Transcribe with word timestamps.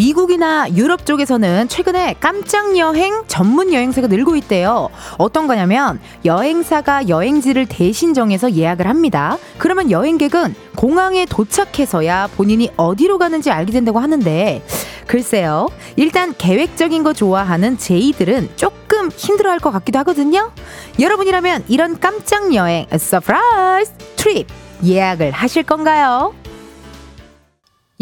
미국이나 0.00 0.66
유럽 0.76 1.04
쪽에서는 1.04 1.68
최근에 1.68 2.16
깜짝 2.20 2.78
여행 2.78 3.22
전문 3.26 3.70
여행사가 3.70 4.06
늘고 4.06 4.34
있대요. 4.36 4.88
어떤 5.18 5.46
거냐면 5.46 6.00
여행사가 6.24 7.10
여행지를 7.10 7.66
대신 7.66 8.14
정해서 8.14 8.50
예약을 8.50 8.88
합니다. 8.88 9.36
그러면 9.58 9.90
여행객은 9.90 10.54
공항에 10.74 11.26
도착해서야 11.26 12.30
본인이 12.34 12.70
어디로 12.78 13.18
가는지 13.18 13.50
알게 13.50 13.72
된다고 13.72 13.98
하는데 13.98 14.62
글쎄요. 15.06 15.68
일단 15.96 16.34
계획적인 16.38 17.02
거 17.02 17.12
좋아하는 17.12 17.76
J들은 17.76 18.52
조금 18.56 19.10
힘들어 19.10 19.50
할 19.50 19.60
것 19.60 19.70
같기도 19.70 19.98
하거든요. 19.98 20.50
여러분이라면 20.98 21.64
이런 21.68 22.00
깜짝 22.00 22.54
여행 22.54 22.86
surprise 22.96 23.92
trip 24.16 24.46
예약을 24.82 25.32
하실 25.32 25.62
건가요? 25.62 26.32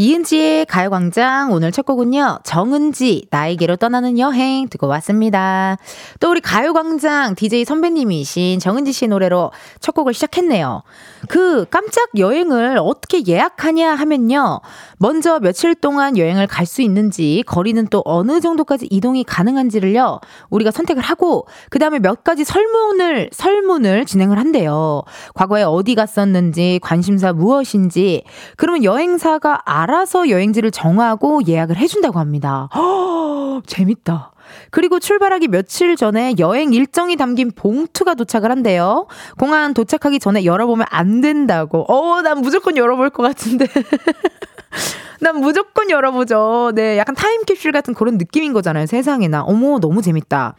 이은지의 0.00 0.66
가요광장 0.66 1.50
오늘 1.50 1.72
첫 1.72 1.84
곡은요. 1.84 2.38
정은지 2.44 3.26
나에게로 3.30 3.74
떠나는 3.74 4.16
여행 4.20 4.68
듣고 4.68 4.86
왔습니다. 4.86 5.76
또 6.20 6.30
우리 6.30 6.40
가요광장 6.40 7.34
DJ 7.34 7.64
선배님이신 7.64 8.60
정은지 8.60 8.92
씨 8.92 9.08
노래로 9.08 9.50
첫 9.80 9.96
곡을 9.96 10.14
시작했네요. 10.14 10.84
그 11.28 11.64
깜짝 11.68 12.10
여행을 12.16 12.78
어떻게 12.80 13.24
예약하냐 13.26 13.92
하면요. 13.96 14.60
먼저 14.98 15.40
며칠 15.40 15.74
동안 15.74 16.16
여행을 16.16 16.46
갈 16.46 16.68
수 16.68 16.82
있는지 16.82 17.42
거리는 17.46 17.86
또 17.86 18.02
어느 18.04 18.40
정도까지 18.40 18.88
이동이 18.90 19.24
가능한지를요. 19.24 20.20
우리가 20.50 20.70
선택을 20.70 21.02
하고 21.02 21.46
그 21.70 21.78
다음에 21.78 21.98
몇 21.98 22.22
가지 22.22 22.44
설문을 22.44 23.30
설문을 23.32 24.04
진행을 24.04 24.38
한대요. 24.38 25.02
과거에 25.32 25.62
어디 25.62 25.94
갔었는지 25.94 26.78
관심사 26.82 27.32
무엇인지 27.32 28.24
그러면 28.58 28.84
여행사가 28.84 29.62
알 29.64 29.87
아서 29.88 30.28
여행지를 30.28 30.70
정하고 30.70 31.40
예약을 31.46 31.76
해준다고 31.76 32.18
합니다. 32.18 32.68
허, 32.74 33.62
재밌다. 33.66 34.32
그리고 34.70 34.98
출발하기 34.98 35.48
며칠 35.48 35.96
전에 35.96 36.34
여행 36.38 36.72
일정이 36.72 37.16
담긴 37.16 37.50
봉투가 37.50 38.14
도착을 38.14 38.50
한대요. 38.50 39.06
공항 39.38 39.74
도착하기 39.74 40.18
전에 40.18 40.44
열어보면 40.44 40.86
안 40.90 41.20
된다고. 41.20 41.84
어, 41.88 42.22
난 42.22 42.40
무조건 42.40 42.76
열어볼 42.76 43.10
것 43.10 43.22
같은데. 43.22 43.66
난 45.20 45.40
무조건 45.40 45.90
열어보죠. 45.90 46.72
네, 46.74 46.96
약간 46.98 47.14
타임캡슐 47.14 47.72
같은 47.72 47.94
그런 47.94 48.18
느낌인 48.18 48.52
거잖아요. 48.52 48.86
세상에나. 48.86 49.42
어머, 49.42 49.80
너무 49.80 50.02
재밌다. 50.02 50.54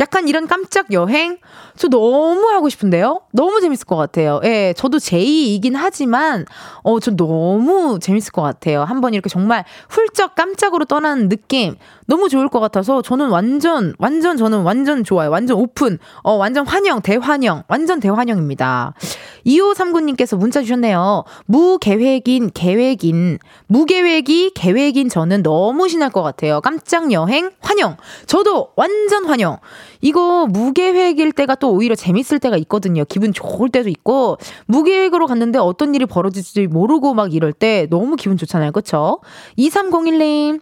약간 0.00 0.28
이런 0.28 0.46
깜짝 0.46 0.92
여행? 0.92 1.38
저 1.76 1.88
너무 1.88 2.48
하고 2.50 2.68
싶은데요? 2.68 3.22
너무 3.32 3.60
재밌을 3.60 3.86
것 3.86 3.96
같아요. 3.96 4.40
예, 4.44 4.74
저도 4.76 4.98
제이이긴 4.98 5.74
하지만, 5.74 6.44
어, 6.82 7.00
저 7.00 7.12
너무 7.12 7.98
재밌을 8.00 8.32
것 8.32 8.42
같아요. 8.42 8.84
한번 8.84 9.14
이렇게 9.14 9.30
정말 9.30 9.64
훌쩍 9.88 10.34
깜짝으로 10.34 10.84
떠나는 10.84 11.28
느낌. 11.28 11.76
너무 12.06 12.28
좋을 12.28 12.48
것 12.48 12.60
같아서 12.60 13.00
저는 13.00 13.30
완전, 13.30 13.94
완전 13.98 14.36
저는 14.36 14.62
완전 14.62 15.04
좋아요. 15.04 15.30
완전 15.30 15.56
오픈. 15.56 15.98
어, 16.22 16.34
완전 16.34 16.66
환영, 16.66 17.00
대환영. 17.00 17.62
완전 17.68 18.00
대환영입니다. 18.00 18.92
2539님께서 19.46 20.36
문자 20.36 20.60
주셨네요. 20.60 21.24
무계획인, 21.46 22.50
계획인, 22.52 23.38
무계획이 23.66 24.52
계획인 24.54 25.08
저는 25.08 25.42
너무 25.42 25.88
신날 25.88 26.10
것 26.10 26.22
같아요. 26.22 26.60
깜짝 26.60 27.10
여행 27.12 27.50
환영. 27.60 27.96
저도 28.26 28.70
완전 28.76 29.24
환영. 29.24 29.58
이거 30.00 30.46
무계획일 30.46 31.32
때가 31.32 31.54
또 31.54 31.72
오히려 31.72 31.94
재밌을 31.94 32.38
때가 32.38 32.56
있거든요. 32.58 33.04
기분 33.04 33.32
좋을 33.32 33.70
때도 33.70 33.88
있고 33.88 34.38
무계획으로 34.66 35.26
갔는데 35.26 35.58
어떤 35.58 35.94
일이 35.94 36.06
벌어질지 36.06 36.66
모르고 36.66 37.14
막 37.14 37.32
이럴 37.32 37.52
때 37.52 37.86
너무 37.90 38.16
기분 38.16 38.36
좋잖아요. 38.36 38.72
그쵸? 38.72 39.20
2301님 39.58 40.60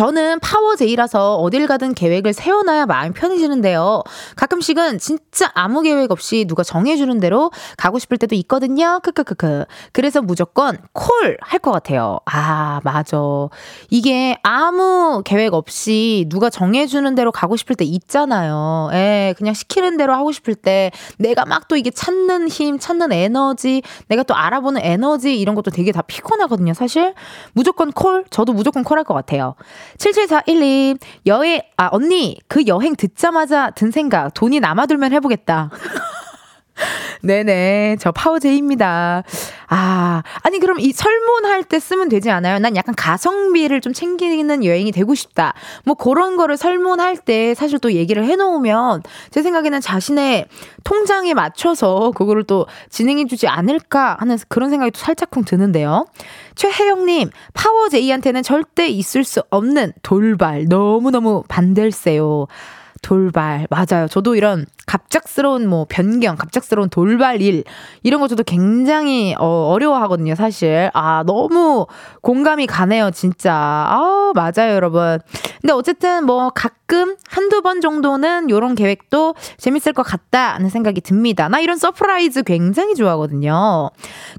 저는 0.00 0.40
파워제이라서 0.40 1.36
어딜 1.36 1.66
가든 1.66 1.94
계획을 1.94 2.34
세워놔야 2.34 2.84
마음이 2.84 3.14
편해지는데요. 3.14 4.02
가끔씩은 4.36 4.98
진짜 4.98 5.50
아무 5.54 5.80
계획 5.80 6.10
없이 6.10 6.44
누가 6.46 6.62
정해주는 6.62 7.18
대로 7.18 7.50
가고 7.78 7.98
싶을 7.98 8.18
때도 8.18 8.34
있거든요. 8.34 9.00
크크크크. 9.02 9.64
그래서 9.92 10.20
무조건 10.20 10.76
콜 10.92 11.38
할 11.40 11.60
것 11.60 11.72
같아요. 11.72 12.18
아, 12.26 12.82
맞아. 12.84 13.16
이게 13.88 14.36
아무 14.42 15.22
계획 15.24 15.54
없이 15.54 16.26
누가 16.28 16.50
정해주는 16.50 17.14
대로 17.14 17.32
가고 17.32 17.56
싶을 17.56 17.74
때 17.74 17.86
있잖아요. 17.86 18.90
예, 18.92 19.34
그냥 19.38 19.54
시키는 19.54 19.96
대로 19.96 20.12
하고 20.12 20.30
싶을 20.30 20.54
때 20.54 20.90
내가 21.18 21.46
막 21.46 21.68
또 21.68 21.76
이게 21.76 21.90
찾는 21.90 22.48
힘, 22.48 22.78
찾는 22.78 23.12
에너지, 23.12 23.82
내가 24.08 24.22
또 24.24 24.34
알아보는 24.36 24.82
에너지 24.84 25.40
이런 25.40 25.54
것도 25.56 25.70
되게 25.70 25.90
다 25.90 26.02
피곤하거든요, 26.02 26.74
사실. 26.74 27.14
무조건 27.54 27.90
콜? 27.92 28.24
저도 28.30 28.52
무조건 28.52 28.84
콜 28.84 28.98
할 28.98 29.04
것 29.04 29.14
같아요. 29.14 29.54
7741님, 29.98 30.98
여행, 31.26 31.60
아, 31.76 31.88
언니, 31.92 32.38
그 32.48 32.66
여행 32.66 32.94
듣자마자 32.96 33.70
든 33.70 33.90
생각, 33.90 34.32
돈이 34.34 34.60
남아들면 34.60 35.12
해보겠다. 35.12 35.70
네네. 37.22 37.96
저 38.00 38.12
파워제이입니다. 38.12 39.22
아, 39.68 40.22
아니, 40.42 40.58
그럼 40.58 40.78
이 40.80 40.92
설문할 40.92 41.64
때 41.64 41.78
쓰면 41.78 42.08
되지 42.08 42.30
않아요? 42.30 42.58
난 42.58 42.76
약간 42.76 42.94
가성비를 42.94 43.80
좀 43.80 43.92
챙기는 43.92 44.64
여행이 44.64 44.92
되고 44.92 45.14
싶다. 45.14 45.54
뭐 45.84 45.94
그런 45.94 46.36
거를 46.36 46.56
설문할 46.56 47.16
때 47.16 47.54
사실 47.54 47.78
또 47.78 47.92
얘기를 47.92 48.24
해놓으면 48.24 49.02
제 49.30 49.42
생각에는 49.42 49.80
자신의 49.80 50.46
통장에 50.84 51.34
맞춰서 51.34 52.12
그거를 52.14 52.44
또 52.44 52.66
진행해주지 52.90 53.48
않을까 53.48 54.16
하는 54.20 54.38
그런 54.48 54.70
생각이 54.70 54.92
또 54.92 54.98
살짝쿵 54.98 55.44
드는데요. 55.44 56.06
최혜영님, 56.54 57.30
파워제이한테는 57.54 58.42
절대 58.42 58.88
있을 58.88 59.24
수 59.24 59.42
없는 59.50 59.92
돌발. 60.02 60.66
너무너무 60.68 61.42
반댈세요. 61.48 62.46
돌발. 63.06 63.68
맞아요. 63.70 64.08
저도 64.08 64.34
이런 64.34 64.66
갑작스러운 64.86 65.68
뭐 65.68 65.86
변경, 65.88 66.34
갑작스러운 66.34 66.88
돌발 66.88 67.40
일 67.40 67.62
이런 68.02 68.20
거 68.20 68.26
저도 68.26 68.42
굉장히 68.42 69.34
어, 69.38 69.70
어려워하거든요, 69.70 70.34
사실. 70.34 70.90
아, 70.92 71.22
너무 71.24 71.86
공감이 72.20 72.66
가네요, 72.66 73.12
진짜. 73.12 73.54
아, 73.54 74.32
맞아요, 74.34 74.74
여러분. 74.74 75.20
근데 75.60 75.72
어쨌든 75.72 76.24
뭐 76.26 76.50
가끔 76.50 77.16
한두 77.28 77.62
번 77.62 77.80
정도는 77.80 78.50
요런 78.50 78.74
계획도 78.74 79.34
재밌을 79.56 79.92
것 79.92 80.02
같다는 80.02 80.68
생각이 80.68 81.00
듭니다. 81.00 81.48
나 81.48 81.60
이런 81.60 81.76
surprise 81.76 82.42
굉장히 82.42 82.94
좋아하거든요. 82.94 83.90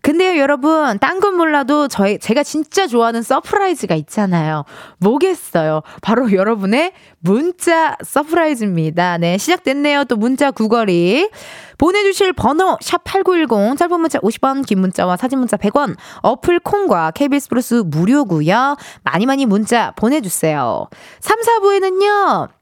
근데요, 0.02 0.40
여러분, 0.40 0.98
딴 1.00 1.18
건 1.18 1.36
몰라도 1.36 1.88
저희 1.88 2.20
제가 2.20 2.44
진짜 2.44 2.86
좋아하는 2.86 3.24
surprise가 3.24 3.96
있잖아요. 3.96 4.66
뭐겠어요? 5.00 5.82
바로 6.02 6.32
여러분의 6.32 6.92
문자 7.20 7.98
surprise 8.04 8.57
입니다. 8.64 9.18
네, 9.18 9.38
시작됐네요. 9.38 10.06
또 10.06 10.16
문자 10.16 10.52
구걸이. 10.52 11.30
보내주실 11.78 12.34
번호 12.34 12.78
샵8910 12.78 13.78
짧은 13.78 14.00
문자 14.00 14.20
50원 14.20 14.66
긴 14.66 14.82
문자와 14.82 15.16
사진 15.16 15.40
문자 15.40 15.58
100원 15.58 15.96
어플 16.24 16.60
콩과 16.60 17.12
KBS 17.12 17.50
플러스 17.50 17.76
무료고요. 17.86 18.76
많이 19.04 19.26
많이 19.26 19.46
문자 19.46 19.92
보내주세요. 19.92 20.88
3, 21.20 21.40
4부에는요. 21.42 22.57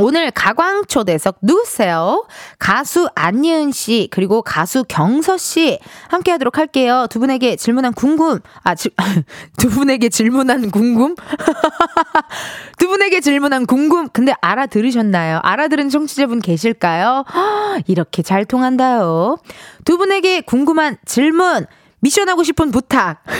오늘 0.00 0.30
가광초대석 0.30 1.38
누구세요? 1.42 2.26
가수 2.58 3.08
안예은 3.14 3.70
씨 3.72 4.08
그리고 4.10 4.42
가수 4.42 4.84
경서 4.88 5.36
씨 5.36 5.78
함께 6.08 6.30
하도록 6.32 6.56
할게요. 6.56 7.06
두 7.10 7.20
분에게 7.20 7.56
질문한 7.56 7.92
궁금 7.92 8.40
아두 8.62 8.88
분에게 9.70 10.08
질문한 10.08 10.70
궁금 10.70 11.14
두 12.78 12.88
분에게 12.88 13.20
질문한 13.20 13.66
궁금 13.66 14.08
근데 14.08 14.32
알아들으셨나요? 14.40 15.40
알아들은 15.42 15.90
청취자분 15.90 16.40
계실까요? 16.40 17.24
이렇게 17.86 18.22
잘 18.22 18.44
통한다요. 18.46 19.36
두 19.84 19.98
분에게 19.98 20.40
궁금한 20.40 20.96
질문 21.04 21.66
미션하고 22.00 22.42
싶은 22.42 22.70
부탁. 22.70 23.22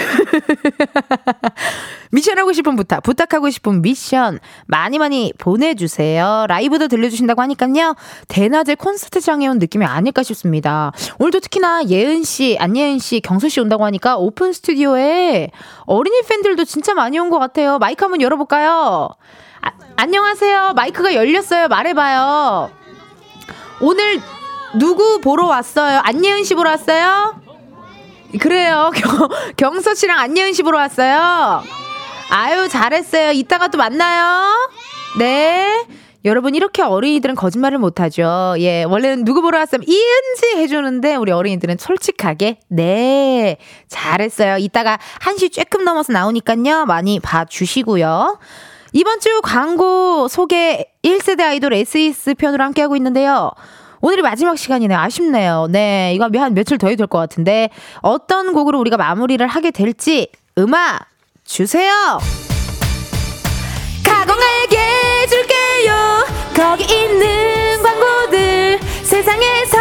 미션하고 2.12 2.52
싶은 2.52 2.76
부탁, 2.76 3.02
부탁하고 3.02 3.48
싶은 3.50 3.80
미션 3.82 4.38
많이 4.66 4.98
많이 4.98 5.32
보내주세요. 5.38 6.46
라이브도 6.48 6.88
들려주신다고 6.88 7.40
하니까요. 7.42 7.94
대낮에 8.28 8.74
콘서트장에 8.74 9.46
온 9.48 9.58
느낌이 9.58 9.84
아닐까 9.86 10.22
싶습니다. 10.22 10.92
오늘도 11.18 11.40
특히나 11.40 11.84
예은씨, 11.86 12.58
안예은씨, 12.60 13.20
경수씨 13.20 13.60
온다고 13.60 13.84
하니까 13.86 14.16
오픈 14.18 14.52
스튜디오에 14.52 15.50
어린이 15.86 16.20
팬들도 16.28 16.64
진짜 16.64 16.94
많이 16.94 17.18
온 17.18 17.30
것 17.30 17.38
같아요. 17.38 17.78
마이크 17.78 18.04
한번 18.04 18.20
열어볼까요? 18.20 19.08
아, 19.62 19.70
안녕하세요. 19.96 20.72
마이크가 20.74 21.14
열렸어요. 21.14 21.68
말해봐요. 21.68 22.70
오늘 23.80 24.20
누구 24.78 25.20
보러 25.20 25.46
왔어요? 25.46 26.00
안예은 26.02 26.44
씨 26.44 26.54
보러 26.54 26.70
왔어요? 26.70 27.39
그래요. 28.38 28.90
경, 29.56 29.80
서 29.80 29.94
씨랑 29.94 30.18
안예은 30.18 30.52
씨 30.52 30.62
보러 30.62 30.78
왔어요. 30.78 31.62
아유, 32.30 32.68
잘했어요. 32.68 33.32
이따가 33.32 33.68
또 33.68 33.78
만나요. 33.78 34.68
네. 35.18 35.84
여러분 36.24 36.54
이렇게 36.54 36.82
어린이들은 36.82 37.34
거짓말을 37.34 37.78
못하죠. 37.78 38.54
예, 38.58 38.84
원래는 38.84 39.24
누구 39.24 39.40
보러 39.40 39.58
왔으면 39.58 39.84
이은지 39.88 40.56
해주는데 40.56 41.16
우리 41.16 41.32
어린이들은 41.32 41.78
솔직하게 41.78 42.60
네 42.68 43.56
잘했어요. 43.88 44.58
이따가 44.58 44.98
1시 45.20 45.50
쬐끔 45.50 45.82
넘어서 45.82 46.12
나오니까요 46.12 46.84
많이 46.84 47.20
봐주시고요. 47.20 48.38
이번 48.92 49.20
주 49.20 49.40
광고 49.42 50.28
소개 50.28 50.84
1세대 51.02 51.40
아이돌 51.40 51.72
SES 51.72 52.34
편으로 52.34 52.64
함께하고 52.64 52.96
있는데요. 52.96 53.52
오늘이 54.02 54.22
마지막 54.22 54.56
시간이네요. 54.56 54.98
아쉽네요. 54.98 55.66
네, 55.70 56.12
이거 56.14 56.28
한 56.38 56.54
며칠 56.54 56.78
더 56.78 56.86
해야 56.88 56.96
될 56.96 57.06
것 57.06 57.18
같은데 57.18 57.68
어떤 58.02 58.52
곡으로 58.52 58.78
우리가 58.80 58.96
마무리를 58.96 59.44
하게 59.46 59.70
될지 59.70 60.28
음악 60.58 61.06
주세요. 61.44 61.92
가공할게 64.04 64.78
줄게요. 65.28 66.24
거기 66.54 66.84
있는 66.84 67.82
광고들 67.82 68.78
세상에서 69.02 69.79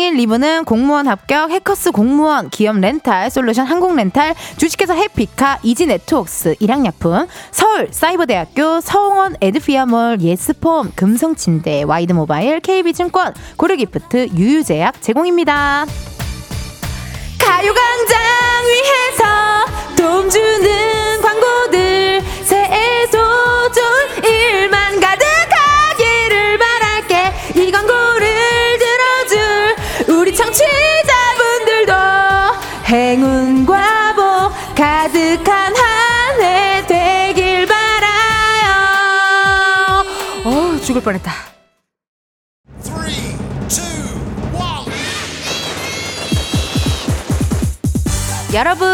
1, 0.00 0.14
2부는 0.14 0.64
공무원 0.64 1.06
합격, 1.06 1.50
해커스 1.50 1.92
공무원, 1.92 2.48
기업 2.48 2.78
렌탈, 2.78 3.30
솔루션 3.30 3.66
항공 3.66 3.96
렌탈, 3.96 4.34
주식회사 4.56 4.94
해피카, 4.94 5.58
이지 5.62 5.84
네트웍스, 5.86 6.56
일양약품, 6.58 7.26
서울 7.50 7.88
사이버대학교, 7.90 8.80
서홍원 8.80 9.36
에드피아몰, 9.40 10.22
예스폼, 10.22 10.92
금성침대, 10.96 11.82
와이드모바일, 11.82 12.60
KB증권, 12.60 13.34
고려기프트, 13.56 14.28
유유제약 14.34 15.02
제공입니다. 15.02 15.84
가요광장 17.38 18.18
위해서 18.66 19.64
돈 19.96 20.30
주는 20.30 20.89
죽을 41.00 41.02
뻔했다. 41.02 41.32
여러분 48.52 48.88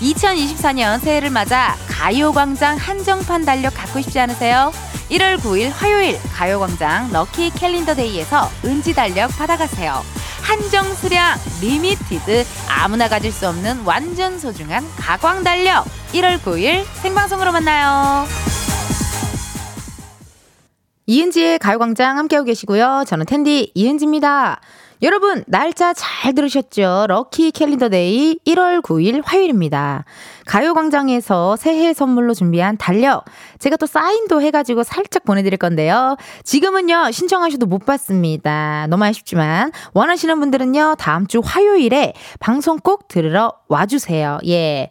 2024년 0.00 1.00
새해를 1.00 1.30
맞아 1.30 1.74
가요광장 1.88 2.76
한정판 2.76 3.44
달력 3.44 3.74
갖고 3.74 4.00
싶지 4.00 4.18
않으세요? 4.20 4.72
1월 5.10 5.38
9일 5.38 5.70
화요일 5.72 6.18
가요광장 6.34 7.10
lucky 7.12 7.50
calendar 7.50 7.94
day에서 7.94 8.50
은지 8.64 8.92
달력 8.94 9.28
받아가세요. 9.36 10.02
한정 10.42 10.94
수량 10.94 11.36
limited 11.60 12.44
아무나 12.68 13.08
가질 13.08 13.32
수 13.32 13.48
없는 13.48 13.82
완전 13.84 14.38
소중한 14.38 14.86
가광 14.96 15.42
달력 15.42 15.84
1월 16.12 16.38
9일 16.40 16.84
생방송으로 17.02 17.50
만나요. 17.50 18.26
이은지의 21.06 21.60
가요광장 21.60 22.18
함께하고 22.18 22.46
계시고요. 22.46 23.04
저는 23.06 23.26
텐디 23.26 23.70
이은지입니다. 23.74 24.60
여러분, 25.02 25.44
날짜 25.46 25.92
잘 25.92 26.34
들으셨죠? 26.34 27.06
lucky 27.08 27.52
calendar 27.52 27.90
day 27.90 28.38
1월 28.46 28.80
9일 28.82 29.22
화요일입니다. 29.24 30.04
가요광장에서 30.46 31.56
새해 31.56 31.92
선물로 31.92 32.32
준비한 32.32 32.76
달력. 32.78 33.24
제가 33.58 33.76
또 33.76 33.86
사인도 33.86 34.40
해가지고 34.40 34.84
살짝 34.84 35.24
보내드릴 35.24 35.58
건데요. 35.58 36.16
지금은요, 36.44 37.10
신청하셔도 37.12 37.66
못 37.66 37.84
받습니다. 37.84 38.86
너무 38.88 39.04
아쉽지만, 39.04 39.70
원하시는 39.92 40.40
분들은요, 40.40 40.96
다음 40.98 41.26
주 41.26 41.40
화요일에 41.44 42.14
방송 42.40 42.78
꼭 42.78 43.06
들으러 43.06 43.52
와주세요. 43.68 44.38
예. 44.46 44.90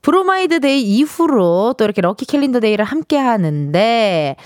브로마이드 0.00 0.60
day 0.60 0.82
이후로 0.82 1.74
또 1.76 1.84
이렇게 1.84 2.00
lucky 2.00 2.24
calendar 2.24 2.60
day를 2.60 2.86
함께 2.86 3.18
하는데, 3.18 4.36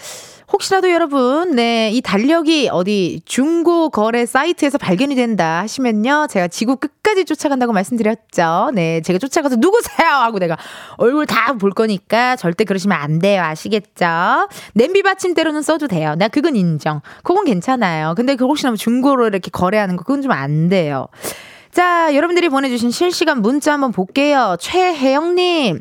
혹시라도 0.53 0.91
여러분, 0.91 1.55
네, 1.55 1.91
이 1.93 2.01
달력이 2.01 2.71
어디 2.73 3.23
중고 3.25 3.89
거래 3.91 4.27
사이트에서 4.27 4.79
발견이 4.79 5.15
된다 5.15 5.61
하시면요. 5.61 6.27
제가 6.29 6.49
지구 6.49 6.77
끝까지 6.77 7.25
쫓아간다고 7.25 7.73
말씀드렸죠. 7.73 8.73
네, 8.75 9.01
제가 9.01 9.19
쫓아가서 9.21 9.57
누구세요? 9.57 10.09
하고 10.09 10.39
내가 10.39 10.57
얼굴 10.97 11.27
다 11.27 11.53
볼 11.61 11.71
거니까 11.71 12.37
절대 12.37 12.65
그러시면 12.65 12.99
안 12.99 13.19
돼요. 13.19 13.43
아시겠죠? 13.43 14.49
냄비 14.75 15.03
받침대로는 15.03 15.63
써도 15.63 15.87
돼요. 15.89 16.15
나 16.17 16.29
그건 16.29 16.57
인정. 16.57 17.01
그건 17.23 17.45
괜찮아요. 17.45 18.15
근데 18.17 18.35
그 18.37 18.45
혹시나 18.45 18.71
뭐 18.71 18.77
중고로 18.77 19.27
이렇게 19.29 19.51
거래하는 19.51 19.97
거 19.97 20.03
그건 20.05 20.23
좀 20.23 20.31
안 20.33 20.69
돼요. 20.69 21.07
자, 21.73 22.15
여러분들이 22.15 22.49
보내주신 22.49 22.91
실시간 22.91 23.43
문자 23.43 23.73
한번 23.73 23.93
볼게요. 23.93 24.57
최혜영님. 24.61 25.81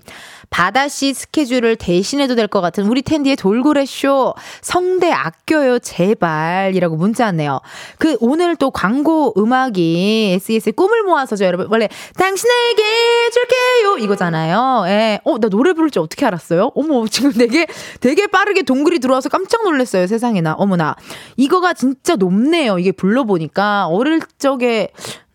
바다씨 0.50 1.14
스케줄을 1.14 1.76
대신해도 1.76 2.36
될 2.36 2.48
것 2.50 2.62
같은 2.62 2.86
우리 2.88 3.02
텐디의 3.04 3.36
돌고래 3.36 3.86
쇼 3.86 4.34
성대 4.62 5.12
아껴요 5.12 5.78
제발이라고 5.80 6.96
문자 6.96 7.26
왔네요. 7.26 7.60
그 8.00 8.18
오늘 8.20 8.56
또 8.56 8.72
광고 8.72 9.34
음악이 9.38 10.32
SES의 10.42 10.74
꿈을 10.74 11.04
모아서죠 11.04 11.46
여러분 11.46 11.68
원래 11.70 11.88
당신에게 12.18 12.84
줄게요 13.32 13.98
이거잖아요. 14.00 14.86
예. 14.88 15.20
어나 15.24 15.48
노래 15.50 15.74
부를 15.74 15.92
줄 15.92 16.02
어떻게 16.02 16.26
알았어요? 16.26 16.72
어머 16.76 17.06
지금 17.08 17.32
되게 17.32 17.68
되게 18.00 18.26
빠르게 18.28 18.64
동글이 18.64 19.00
들어와서 19.00 19.30
깜짝 19.30 19.64
놀랐어요 19.64 20.08
세상에나 20.08 20.54
어머나 20.54 20.96
이거가 21.38 21.74
진짜 21.74 22.16
높네요 22.16 22.80
이게 22.80 22.92
불러보니까 22.92 23.86
어릴 23.88 24.20
적에 24.40 24.90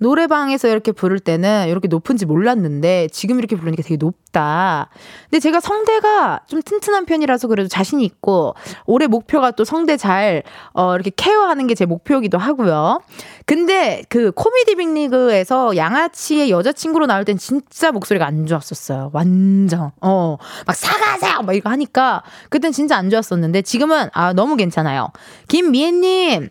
노래방에서 0.05 0.69
이렇게 0.69 0.93
부를 0.93 1.19
때는 1.19 1.69
이렇게 1.69 1.89
높은지 1.89 2.27
몰랐는데 2.27 3.09
지금 3.13 3.39
이렇게 3.39 3.57
부르니까 3.57 3.83
되게 3.83 3.97
높다. 3.97 4.89
근데 5.31 5.41
제가 5.41 5.61
성대가 5.61 6.41
좀 6.47 6.61
튼튼한 6.63 7.07
편이라서 7.07 7.49
그래도 7.49 7.69
자신이 7.69 8.05
있고 8.05 8.55
올해 8.87 9.07
목표가 9.07 9.51
또 9.53 9.65
성대 9.65 9.97
잘 9.97 10.43
어, 10.73 10.95
이렇게 10.95 11.11
케어하는 11.15 11.67
게 11.67 11.75
제 11.75 11.87
목표이기도 11.87 12.39
하고요. 12.39 13.01
근데 13.47 14.05
그 14.09 14.31
코미디 14.31 14.77
빅리그에서 14.77 15.77
양아치의 15.77 16.51
여자친구로 16.51 17.07
나올 17.07 17.25
땐 17.25 17.37
진짜 17.37 17.91
목소리가 17.91 18.25
안 18.27 18.47
좋았었어요. 18.47 19.11
완전. 19.13 19.91
어. 20.01 20.37
막 20.67 20.77
사가세요! 20.77 21.43
막 21.43 21.55
이거 21.55 21.69
하니까 21.71 22.23
그땐 22.49 22.71
진짜 22.73 22.97
안 22.97 23.11
좋았었는데 23.11 23.63
지금은 23.63 24.09
아, 24.13 24.33
너무 24.33 24.57
괜찮아요. 24.57 25.09
김미애님. 25.49 26.51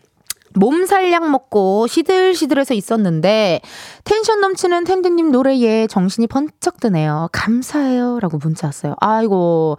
몸살약 0.54 1.28
먹고 1.30 1.86
시들시들해서 1.88 2.74
있었는데 2.74 3.60
텐션 4.04 4.40
넘치는 4.40 4.84
텐디님 4.84 5.32
노래에 5.32 5.86
정신이 5.88 6.26
번쩍 6.28 6.80
드네요. 6.80 7.28
감사해요. 7.32 8.20
라고 8.20 8.38
문자 8.38 8.68
왔어요. 8.68 8.94
아이고, 9.00 9.76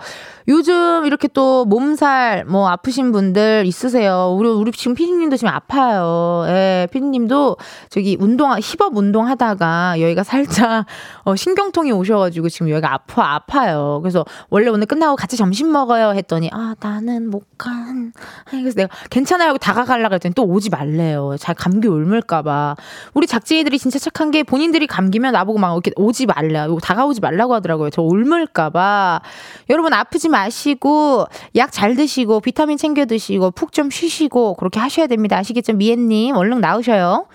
요즘 0.47 1.05
이렇게 1.05 1.27
또 1.27 1.65
몸살, 1.65 2.45
뭐 2.45 2.69
아프신 2.69 3.11
분들 3.11 3.63
있으세요. 3.65 4.35
우리, 4.37 4.49
우리 4.49 4.71
지금 4.71 4.95
피디님도 4.95 5.37
지금 5.37 5.53
아파요. 5.53 6.43
예, 6.47 6.87
피디님도 6.91 7.57
저기 7.89 8.17
운동, 8.19 8.51
힙업 8.51 8.97
운동 8.97 9.27
하다가 9.27 10.01
여기가 10.01 10.23
살짝 10.23 10.85
어, 11.23 11.35
신경통이 11.35 11.91
오셔가지고 11.91 12.49
지금 12.49 12.69
여기가 12.69 12.93
아파, 12.93 13.35
아파요. 13.35 13.99
그래서 14.01 14.25
원래 14.49 14.69
오늘 14.69 14.85
끝나고 14.85 15.15
같이 15.15 15.37
점심 15.37 15.71
먹어요. 15.71 16.13
했더니, 16.15 16.49
아, 16.51 16.75
나는 16.79 17.29
못 17.29 17.43
간. 17.57 18.11
그래서 18.49 18.75
내가 18.75 18.89
괜찮아요. 19.09 19.45
하고 19.45 19.57
다가가려고 19.57 20.15
했더니 20.15 20.33
또 20.33 20.43
오지 20.43 20.64
말래요. 20.69 21.35
잘 21.39 21.53
감기 21.55 21.87
옮을까봐. 21.87 22.75
우리 23.13 23.27
작진이들이 23.27 23.77
진짜 23.77 23.99
착한 23.99 24.31
게 24.31 24.43
본인들이 24.43 24.87
감기면 24.87 25.33
나보고 25.33 25.59
막 25.59 25.73
이렇게 25.73 25.91
오지 25.95 26.25
말라, 26.25 26.67
다가오지 26.81 27.21
말라고 27.21 27.53
하더라고요. 27.53 27.89
저 27.89 28.01
옮을까봐. 28.01 29.21
여러분 29.69 29.93
아프지 29.93 30.29
마시고 30.29 31.25
약 31.55 31.71
잘 31.71 31.95
드시고 31.95 32.39
비타민 32.39 32.77
챙겨 32.77 33.05
드시고 33.05 33.51
푹 33.51 33.73
좀 33.73 33.89
쉬시고 33.89 34.53
그렇게 34.55 34.79
하셔야 34.79 35.07
됩니다. 35.07 35.37
아시겠죠? 35.37 35.73
미애님 35.73 36.37
얼른 36.37 36.61
나오셔요. 36.61 37.25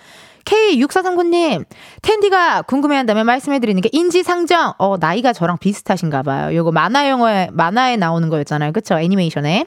K6439님, 0.44 1.64
텐디가 2.02 2.62
궁금해한다면 2.62 3.26
말씀해드리는 3.26 3.80
게 3.82 3.88
인지상정. 3.92 4.74
어, 4.78 4.96
나이가 4.98 5.32
저랑 5.32 5.58
비슷하신가 5.58 6.22
봐요. 6.22 6.54
요거 6.54 6.72
만화 6.72 7.08
영화에, 7.08 7.48
만화에 7.52 7.96
나오는 7.96 8.28
거였잖아요. 8.28 8.72
그쵸? 8.72 8.98
애니메이션에. 8.98 9.66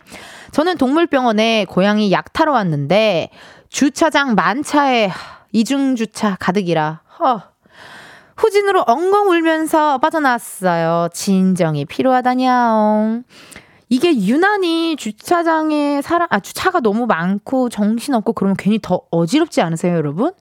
저는 0.51 0.77
동물병원에 0.77 1.65
고양이 1.69 2.11
약 2.11 2.33
타러 2.33 2.53
왔는데, 2.53 3.29
주차장 3.69 4.35
만차에 4.35 5.11
이중주차 5.51 6.37
가득이라. 6.39 7.01
허. 7.19 7.41
후진으로 8.35 8.83
엉엉 8.87 9.29
울면서 9.29 9.99
빠져나왔어요. 9.99 11.09
진정이 11.13 11.85
필요하다냐. 11.85 13.21
이게 13.89 14.15
유난히 14.15 14.95
주차장에 14.95 16.01
사람, 16.01 16.27
아, 16.31 16.39
주차가 16.39 16.79
너무 16.79 17.05
많고 17.05 17.69
정신없고 17.69 18.33
그러면 18.33 18.55
괜히 18.57 18.79
더 18.81 19.01
어지럽지 19.11 19.61
않으세요, 19.61 19.95
여러분? 19.95 20.31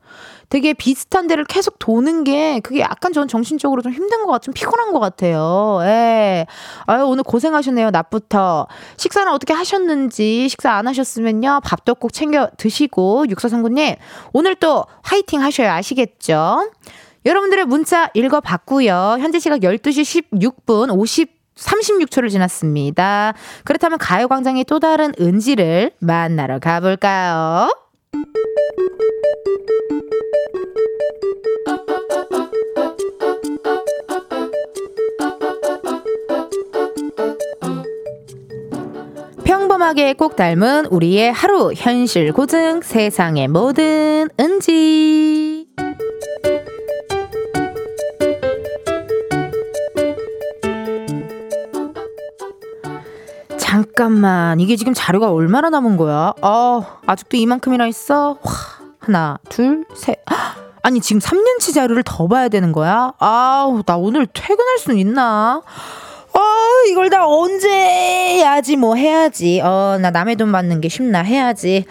되게 0.49 0.75
비슷한 0.75 1.27
데를 1.27 1.45
계속 1.45 1.79
도는 1.79 2.25
게 2.25 2.61
그게 2.61 2.81
약간 2.81 3.13
전 3.13 3.27
정신적으로 3.27 3.81
좀 3.81 3.93
힘든 3.93 4.25
것 4.27 4.33
같, 4.33 4.43
좀 4.43 4.53
피곤한 4.53 4.93
것 4.93 5.01
같아요. 5.01 5.81
예. 5.83 6.47
아유, 6.87 7.05
오늘 7.07 7.25
고생하셨네요, 7.25 7.91
낮부터. 7.91 8.67
식사는 8.99 9.33
어떻게 9.33 9.55
하셨는지, 9.55 10.49
식사 10.49 10.73
안 10.73 10.87
하셨으면요, 10.87 11.61
밥도 11.65 11.95
꼭 11.95 12.13
챙겨 12.13 12.51
드시고, 12.59 13.27
육사상구님, 13.31 13.97
오늘 14.35 14.55
또 14.57 14.85
화이팅 15.03 15.41
하셔야 15.41 15.75
아시겠죠? 15.75 16.71
여러분들의 17.25 17.65
문자 17.67 18.11
읽어봤고요. 18.15 19.17
현재 19.21 19.39
시각 19.39 19.61
12시 19.61 20.31
16분 20.33 20.95
50 20.95 21.42
36초를 21.57 22.31
지났습니다. 22.31 23.35
그렇다면 23.65 23.99
가요광장의 23.99 24.65
또 24.65 24.79
다른 24.81 25.13
은지를 25.21 25.93
만나러 25.99 26.59
가볼까요? 26.59 27.69
평범하게 39.45 40.15
꼭 40.15 40.37
닮은 40.37 40.87
우리의 40.87 41.33
하루 41.33 41.73
현실 41.75 42.33
고증 42.33 42.81
세상의 42.83 43.49
모든 43.49 44.29
은지 44.41 45.52
잠깐만. 53.77 54.61
이게 54.61 54.77
지금 54.77 54.93
자료가 54.93 55.33
얼마나 55.33 55.71
남은 55.71 55.97
거야? 55.97 56.35
어 56.43 56.85
아직도 57.07 57.39
이만큼이나 57.39 57.87
있어? 57.87 58.37
와, 58.43 58.53
하나 58.99 59.39
둘셋. 59.49 60.23
아니 60.83 61.01
지금 61.01 61.21
3년치 61.23 61.73
자료를 61.73 62.03
더 62.05 62.29
봐야 62.29 62.49
되는 62.51 62.71
거야? 62.73 63.15
아우 63.19 63.83
나 63.87 63.97
오늘 63.97 64.27
퇴근할 64.27 64.77
수 64.77 64.93
있나? 64.93 65.63
어 66.35 66.41
이걸 66.91 67.09
다 67.09 67.27
언제 67.27 67.71
해야지 67.71 68.77
뭐 68.77 68.95
해야지. 68.95 69.63
어 69.65 69.97
나 69.99 70.11
남의 70.11 70.37
돈 70.37 70.53
받는 70.53 70.83
게 70.83 70.91
쉽나? 70.91 71.21
해야지. 71.23 71.87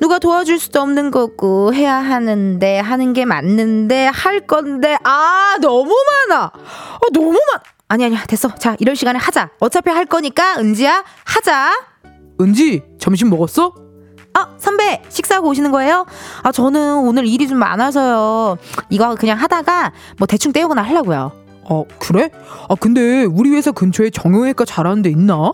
누가 0.00 0.20
도와줄 0.20 0.60
수도 0.60 0.80
없는 0.82 1.10
거고 1.10 1.74
해야 1.74 1.96
하는데 1.96 2.78
하는 2.78 3.12
게 3.12 3.24
맞는데 3.24 4.06
할 4.06 4.38
건데. 4.46 4.96
아 5.02 5.56
너무 5.60 5.92
많아. 6.28 6.44
어 6.44 7.00
너무 7.12 7.32
많아 7.32 7.62
아니 7.88 8.04
아니야 8.04 8.24
됐어 8.26 8.54
자 8.54 8.76
이럴 8.78 8.96
시간에 8.96 9.18
하자 9.18 9.50
어차피 9.60 9.90
할 9.90 10.04
거니까 10.04 10.56
은지야 10.58 11.04
하자 11.24 11.70
은지 12.40 12.82
점심 12.98 13.30
먹었어? 13.30 13.74
아 14.34 14.48
선배 14.58 15.02
식사하고 15.08 15.48
오시는 15.48 15.72
거예요? 15.72 16.06
아 16.42 16.52
저는 16.52 16.98
오늘 16.98 17.26
일이 17.26 17.48
좀 17.48 17.58
많아서요 17.58 18.58
이거 18.90 19.14
그냥 19.14 19.38
하다가 19.38 19.92
뭐 20.18 20.26
대충 20.26 20.52
때우거나 20.52 20.82
하려고요 20.82 21.32
어 21.70 21.84
그래? 21.98 22.30
아 22.68 22.74
근데 22.78 23.24
우리 23.24 23.50
회사 23.50 23.72
근처에 23.72 24.10
정형외과 24.10 24.64
잘하는 24.64 25.02
데 25.02 25.10
있나? 25.10 25.52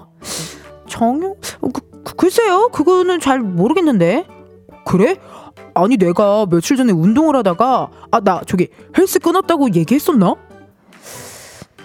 정형? 0.88 1.36
어, 1.60 1.68
그, 1.72 1.80
그, 2.04 2.14
글쎄요 2.16 2.68
그거는 2.72 3.20
잘 3.20 3.38
모르겠는데 3.40 4.26
그래? 4.84 5.16
아니 5.74 5.96
내가 5.96 6.46
며칠 6.46 6.76
전에 6.76 6.92
운동을 6.92 7.36
하다가 7.36 7.88
아 8.10 8.20
나 8.20 8.40
저기 8.46 8.68
헬스 8.98 9.18
끊었다고 9.18 9.70
얘기했었나? 9.74 10.34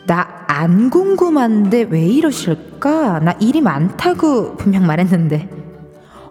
나 0.10 0.40
안 0.50 0.90
궁금한데 0.90 1.84
왜 1.92 2.02
이러실까? 2.08 3.20
나 3.20 3.32
일이 3.40 3.62
많다고 3.62 4.56
분명 4.58 4.86
말했는데. 4.88 5.48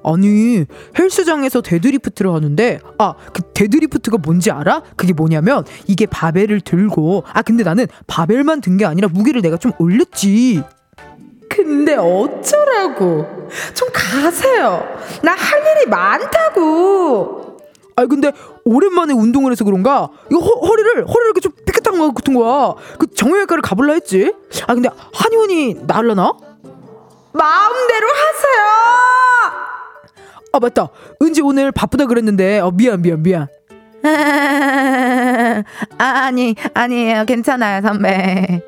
아니 0.04 0.64
헬스장에서 0.99 1.61
deadlift를 1.62 2.32
하는데 2.32 2.80
아 2.99 3.14
그 3.32 3.42
deadlift가 3.54 4.18
뭔지 4.18 4.50
알아? 4.50 4.82
그게 4.97 5.12
뭐냐면 5.12 5.64
이게 5.87 6.06
바벨을 6.06 6.61
들고 6.61 7.23
아 7.32 7.42
근데 7.42 7.62
나는 7.62 7.87
바벨만 8.08 8.61
든 8.61 8.76
게 8.76 8.85
아니라 8.85 9.08
무게를 9.08 9.40
내가 9.40 9.56
좀 9.56 9.70
올렸지 9.78 10.62
근데 11.49 11.94
어쩌라고? 11.94 13.49
좀 13.75 13.88
가세요. 13.92 14.82
나 15.23 15.32
할 15.32 15.61
일이 15.76 15.87
많다고. 15.88 17.56
아 17.97 18.06
근데 18.06 18.30
오랜만에 18.64 19.12
운동을 19.14 19.50
해서 19.52 19.64
그런가 19.64 20.08
이거 20.30 20.38
허, 20.40 20.76
리를 20.76 20.90
허리를 21.06 21.25
이렇게 21.26 21.40
좀 21.40 21.52
것 21.97 22.14
같은 22.14 22.35
거야 22.35 22.75
그 22.99 23.07
정형외과를 23.14 23.62
가볼라 23.62 23.92
했지 23.95 24.35
아 24.66 24.75
근데 24.75 24.88
한의원이 25.14 25.76
나을라나? 25.87 26.33
마음대로 27.33 28.09
하세요. 28.09 28.64
아 30.52 30.59
맞다 30.61 30.88
은지 31.23 31.40
오늘 31.42 31.71
바쁘다 31.73 32.07
그랬는데 32.07 32.59
어, 32.61 32.71
미안 32.73 33.00
미안 33.02 33.23
미안 33.23 33.47
아, 35.99 36.04
아니 36.04 36.54
아니에요 36.75 37.25
괜찮아요 37.26 37.83
선배. 37.83 38.62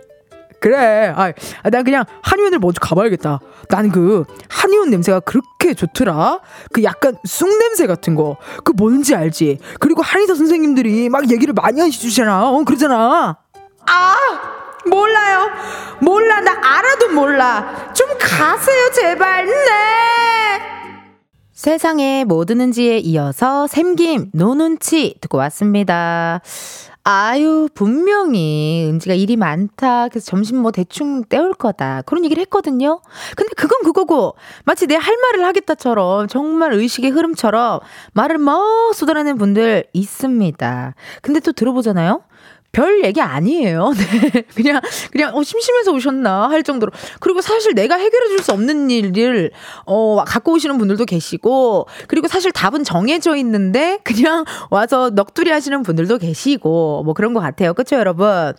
그래. 0.60 1.12
아, 1.16 1.32
난 1.70 1.84
그냥 1.84 2.04
한의원을 2.22 2.58
먼저 2.58 2.78
가봐야겠다. 2.80 3.40
난 3.68 3.90
그 3.90 4.24
한의원 4.48 4.90
냄새가 4.90 5.20
그렇게 5.20 5.74
좋더라? 5.74 6.40
그 6.72 6.82
약간 6.84 7.16
쑥 7.24 7.48
냄새 7.58 7.86
같은 7.86 8.14
거. 8.14 8.36
그 8.64 8.72
뭔지 8.76 9.14
알지? 9.14 9.58
그리고 9.80 10.02
한의사 10.02 10.34
선생님들이 10.34 11.08
막 11.08 11.30
얘기를 11.30 11.54
많이 11.54 11.80
해주잖아. 11.80 12.48
어 12.50 12.62
그러잖아. 12.64 13.38
아 13.88 14.14
몰라요. 14.86 15.50
몰라. 16.00 16.40
나 16.40 16.52
알아도 16.62 17.08
몰라. 17.08 17.92
좀 17.94 18.08
가세요 18.18 18.90
제발. 18.92 19.46
네. 19.46 19.52
세상에 21.52 22.24
뭐 22.24 22.44
드는지에 22.46 22.98
이어서 22.98 23.66
샘김 23.66 24.30
노눈치 24.32 25.16
듣고 25.20 25.36
왔습니다 25.38 26.40
아유, 27.02 27.68
분명히 27.74 28.84
은지가 28.88 29.14
일이 29.14 29.36
많다. 29.36 30.08
그래서 30.08 30.26
점심 30.26 30.58
뭐 30.58 30.70
대충 30.70 31.24
때울 31.24 31.54
거다. 31.54 32.02
그런 32.02 32.24
얘기를 32.24 32.40
했거든요. 32.42 33.00
근데 33.36 33.52
그건 33.56 33.80
그거고, 33.84 34.34
마치 34.64 34.86
내 34.86 34.96
할 34.96 35.16
말을 35.16 35.44
하겠다처럼, 35.46 36.28
정말 36.28 36.74
의식의 36.74 37.10
흐름처럼 37.10 37.80
말을 38.12 38.36
막 38.38 38.94
쏟아내는 38.94 39.38
분들 39.38 39.84
있습니다. 39.94 40.94
근데 41.22 41.40
또 41.40 41.52
들어보잖아요? 41.52 42.22
별 42.72 43.04
얘기 43.04 43.20
아니에요. 43.20 43.92
네. 44.32 44.42
그냥, 44.54 44.80
그냥, 45.10 45.36
어, 45.36 45.42
심심해서 45.42 45.92
오셨나 45.92 46.48
할 46.48 46.62
정도로. 46.62 46.92
그리고 47.20 47.40
사실 47.40 47.74
내가 47.74 47.96
해결해 47.96 48.28
줄 48.28 48.40
수 48.40 48.52
없는 48.52 48.88
일을, 48.90 49.50
어, 49.84 50.22
갖고 50.26 50.52
오시는 50.52 50.78
분들도 50.78 51.04
계시고, 51.04 51.86
그리고 52.06 52.26
사실 52.28 52.52
답은 52.52 52.84
정해져 52.84 53.36
있는데, 53.36 53.98
그냥 54.04 54.44
와서 54.70 55.10
넋두리 55.10 55.50
하시는 55.50 55.82
분들도 55.82 56.16
계시고, 56.18 57.02
뭐 57.04 57.12
그런 57.12 57.34
것 57.34 57.40
같아요. 57.40 57.74
그쵸, 57.74 57.96
여러분? 57.96 58.54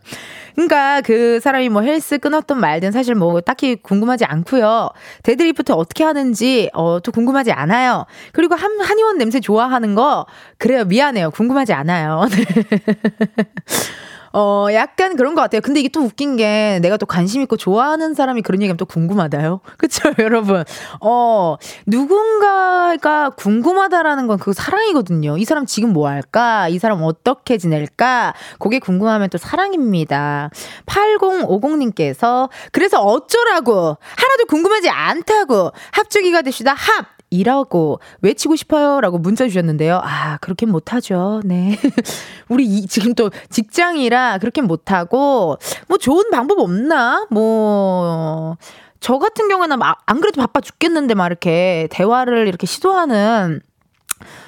그러니까 0.55 1.01
그 1.01 1.39
사람이 1.39 1.69
뭐 1.69 1.81
헬스 1.81 2.17
끊었던 2.19 2.59
말든 2.59 2.91
사실 2.91 3.15
뭐 3.15 3.39
딱히 3.41 3.75
궁금하지 3.75 4.25
않고요. 4.25 4.89
데드리프트 5.23 5.71
어떻게 5.71 6.03
하는지, 6.03 6.69
어, 6.73 6.99
또 7.01 7.11
궁금하지 7.11 7.51
않아요. 7.53 8.05
그리고 8.33 8.55
한, 8.55 8.79
한의원 8.81 9.17
냄새 9.17 9.39
좋아하는 9.39 9.95
거, 9.95 10.25
그래요. 10.57 10.83
미안해요. 10.85 11.31
궁금하지 11.31 11.73
않아요. 11.73 12.25
어, 14.33 14.67
약간 14.73 15.15
그런 15.15 15.35
것 15.35 15.41
같아요. 15.41 15.61
근데 15.61 15.79
이게 15.79 15.89
또 15.89 16.01
웃긴 16.01 16.35
게 16.35 16.79
내가 16.81 16.97
또 16.97 17.05
관심 17.05 17.41
있고 17.41 17.57
좋아하는 17.57 18.13
사람이 18.13 18.41
그런 18.41 18.61
얘기하면 18.61 18.77
또 18.77 18.85
궁금하다요. 18.85 19.61
그쵸, 19.77 20.11
여러분? 20.19 20.63
어, 21.01 21.57
누군가가 21.85 23.31
궁금하다라는 23.31 24.27
건그 24.27 24.53
사랑이거든요. 24.53 25.37
이 25.37 25.45
사람 25.45 25.65
지금 25.65 25.93
뭐 25.93 26.07
할까? 26.07 26.67
이 26.69 26.79
사람 26.79 27.03
어떻게 27.03 27.57
지낼까? 27.57 28.33
그게 28.59 28.79
궁금하면 28.79 29.29
또 29.29 29.37
사랑입니다. 29.37 30.49
8050님께서 30.85 32.49
그래서 32.71 33.01
어쩌라고? 33.01 33.97
하나도 34.15 34.45
궁금하지 34.47 34.89
않다고 34.89 35.71
합주기가 35.91 36.41
되시다 36.41 36.73
합! 36.73 37.20
이라고 37.31 37.99
외치고 38.21 38.55
싶어요. 38.55 39.01
라고 39.01 39.17
문자 39.17 39.47
주셨는데요. 39.47 40.01
아, 40.03 40.37
그렇게 40.37 40.65
못 40.67 40.93
하죠. 40.93 41.41
네. 41.43 41.77
우리 42.49 42.65
이, 42.65 42.85
지금 42.85 43.15
또 43.15 43.31
직장이라 43.49 44.37
그렇게 44.37 44.61
못 44.61 44.91
하고, 44.91 45.57
뭐 45.87 45.97
좋은 45.97 46.29
방법 46.29 46.59
없나? 46.59 47.25
뭐, 47.31 48.57
저 48.99 49.17
같은 49.17 49.47
경우는 49.47 49.79
막, 49.79 49.99
안 50.05 50.19
그래도 50.19 50.41
바빠 50.41 50.59
죽겠는데 50.59 51.15
막 51.15 51.25
이렇게 51.27 51.87
대화를 51.89 52.47
이렇게 52.47 52.67
시도하는 52.67 53.61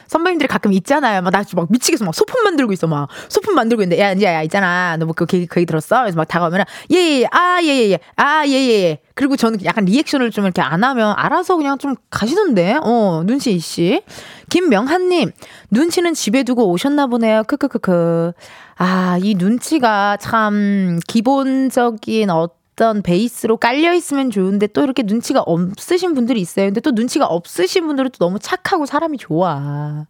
선배님들이 0.08 0.48
가끔 0.48 0.74
있잖아요. 0.74 1.22
막 1.22 1.32
나 1.32 1.44
막 1.56 1.68
미치겠어. 1.70 2.06
막 2.06 2.14
소품 2.16 2.44
만들고 2.44 2.74
있어. 2.74 2.88
막 2.88 3.08
소품 3.30 3.56
만들고 3.56 3.84
있는데 3.84 4.02
야, 4.02 4.12
이제 4.14 4.26
야, 4.26 4.42
있잖아. 4.44 4.98
너 4.98 5.06
뭐 5.06 5.14
그 5.14 5.26
얘기, 5.34 5.46
그 5.48 5.60
얘기 5.60 5.66
들었어? 5.66 6.02
그래서 6.02 6.16
막 6.18 6.28
다가오면 6.28 6.66
예, 6.92 6.96
예, 6.96 7.22
예. 7.22 7.28
아, 7.32 7.60
예, 7.64 7.68
예, 7.68 7.90
예. 7.92 8.00
아, 8.16 8.44
예, 8.48 8.52
예, 8.52 8.84
예. 8.84 9.00
그리고 9.16 9.36
저는 9.36 9.64
약간 9.66 9.86
리액션을 9.86 10.32
좀 10.32 10.46
이렇게 10.46 10.62
안 10.62 10.84
하면 10.84 11.14
알아서 11.18 11.58
그냥 11.58 11.78
좀 11.78 11.96
가시던데. 12.10 12.78
어, 12.84 13.24
눈치 13.26 13.54
이씨. 13.54 14.02
김명한 14.50 15.10
님, 15.10 15.32
눈치는 15.72 16.14
집에 16.14 16.44
두고 16.44 16.70
오셨나 16.70 17.08
보네요. 17.08 17.44
크크크크. 17.44 18.34
아, 18.78 19.18
이 19.22 19.36
눈치가 19.36 20.18
참 20.18 21.00
기본적인 21.08 22.30
어떤 22.30 22.63
어떤 22.74 23.04
베이스로 23.04 23.58
깔려 23.58 23.94
있으면 23.94 24.32
좋은데 24.32 24.66
또 24.68 24.82
이렇게 24.82 25.04
눈치가 25.04 25.42
없으신 25.42 26.16
분들이 26.16 26.42
있어요. 26.42 26.66
근데 26.66 26.82
또 26.82 26.90
눈치가 26.92 27.28
없으신 27.28 27.86
분들은 27.86 28.12
또 28.18 28.26
너무 28.26 28.40
착하고 28.40 28.88
사람이 28.88 29.20
좋아. 29.20 30.08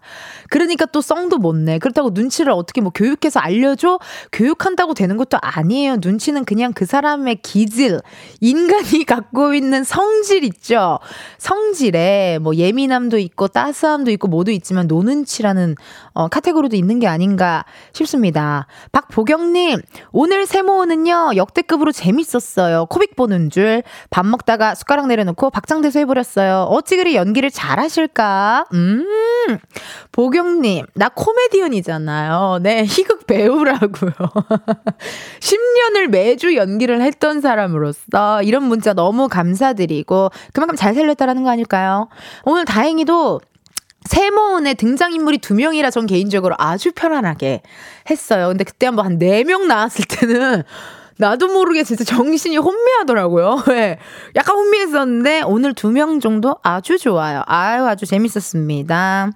그러니까 0.49 0.85
또 0.85 1.01
썽도 1.01 1.39
못 1.39 1.55
내. 1.55 1.77
그렇다고 1.77 2.11
눈치를 2.13 2.53
어떻게 2.53 2.79
뭐 2.79 2.91
교육해서 2.95 3.41
알려줘? 3.41 3.99
교육한다고 4.31 4.93
되는 4.93 5.17
것도 5.17 5.37
아니에요. 5.41 5.97
눈치는 6.01 6.45
그냥 6.45 6.71
그 6.71 6.85
사람의 6.85 7.41
기질, 7.41 7.99
인간이 8.39 9.03
갖고 9.05 9.53
있는 9.53 9.83
성질 9.83 10.45
있죠. 10.45 10.99
성질에 11.39 12.39
뭐 12.41 12.55
예민함도 12.55 13.17
있고 13.17 13.49
따스함도 13.49 14.09
있고 14.11 14.29
모두 14.29 14.51
있지만 14.51 14.87
no눈치라는 14.87 15.75
어, 16.13 16.29
카테고리도 16.29 16.77
있는 16.77 16.99
게 16.99 17.07
아닌가 17.07 17.65
싶습니다. 17.91 18.67
박보경님, 18.93 19.81
오늘 20.13 20.45
세모는요 20.45 21.31
역대급으로 21.35 21.91
재밌었어요. 21.91 22.52
있어요. 22.53 22.85
코빅 22.85 23.15
보는 23.15 23.49
줄. 23.49 23.83
밥 24.09 24.25
먹다가 24.25 24.75
숟가락 24.75 25.07
내려놓고 25.07 25.49
박장대소 25.49 25.99
해버렸어요. 25.99 26.67
어찌 26.69 26.97
그리 26.97 27.15
연기를 27.15 27.49
잘하실까? 27.49 28.65
음, 28.73 29.05
보경님, 30.11 30.85
나 30.93 31.09
코미디언이잖아요. 31.09 32.59
네, 32.61 32.83
희극 32.85 33.25
배우라고요. 33.25 34.11
10년을 35.39 36.07
매주 36.09 36.55
연기를 36.55 37.01
했던 37.01 37.41
사람으로서 37.41 38.43
이런 38.43 38.63
문자 38.63 38.93
너무 38.93 39.27
감사드리고 39.27 40.29
그만큼 40.53 40.75
잘 40.75 40.93
살렸다라는 40.93 41.43
거 41.43 41.49
아닐까요? 41.49 42.07
오늘 42.45 42.65
다행히도 42.65 43.41
세모은의 44.05 44.75
등장인물이 44.75 45.37
두 45.37 45.53
명이라 45.55 45.89
전 45.89 46.05
개인적으로 46.05 46.55
아주 46.59 46.91
편안하게 46.91 47.61
했어요. 48.09 48.49
근데 48.49 48.65
그때 48.65 48.85
한번 48.85 49.05
한 49.05 49.17
네 49.17 49.43
명 49.45 49.67
나왔을 49.67 50.03
때는 50.05 50.63
나도 51.17 51.47
모르게 51.47 51.83
진짜 51.83 52.03
정신이 52.03 52.57
혼미하더라고요. 52.57 53.63
네. 53.67 53.99
약간 54.35 54.55
혼미했었는데 54.55 55.41
오늘 55.45 55.73
두 55.73 55.89
명 55.91 56.19
정도 56.19 56.57
아주 56.63 56.97
좋아요. 56.97 57.43
아유, 57.45 57.85
아주 57.85 58.05
재밌었습니다. 58.05 59.31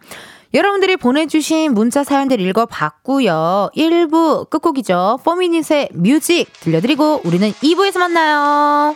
여러분들이 0.53 0.95
보내주신 0.97 1.73
문자 1.73 2.03
사연들 2.03 2.39
읽어봤고요. 2.39 3.69
1부 3.75 4.49
끝곡이죠. 4.49 5.19
포미닛의 5.23 5.89
뮤직 5.93 6.47
들려드리고 6.61 7.21
우리는 7.25 7.51
2부에서 7.51 7.99
만나요. 7.99 8.95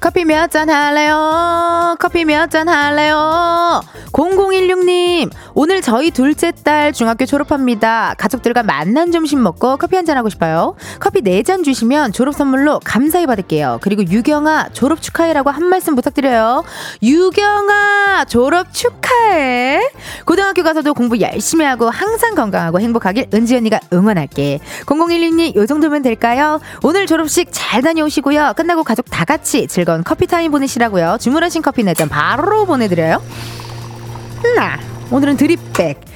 커피 0.00 0.24
몇 0.24 0.48
잔 0.50 0.70
할래요? 0.70 1.96
커피 1.98 2.24
몇 2.24 2.48
잔 2.50 2.68
할래요? 2.68 3.80
0016님, 4.12 5.30
오늘 5.60 5.82
저희 5.82 6.12
둘째 6.12 6.52
딸 6.52 6.92
중학교 6.92 7.26
졸업합니다. 7.26 8.14
가족들과 8.16 8.62
만난 8.62 9.10
점심 9.10 9.42
먹고 9.42 9.76
커피 9.76 9.96
한 9.96 10.06
잔 10.06 10.16
하고 10.16 10.28
싶어요. 10.28 10.76
커피 11.00 11.20
4잔 11.20 11.64
주시면 11.64 12.12
졸업 12.12 12.36
선물로 12.36 12.78
감사히 12.84 13.26
받을게요. 13.26 13.80
그리고 13.82 14.04
유경아, 14.06 14.68
졸업 14.72 15.02
축하해라고 15.02 15.50
한 15.50 15.64
말씀 15.64 15.96
부탁드려요. 15.96 16.62
유경아, 17.02 18.26
졸업 18.28 18.72
축하해. 18.72 19.90
고등학교 20.24 20.62
가서도 20.62 20.94
공부 20.94 21.20
열심히 21.20 21.64
하고 21.64 21.90
항상 21.90 22.36
건강하고 22.36 22.78
행복하길 22.78 23.26
은지 23.34 23.56
언니가 23.56 23.80
응원할게. 23.92 24.60
0016님, 24.86 25.56
요 25.56 25.66
정도면 25.66 26.02
될까요? 26.02 26.60
오늘 26.84 27.08
졸업식 27.08 27.48
잘 27.50 27.82
다녀오시고요. 27.82 28.52
끝나고 28.56 28.84
가족 28.84 29.10
다 29.10 29.24
같이 29.24 29.66
즐거운 29.66 30.04
커피 30.04 30.28
타임 30.28 30.52
보내시라고요. 30.52 31.18
주문하신 31.20 31.62
커피 31.62 31.82
4잔 31.82 32.08
바로 32.08 32.64
보내드려요. 32.64 33.20
나 34.54 34.78
오늘은 35.10 35.36
드립백 35.36 36.00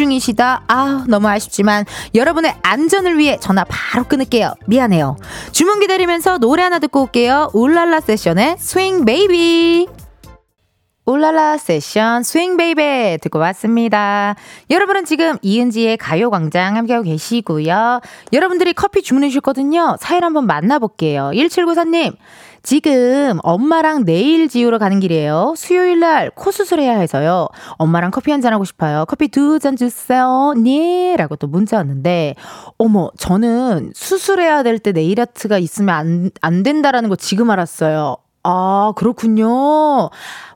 중이시다. 0.00 0.64
아, 0.66 1.04
너무 1.08 1.28
아쉽지만 1.28 1.84
여러분의 2.14 2.54
안전을 2.62 3.18
위해 3.18 3.36
전화 3.38 3.64
바로 3.68 4.04
끊을게요. 4.04 4.54
미안해요. 4.66 5.16
주문 5.52 5.78
기다리면서 5.80 6.38
노래 6.38 6.62
하나 6.62 6.78
듣고 6.78 7.02
올게요. 7.02 7.50
울랄라 7.52 8.00
세션의 8.00 8.56
Swing 8.58 9.04
Baby. 9.04 9.88
울랄라 11.04 11.58
세션 11.58 12.22
Swing 12.22 12.56
Baby 12.56 13.18
듣고 13.20 13.38
왔습니다. 13.40 14.36
여러분은 14.70 15.04
지금 15.04 15.36
이은지의 15.42 15.96
가요광장 15.96 16.76
함께하고 16.76 17.04
계시고요. 17.04 18.00
여러분들이 18.32 18.72
커피 18.72 19.02
주문해 19.02 19.28
주셨거든요. 19.28 19.96
사연 20.00 20.24
한번 20.24 20.46
만나볼게요. 20.46 21.32
1794님. 21.34 22.14
지금 22.62 23.38
엄마랑 23.42 24.04
내일 24.04 24.48
지우러 24.48 24.78
가는 24.78 25.00
길이에요. 25.00 25.54
수요일 25.56 26.00
날 26.00 26.30
코 26.34 26.50
수술해야 26.50 26.98
해서요. 26.98 27.48
엄마랑 27.78 28.10
커피 28.10 28.30
한 28.30 28.40
잔 28.40 28.52
하고 28.52 28.64
싶어요. 28.64 29.04
커피 29.08 29.28
두 29.28 29.58
잔 29.58 29.76
주세요. 29.76 30.52
네. 30.56 31.16
라고 31.16 31.36
또 31.36 31.46
문자 31.46 31.76
왔는데, 31.78 32.34
어머, 32.78 33.10
저는 33.18 33.92
수술해야 33.94 34.62
될 34.62 34.78
때 34.78 34.92
네일 34.92 35.20
아트가 35.20 35.58
있으면 35.58 35.94
안, 35.94 36.30
안 36.40 36.62
된다라는 36.62 37.08
거 37.10 37.16
지금 37.16 37.50
알았어요. 37.50 38.16
아, 38.42 38.92
그렇군요. 38.96 40.08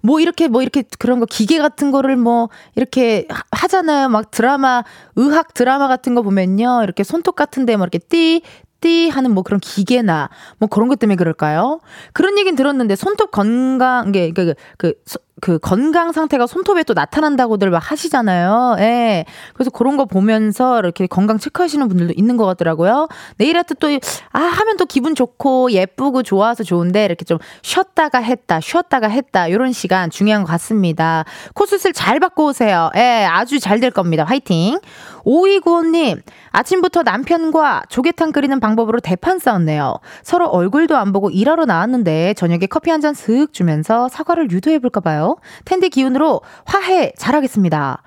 뭐 0.03 0.21
이렇게 0.21 0.49
뭐 0.49 0.63
이렇게 0.63 0.85
그런 0.99 1.21
거 1.21 1.27
기계 1.27 1.59
같은 1.59 1.91
거를 1.91 2.17
뭐 2.17 2.49
이렇게 2.77 3.27
하잖아요. 3.51 4.09
막 4.09 4.31
드라마, 4.31 4.83
의학 5.17 5.53
드라마 5.55 5.89
같은 5.89 6.15
거 6.15 6.23
보면요. 6.23 6.81
이렇게 6.85 7.05
손톱 7.05 7.37
같은데 7.37 7.77
뭐 7.77 7.85
이렇게 7.85 7.99
띠, 7.99 8.43
띠 8.85 9.09
하는 9.09 9.33
뭐 9.33 9.43
그런 9.43 9.61
기계나 9.61 10.29
뭐 10.59 10.69
그런 10.69 10.89
것 10.89 10.99
때문에 10.99 11.17
그럴까요? 11.17 11.81
그런 12.13 12.39
얘기는 12.39 12.55
들었는데 12.55 12.97
손톱 12.97 13.31
건강, 13.31 14.13
게, 14.13 14.31
그, 14.31 14.53
그, 14.77 14.93
그 15.07 15.25
그 15.45 15.59
건강 15.59 16.13
상태가 16.13 16.47
손톱에 16.47 16.85
또 16.85 16.95
나타난다고들 16.95 17.69
막 17.69 17.91
하시잖아요. 17.91 18.77
예. 18.79 19.25
그래서 19.53 19.71
그런 19.71 19.97
거 19.97 20.05
보면서 20.05 20.79
이렇게 20.79 21.07
건강 21.07 21.39
체크하시는 21.39 21.87
분들도 21.89 22.15
있는 22.17 22.37
것 22.37 22.47
같더라고요. 22.47 23.09
네일 23.37 23.59
아트 23.59 23.75
또, 23.75 23.89
아, 24.33 24.39
하면 24.39 24.77
또 24.79 24.87
기분 24.87 25.15
좋고 25.15 25.73
예쁘고 25.73 26.23
좋아서 26.23 26.63
좋은데 26.63 27.05
이렇게 27.05 27.27
좀 27.27 27.39
쉬었다가 27.63 28.21
했다, 28.21 28.61
쉬었다가 28.61 29.09
했다. 29.09 29.51
요런 29.51 29.73
시간 29.73 30.09
중요한 30.09 30.45
것 30.45 30.53
같습니다. 30.53 31.25
코수술 31.55 31.93
잘 31.93 32.21
받고 32.21 32.47
오세요. 32.47 32.91
예, 32.97 33.27
아주 33.29 33.61
잘 33.61 33.75
될 33.81 33.91
겁니다. 33.91 34.25
화이팅. 34.25 34.79
오이구호님, 35.25 36.21
아침부터 36.51 37.03
남편과 37.03 37.85
조개탕 37.89 38.33
끓이는 38.33 38.61
방법으로 38.61 39.01
대판 39.01 39.39
싸웠네요. 39.39 39.97
서로 40.23 40.47
얼굴도 40.47 40.97
안 40.97 41.13
보고 41.13 41.31
일하러 41.31 41.65
나왔는데 41.65 42.35
저녁에 42.35 42.67
커피 42.67 42.91
한 42.91 43.01
잔 43.01 43.13
슥 43.15 43.53
주면서 43.53 44.09
사과를 44.09 44.51
유도해볼까봐요. 44.51 45.37
텐디 45.65 45.91
기운으로 45.91 46.41
화해 46.65 47.13
잘하겠습니다. 47.19 48.03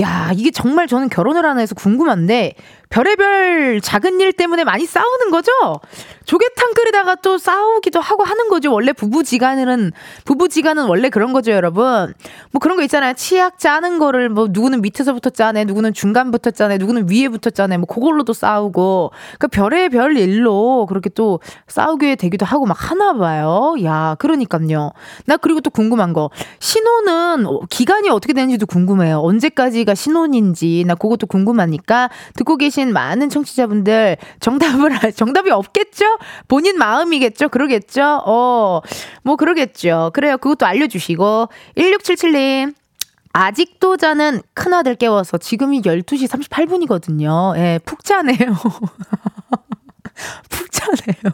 야, 0.00 0.30
이게 0.34 0.50
정말 0.50 0.86
저는 0.86 1.10
결혼을 1.10 1.44
안 1.44 1.58
해서 1.58 1.74
궁금한데, 1.74 2.54
별의별 2.92 3.80
작은 3.80 4.20
일 4.20 4.34
때문에 4.34 4.64
많이 4.64 4.84
싸우는 4.84 5.30
거죠? 5.30 5.50
조개탕 6.26 6.74
끓이다가 6.74 7.16
또 7.16 7.38
싸우기도 7.38 8.00
하고 8.00 8.22
하는 8.22 8.48
거죠. 8.48 8.72
원래 8.72 8.92
부부지간은, 8.92 9.92
부부지간은 10.24 10.84
원래 10.84 11.08
그런 11.08 11.32
거죠, 11.32 11.52
여러분. 11.52 12.14
뭐 12.52 12.60
그런 12.60 12.76
거 12.76 12.82
있잖아요. 12.82 13.14
치약 13.14 13.58
짜는 13.58 13.98
거를 13.98 14.28
뭐 14.28 14.48
누구는 14.50 14.82
밑에서부터 14.82 15.30
짜네, 15.30 15.64
누구는 15.64 15.94
중간부터 15.94 16.50
짜네, 16.50 16.78
누구는 16.78 17.10
위에부터 17.10 17.50
짜네, 17.50 17.78
뭐 17.78 17.86
그걸로도 17.86 18.34
싸우고. 18.34 19.10
그러니까 19.38 19.48
별의별 19.48 20.16
일로 20.18 20.86
그렇게 20.86 21.10
또 21.10 21.40
싸우게 21.68 22.16
되기도 22.16 22.44
하고 22.46 22.66
막 22.66 22.76
하나 22.78 23.14
봐요. 23.14 23.74
야, 23.82 24.16
그러니까요. 24.18 24.92
나 25.26 25.36
그리고 25.38 25.60
또 25.60 25.70
궁금한 25.70 26.12
거. 26.12 26.30
신혼은 26.60 27.46
기간이 27.70 28.10
어떻게 28.10 28.32
되는지도 28.34 28.66
궁금해요. 28.66 29.20
언제까지가 29.20 29.94
신혼인지. 29.94 30.84
나 30.86 30.94
그것도 30.94 31.26
궁금하니까 31.26 32.10
듣고 32.36 32.56
계신 32.58 32.81
많은 32.90 33.28
청취자분들 33.28 34.16
정답을 34.40 34.92
알- 35.04 35.12
정답이 35.12 35.50
없겠죠? 35.50 36.04
본인 36.48 36.78
마음이겠죠? 36.78 37.50
그러겠죠? 37.50 38.22
어, 38.26 38.80
뭐 39.22 39.36
그러겠죠. 39.36 40.10
그래요. 40.14 40.38
그것도 40.38 40.66
알려 40.66 40.86
주시고 40.88 41.48
1677님. 41.76 42.74
아직도 43.34 43.96
자는 43.96 44.42
큰아들 44.52 44.94
깨워서 44.96 45.38
지금이 45.38 45.80
12시 45.82 46.28
38분이거든요. 46.28 47.56
예, 47.56 47.78
푹 47.84 48.04
자네요. 48.04 48.36
푹 50.50 50.70
자네요. 50.70 51.32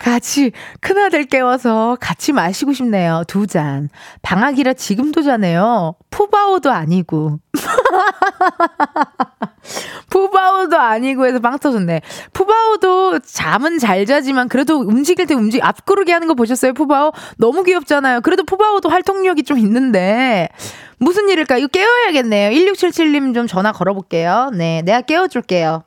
같이 0.00 0.52
큰아들 0.80 1.24
깨워서 1.24 1.98
같이 2.00 2.32
마시고 2.32 2.72
싶네요. 2.72 3.22
두 3.28 3.46
잔. 3.46 3.90
방학이라 4.22 4.72
지금도 4.72 5.22
자네요. 5.22 5.94
푸바오도 6.08 6.70
아니고. 6.70 7.38
푸바오도 10.08 10.78
아니고 10.78 11.26
해서 11.26 11.38
빵 11.38 11.58
터졌네. 11.58 12.00
푸바오도 12.32 13.18
잠은 13.18 13.78
잘 13.78 14.06
자지만 14.06 14.48
그래도 14.48 14.78
움직일 14.78 15.26
때 15.26 15.34
움직 15.34 15.62
앞구르기 15.62 16.10
하는 16.10 16.28
거 16.28 16.34
보셨어요? 16.34 16.72
푸바오 16.72 17.12
너무 17.36 17.62
귀엽잖아요. 17.62 18.22
그래도 18.22 18.42
푸바오도 18.44 18.88
활동력이 18.88 19.42
좀 19.42 19.58
있는데 19.58 20.48
무슨 20.96 21.28
일일까? 21.28 21.58
이거 21.58 21.68
깨워야겠네요. 21.68 22.52
1677님 22.52 23.34
좀 23.34 23.46
전화 23.46 23.72
걸어볼게요. 23.72 24.50
네, 24.54 24.80
내가 24.82 25.02
깨워줄게요. 25.02 25.84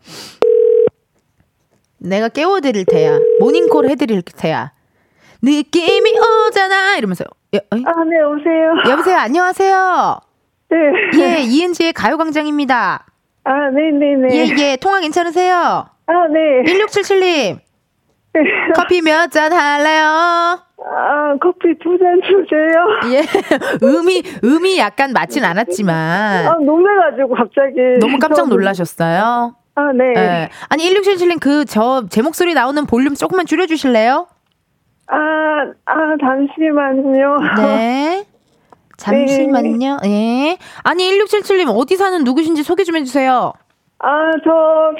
내가 2.03 2.29
깨워드릴 2.29 2.85
테야. 2.85 3.19
모닝콜 3.39 3.89
해드릴 3.89 4.21
테야. 4.23 4.71
느낌이 5.41 6.13
오잖아 6.47 6.95
이러면서 6.97 7.25
여, 7.53 7.59
어이? 7.71 7.83
아, 7.85 8.03
네, 8.05 8.21
오세요. 8.21 8.91
여보세요 8.91 9.17
안녕하세요. 9.17 10.19
네. 10.69 10.77
예 11.21 11.39
이은지의 11.41 11.93
가요광장입니다. 11.93 13.05
아, 13.45 13.53
네네네. 13.69 14.35
예 14.35 14.55
예 14.57 14.75
통화 14.77 15.01
괜찮으세요? 15.01 15.55
아, 16.05 16.13
네. 16.31 16.63
1677님 16.71 17.57
네. 18.35 18.41
커피 18.75 19.01
몇 19.01 19.29
잔 19.31 19.51
할래요? 19.53 20.05
아, 20.05 21.35
커피 21.41 21.77
두 21.79 21.97
잔 21.99 22.21
주세요. 22.23 23.13
예 23.13 23.21
음이 23.85 24.23
음이 24.43 24.77
약간 24.79 25.11
맞진 25.13 25.43
아, 25.43 25.49
않았지만 25.49 26.65
놀래가지고 26.65 27.35
갑자기. 27.35 27.75
너무 27.99 28.17
깜짝 28.17 28.47
놀라셨어요. 28.47 29.55
아, 29.75 29.91
네. 29.93 30.13
예. 30.15 30.49
아니 30.69 30.83
1677님 30.89 31.39
그 31.39 31.65
저 31.65 32.03
제 32.09 32.21
목소리 32.21 32.53
나오는 32.53 32.85
볼륨 32.85 33.15
조금만 33.15 33.45
줄여주실래요? 33.45 34.27
아, 35.07 35.17
아, 35.85 35.95
잠시만요. 36.21 37.37
네. 37.57 38.23
잠시만요. 38.97 39.97
예. 40.05 40.57
아니 40.83 41.11
1677님 41.11 41.69
어디 41.75 41.95
사는 41.97 42.23
누구신지 42.23 42.63
소개 42.63 42.83
좀 42.83 42.95
해주세요. 42.97 43.53
아, 43.99 44.31
저 44.43 44.51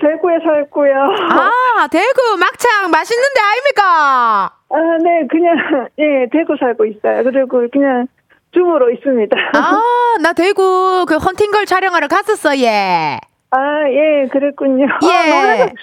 대구에 0.01 0.37
살고요. 0.43 0.93
아 0.93 1.87
대구 1.91 2.37
막창 2.39 2.89
맛있는 2.89 3.23
데 3.35 3.41
아닙니까? 3.41 4.51
아, 4.69 4.75
네, 5.03 5.27
그냥, 5.29 5.55
예, 5.99 6.27
대구 6.31 6.55
살고 6.59 6.85
있어요. 6.85 7.23
그리고 7.23 7.67
그냥 7.71 8.07
줌으로 8.53 8.89
있습니다. 8.91 9.37
아 9.55 9.81
나 10.21 10.31
대구 10.33 11.05
그 11.07 11.17
헌팅걸 11.17 11.65
촬영하러 11.65 12.07
갔었어 12.07 12.57
예. 12.59 13.19
아, 13.55 13.87
예, 13.89 14.27
그랬군요. 14.29 14.85
아, 14.85 14.99
예. 15.03 15.29
놀래가지고. 15.29 15.77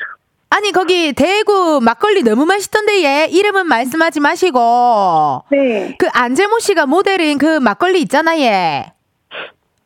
아니 0.52 0.72
거기 0.72 1.12
대구 1.12 1.80
막걸리 1.80 2.24
너무 2.24 2.44
맛있던데 2.44 3.04
예. 3.04 3.26
이름은 3.30 3.66
말씀하지 3.66 4.18
마시고 4.18 5.44
네, 5.48 5.94
그 5.96 6.08
안재모 6.12 6.58
씨가 6.58 6.86
모델인 6.86 7.38
그 7.38 7.60
막걸리 7.60 8.00
있잖아 8.02 8.36
예. 8.36 8.92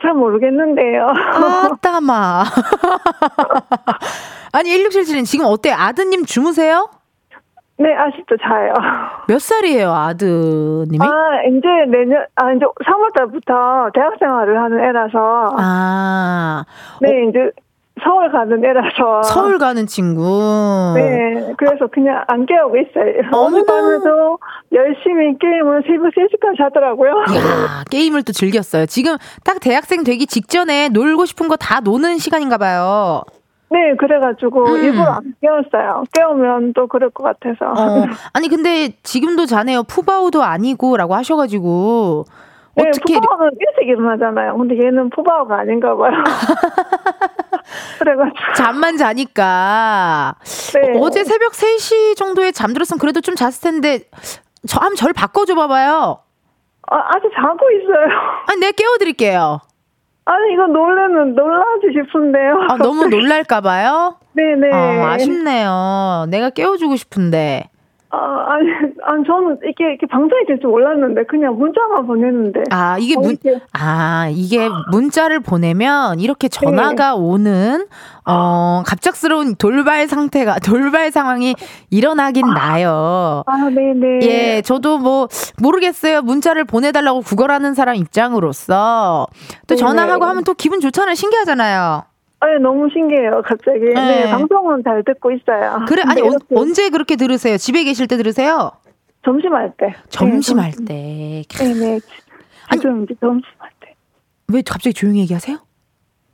잘 0.00 0.14
모르겠는데요. 0.14 1.06
아따마. 1.06 2.44
아니 4.52 4.70
1677님 4.70 5.24
지금 5.24 5.46
어때요? 5.46 5.74
아드님 5.78 6.24
주무세요? 6.24 6.88
네, 7.76 7.92
아직도 7.92 8.36
자요. 8.36 8.72
몇 9.26 9.40
살이에요 9.40 9.90
아드님이? 9.90 10.98
아, 11.00 11.42
이제 11.48 11.66
내년, 11.90 12.24
아, 12.36 12.52
이제 12.52 12.64
3월달부터 12.84 13.92
대학 13.94 14.14
생활을 14.18 14.62
하는 14.62 14.78
애라서. 14.78 15.56
아, 15.58 16.64
네, 17.00 17.26
이제 17.28 17.50
서울 18.02 18.30
가는 18.32 18.64
애라서. 18.64 19.22
서울 19.22 19.58
가는 19.58 19.86
친구. 19.86 20.92
네, 20.96 21.52
그래서 21.56 21.86
그냥 21.92 22.24
안 22.26 22.44
깨우고 22.44 22.76
있어요. 22.76 23.22
어머나. 23.32 23.56
어젯밤에도 23.58 24.38
열심히 24.72 25.38
게임을 25.38 25.82
새벽 25.86 26.12
3시까지 26.12 26.58
하더라고요. 26.58 27.12
이야, 27.32 27.84
게임을 27.90 28.24
또 28.24 28.32
즐겼어요. 28.32 28.86
지금 28.86 29.16
딱 29.44 29.60
대학생 29.60 30.02
되기 30.02 30.26
직전에 30.26 30.88
놀고 30.88 31.24
싶은 31.26 31.46
거 31.48 31.54
다 31.56 31.80
노는 31.80 32.18
시간인가 32.18 32.58
봐요. 32.58 33.22
네, 33.70 33.94
그래가지고 33.98 34.64
음. 34.66 34.76
일부러 34.84 35.04
안 35.12 35.34
깨웠어요. 35.40 36.04
깨우면 36.12 36.72
또 36.74 36.86
그럴 36.88 37.10
것 37.10 37.22
같아서. 37.24 37.70
어, 37.80 38.06
아니 38.32 38.48
근데 38.48 38.90
지금도 39.04 39.46
자네요. 39.46 39.84
푸바오도 39.84 40.42
아니고라고 40.42 41.14
하셔가지고 41.14 42.24
네, 42.76 42.88
어떻게 42.88 43.14
푸바오는 43.20 43.52
일찍 43.58 43.88
일어나잖아요. 43.88 44.56
근데 44.58 44.74
얘는 44.84 45.10
푸바오가 45.10 45.60
아닌가 45.60 45.96
봐요. 45.96 46.12
그래가지고. 47.98 48.36
잠만 48.56 48.96
자니까 48.96 50.34
네. 50.74 50.98
어제 51.00 51.24
새벽 51.24 51.52
3시 51.52 52.16
정도에 52.16 52.52
잠들었으면 52.52 52.98
그래도 52.98 53.20
좀 53.20 53.34
잤을 53.34 53.60
텐데 53.62 54.00
저 54.66 54.80
한번 54.80 54.96
저를 54.96 55.12
바꿔줘 55.12 55.54
봐봐요. 55.54 56.18
아, 56.90 56.96
아직 57.08 57.30
자고 57.34 57.70
있어요. 57.70 58.06
아니 58.48 58.60
내가 58.60 58.72
깨워드릴게요. 58.72 59.60
아니, 60.26 60.54
이거 60.54 60.66
놀래면 60.66 61.34
놀라지 61.34 61.88
싶은데요. 61.92 62.66
아, 62.70 62.76
너무 62.78 63.06
놀랄까 63.08 63.60
봐요. 63.60 64.16
네네. 64.32 64.70
어, 64.72 65.06
아쉽네요. 65.08 66.26
내가 66.30 66.48
깨워주고 66.48 66.96
싶은데. 66.96 67.68
아, 68.14 68.52
아니, 68.54 68.68
아니, 69.02 69.24
저는 69.26 69.58
이게, 69.68 69.84
이렇게 69.84 70.06
방송이 70.06 70.46
될 70.46 70.60
줄 70.60 70.70
몰랐는데, 70.70 71.24
그냥 71.24 71.58
문자만 71.58 72.06
보냈는데. 72.06 72.62
아, 72.70 72.96
이게 72.98 73.16
어, 73.16 73.20
문, 73.20 73.32
이게- 73.32 73.60
아, 73.72 74.28
이게 74.30 74.68
문자를 74.92 75.40
보내면 75.40 76.20
이렇게 76.20 76.48
전화가 76.48 77.10
네. 77.10 77.16
오는, 77.16 77.86
어, 78.26 78.82
갑작스러운 78.86 79.56
돌발 79.56 80.06
상태가, 80.06 80.56
돌발 80.64 81.10
상황이 81.10 81.54
일어나긴 81.90 82.46
나요. 82.54 83.42
아, 83.46 83.56
네네. 83.68 84.20
예, 84.22 84.62
저도 84.62 84.98
뭐, 84.98 85.28
모르겠어요. 85.60 86.22
문자를 86.22 86.64
보내달라고 86.64 87.20
구걸하는 87.22 87.74
사람 87.74 87.96
입장으로서. 87.96 89.26
또 89.66 89.74
네네. 89.74 89.78
전화하고 89.80 90.24
하면 90.24 90.44
또 90.44 90.54
기분 90.54 90.80
좋잖아요. 90.80 91.14
신기하잖아요. 91.14 92.04
아니, 92.44 92.60
너무 92.62 92.88
신기해요, 92.92 93.40
갑자기. 93.44 93.80
네. 93.80 93.94
네, 93.94 94.30
방송은 94.30 94.82
잘 94.84 95.02
듣고 95.04 95.30
있어요. 95.32 95.84
그래, 95.88 96.02
아니, 96.04 96.20
언, 96.20 96.32
이렇게 96.32 96.46
언제 96.54 96.90
그렇게 96.90 97.16
들으세요? 97.16 97.56
집에 97.56 97.84
계실 97.84 98.06
때 98.06 98.16
들으세요? 98.18 98.72
점심할 99.24 99.72
때. 99.78 99.94
점심할 100.10 100.72
네, 100.84 101.42
때. 101.48 101.56
점- 101.56 101.66
네네. 101.72 102.00
지금 102.72 103.04
이제 103.04 103.14
점심할 103.20 103.70
때. 103.80 103.94
왜 104.52 104.60
갑자기 104.60 104.92
조용히 104.92 105.20
얘기하세요? 105.20 105.56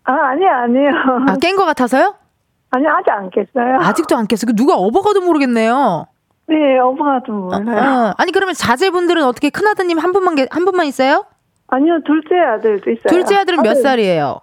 아, 0.04 0.12
아니에요, 0.12 0.50
아니에요. 0.50 0.90
아, 1.28 1.36
깬 1.40 1.54
것 1.56 1.64
같아서요? 1.64 2.14
아니, 2.70 2.84
아직 2.88 3.10
안 3.10 3.30
깼어요. 3.30 3.78
아직도 3.80 4.16
안 4.16 4.26
깼어요. 4.26 4.46
그 4.48 4.56
누가 4.56 4.74
어버가도 4.74 5.20
모르겠네요. 5.20 6.06
네, 6.48 6.56
좀 7.26 7.42
몰라요. 7.42 8.08
어, 8.10 8.14
아니 8.18 8.32
그러면 8.32 8.54
자제분들은 8.54 9.22
어떻게 9.22 9.50
큰아드님 9.50 9.98
한 9.98 10.12
분만 10.12 10.34
계- 10.34 10.48
한 10.50 10.64
분만 10.64 10.86
있어요? 10.86 11.24
아니요, 11.68 12.00
둘째 12.04 12.36
아들도 12.36 12.90
있어요. 12.90 13.04
둘째 13.08 13.36
아들은 13.36 13.62
몇 13.62 13.76
살이에요? 13.76 14.40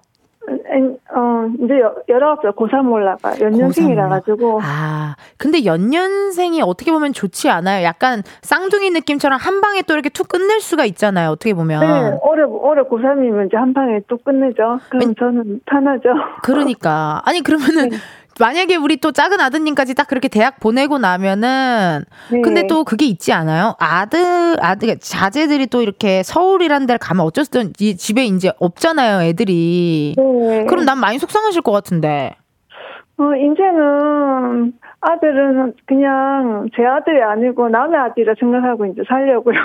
엔- 0.50 0.98
어, 1.14 1.46
이제 1.64 1.80
여- 1.82 1.96
19살 2.10 2.56
고3 2.56 2.92
올라가. 2.92 3.38
연년생이라 3.40 4.06
고3 4.06 4.10
가지고. 4.10 4.60
아, 4.64 5.16
근데 5.38 5.66
연년생이 5.66 6.62
어떻게 6.62 6.92
보면 6.92 7.12
좋지 7.14 7.50
않아요? 7.50 7.84
약간 7.84 8.24
쌍둥이 8.42 8.92
느낌처럼 8.92 9.38
한 9.40 9.60
방에 9.62 9.82
또 9.82 9.94
이렇게 9.94 10.10
툭 10.10 10.28
끝낼 10.30 10.60
수가 10.62 10.86
있잖아요. 10.86 11.32
어떻게 11.32 11.54
보면. 11.54 11.82
네, 11.82 12.18
올해, 12.24 12.44
올해 12.44 12.82
고3이면 12.84 13.48
이제 13.48 13.58
한 13.58 13.74
방에 13.74 14.00
또 14.08 14.18
끝내죠. 14.18 14.80
그럼 14.90 15.16
저는 15.16 15.60
편하죠. 15.66 16.10
그러니까. 16.44 17.22
아니, 17.26 17.42
그러면은, 17.42 17.90
네. 17.90 17.98
만약에 18.40 18.76
우리 18.76 18.98
또 18.98 19.12
작은 19.12 19.40
아드님까지 19.40 19.96
딱 19.96 20.08
그렇게 20.08 20.28
대학 20.28 20.60
보내고 20.60 20.98
나면은, 20.98 22.04
네. 22.32 22.42
근데 22.42 22.68
또 22.68 22.84
그게 22.84 23.06
있지 23.06 23.34
않아요? 23.34 23.76
아들, 23.80 24.58
아들, 24.62 24.98
자제들이 25.00 25.68
또 25.68 25.82
이렇게 25.82 26.24
서울이란 26.24 26.86
데를 26.86 27.00
가면 27.00 27.26
어쨌든 27.26 27.74
이 27.80 27.98
집에 27.98 28.26
이제 28.26 28.52
없잖아요, 28.60 29.24
애들이. 29.24 30.16
네. 30.18 30.66
그럼 30.66 30.86
난 30.86 31.00
많이 31.00 31.20
속상하실 31.20 31.62
것 31.62 31.72
같은데. 31.72 32.36
어, 33.18 33.24
이제는 33.36 34.74
아들은 35.08 35.74
그냥 35.86 36.68
제 36.76 36.86
아들이 36.86 37.22
아니고 37.22 37.70
남의 37.70 37.98
아들이라 37.98 38.34
생각하고 38.40 38.86
이제 38.88 39.02
살려고요. 39.08 39.56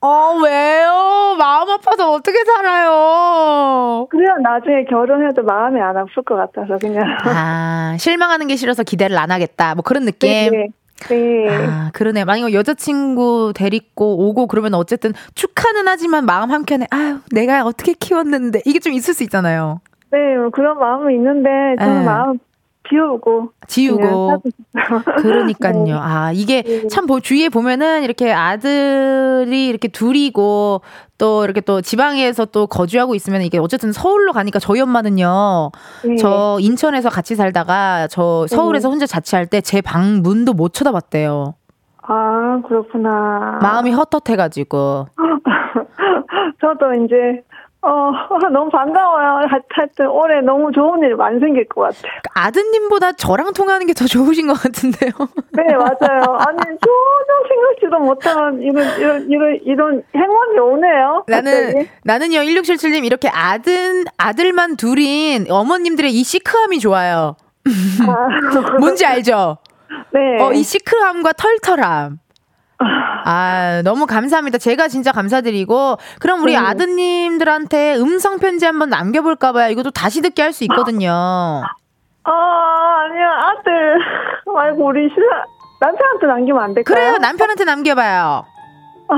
어, 0.00 0.32
왜요? 0.42 1.36
마음 1.38 1.68
아파서 1.68 2.12
어떻게 2.12 2.38
살아요? 2.44 4.06
그래야 4.10 4.36
나중에 4.42 4.84
결혼해도 4.84 5.42
마음이 5.42 5.80
안 5.80 5.96
아플 5.96 6.22
것 6.22 6.36
같아서 6.36 6.78
그냥. 6.78 7.04
아, 7.24 7.96
실망하는 7.98 8.46
게 8.46 8.56
싫어서 8.56 8.82
기대를 8.84 9.18
안 9.18 9.30
하겠다. 9.30 9.74
뭐 9.74 9.82
그런 9.82 10.06
느낌. 10.06 10.30
네. 10.30 10.68
네. 11.10 11.48
아, 11.50 11.90
그러네. 11.92 12.24
만약에 12.24 12.54
여자친구 12.54 13.52
데리고 13.54 14.28
오고 14.28 14.46
그러면 14.46 14.72
어쨌든 14.74 15.12
축하는 15.34 15.86
하지만 15.88 16.24
마음 16.24 16.50
한켠에, 16.50 16.86
아유, 16.90 17.18
내가 17.32 17.64
어떻게 17.66 17.92
키웠는데. 17.92 18.62
이게 18.64 18.78
좀 18.78 18.94
있을 18.94 19.12
수 19.12 19.22
있잖아요. 19.24 19.80
네, 20.10 20.36
뭐 20.36 20.48
그런 20.50 20.78
마음은 20.78 21.12
있는데 21.12 21.50
저는 21.78 21.98
네. 21.98 22.04
마음 22.06 22.38
비우고 22.88 23.50
지우고. 23.66 24.42
그러니까요. 25.18 25.82
네. 25.84 25.92
아, 25.92 26.30
이게 26.34 26.62
네. 26.62 26.86
참 26.88 27.06
보- 27.06 27.20
주위에 27.20 27.48
보면은 27.48 28.02
이렇게 28.02 28.32
아들이 28.32 29.66
이렇게 29.68 29.88
둘이고 29.88 30.82
또 31.18 31.44
이렇게 31.44 31.60
또 31.60 31.80
지방에서 31.80 32.44
또 32.46 32.66
거주하고 32.66 33.14
있으면 33.14 33.42
이게 33.42 33.58
어쨌든 33.58 33.92
서울로 33.92 34.32
가니까 34.32 34.58
저희 34.58 34.80
엄마는요. 34.80 35.70
네. 36.04 36.16
저 36.16 36.58
인천에서 36.60 37.08
같이 37.08 37.34
살다가 37.34 38.06
저 38.08 38.46
서울에서 38.48 38.88
혼자 38.88 39.06
자취할 39.06 39.46
때 39.46 39.60
제 39.60 39.80
방 39.80 40.22
문도 40.22 40.52
못 40.52 40.72
쳐다봤대요. 40.72 41.54
아 42.08 42.62
그렇구나. 42.68 43.58
마음이 43.62 43.90
헛헛해가지고. 43.92 45.06
저도 46.60 46.92
이제 47.04 47.42
어 47.86 48.12
너무 48.52 48.68
반가워요. 48.70 49.46
하- 49.48 49.60
하여튼 49.70 50.08
올해 50.08 50.40
너무 50.40 50.72
좋은 50.72 51.00
일이 51.02 51.14
많이 51.14 51.38
생길 51.38 51.66
것 51.68 51.82
같아요. 51.82 52.12
아드님보다 52.34 53.12
저랑 53.12 53.52
통하는 53.52 53.86
게 53.86 53.92
더 53.94 54.04
좋으신 54.06 54.46
것 54.48 54.54
같은데요. 54.54 55.10
네 55.52 55.62
맞아요. 55.74 56.36
아니 56.38 56.58
전혀 56.82 57.48
생각지도 57.48 57.98
못한 58.00 58.60
이런 58.60 58.98
이런 58.98 59.30
이런 59.30 59.60
이런 59.64 60.02
행운이 60.14 60.58
오네요. 60.58 61.24
나는 61.28 61.66
갑자기. 61.72 61.88
나는요 62.04 62.38
1677님 62.40 63.04
이렇게 63.06 63.28
아들 63.32 64.04
아들만 64.18 64.76
둘인 64.76 65.46
어머님들의 65.50 66.12
이 66.12 66.22
시크함이 66.24 66.80
좋아요. 66.80 67.36
아, 68.08 68.28
뭔지 68.80 69.06
알죠? 69.06 69.58
네. 70.12 70.42
어, 70.42 70.52
이 70.52 70.62
시크함과 70.62 71.32
털털함. 71.32 72.18
아, 72.78 73.80
너무 73.84 74.06
감사합니다. 74.06 74.58
제가 74.58 74.88
진짜 74.88 75.10
감사드리고, 75.12 75.96
그럼 76.20 76.42
우리 76.42 76.52
네. 76.52 76.58
아드님들한테 76.58 77.96
음성 77.96 78.38
편지 78.38 78.66
한번 78.66 78.90
남겨볼까봐요. 78.90 79.70
이것도 79.70 79.90
다시 79.90 80.20
듣게 80.22 80.42
할 80.42 80.52
수 80.52 80.64
있거든요. 80.64 81.10
아 82.24 82.30
아니야 82.30 83.30
아들. 83.30 83.98
아이고 84.58 84.86
우리 84.86 85.08
신랑 85.08 85.42
남편한테 85.80 86.26
남기면 86.26 86.62
안 86.62 86.74
될까요? 86.74 86.94
그래요, 86.94 87.18
남편한테 87.18 87.64
남겨봐요. 87.64 88.44
아, 89.08 89.14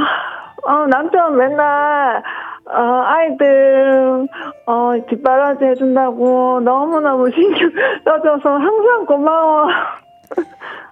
어, 0.72 0.86
남편 0.88 1.36
맨날 1.36 2.22
어, 2.66 3.02
아이들 3.06 4.26
어, 4.66 4.92
뒷바라지 5.08 5.64
해준다고 5.64 6.60
너무너무 6.60 7.30
신경 7.30 7.70
써줘서 8.04 8.50
항상 8.50 9.06
고마워. 9.06 9.68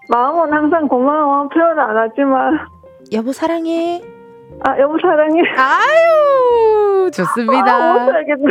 마음은 0.09 0.53
항상 0.53 0.89
고마워. 0.89 1.49
표현 1.49 1.79
안 1.79 1.97
하지만 1.97 2.59
여보, 3.13 3.33
사랑해. 3.33 4.03
아 4.65 4.79
여보 4.79 4.97
사랑해. 5.03 5.41
아유, 5.57 7.07
아, 7.07 7.11
좋습니다. 7.11 7.93
못 7.93 8.11
살겠네. 8.13 8.45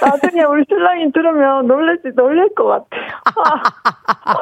나중에 0.00 0.42
우리 0.44 0.64
신랑이 0.68 1.12
들으면 1.12 1.66
놀랄지 1.66 2.08
놀랄 2.16 2.48
것 2.56 2.64
같아요. 2.64 3.10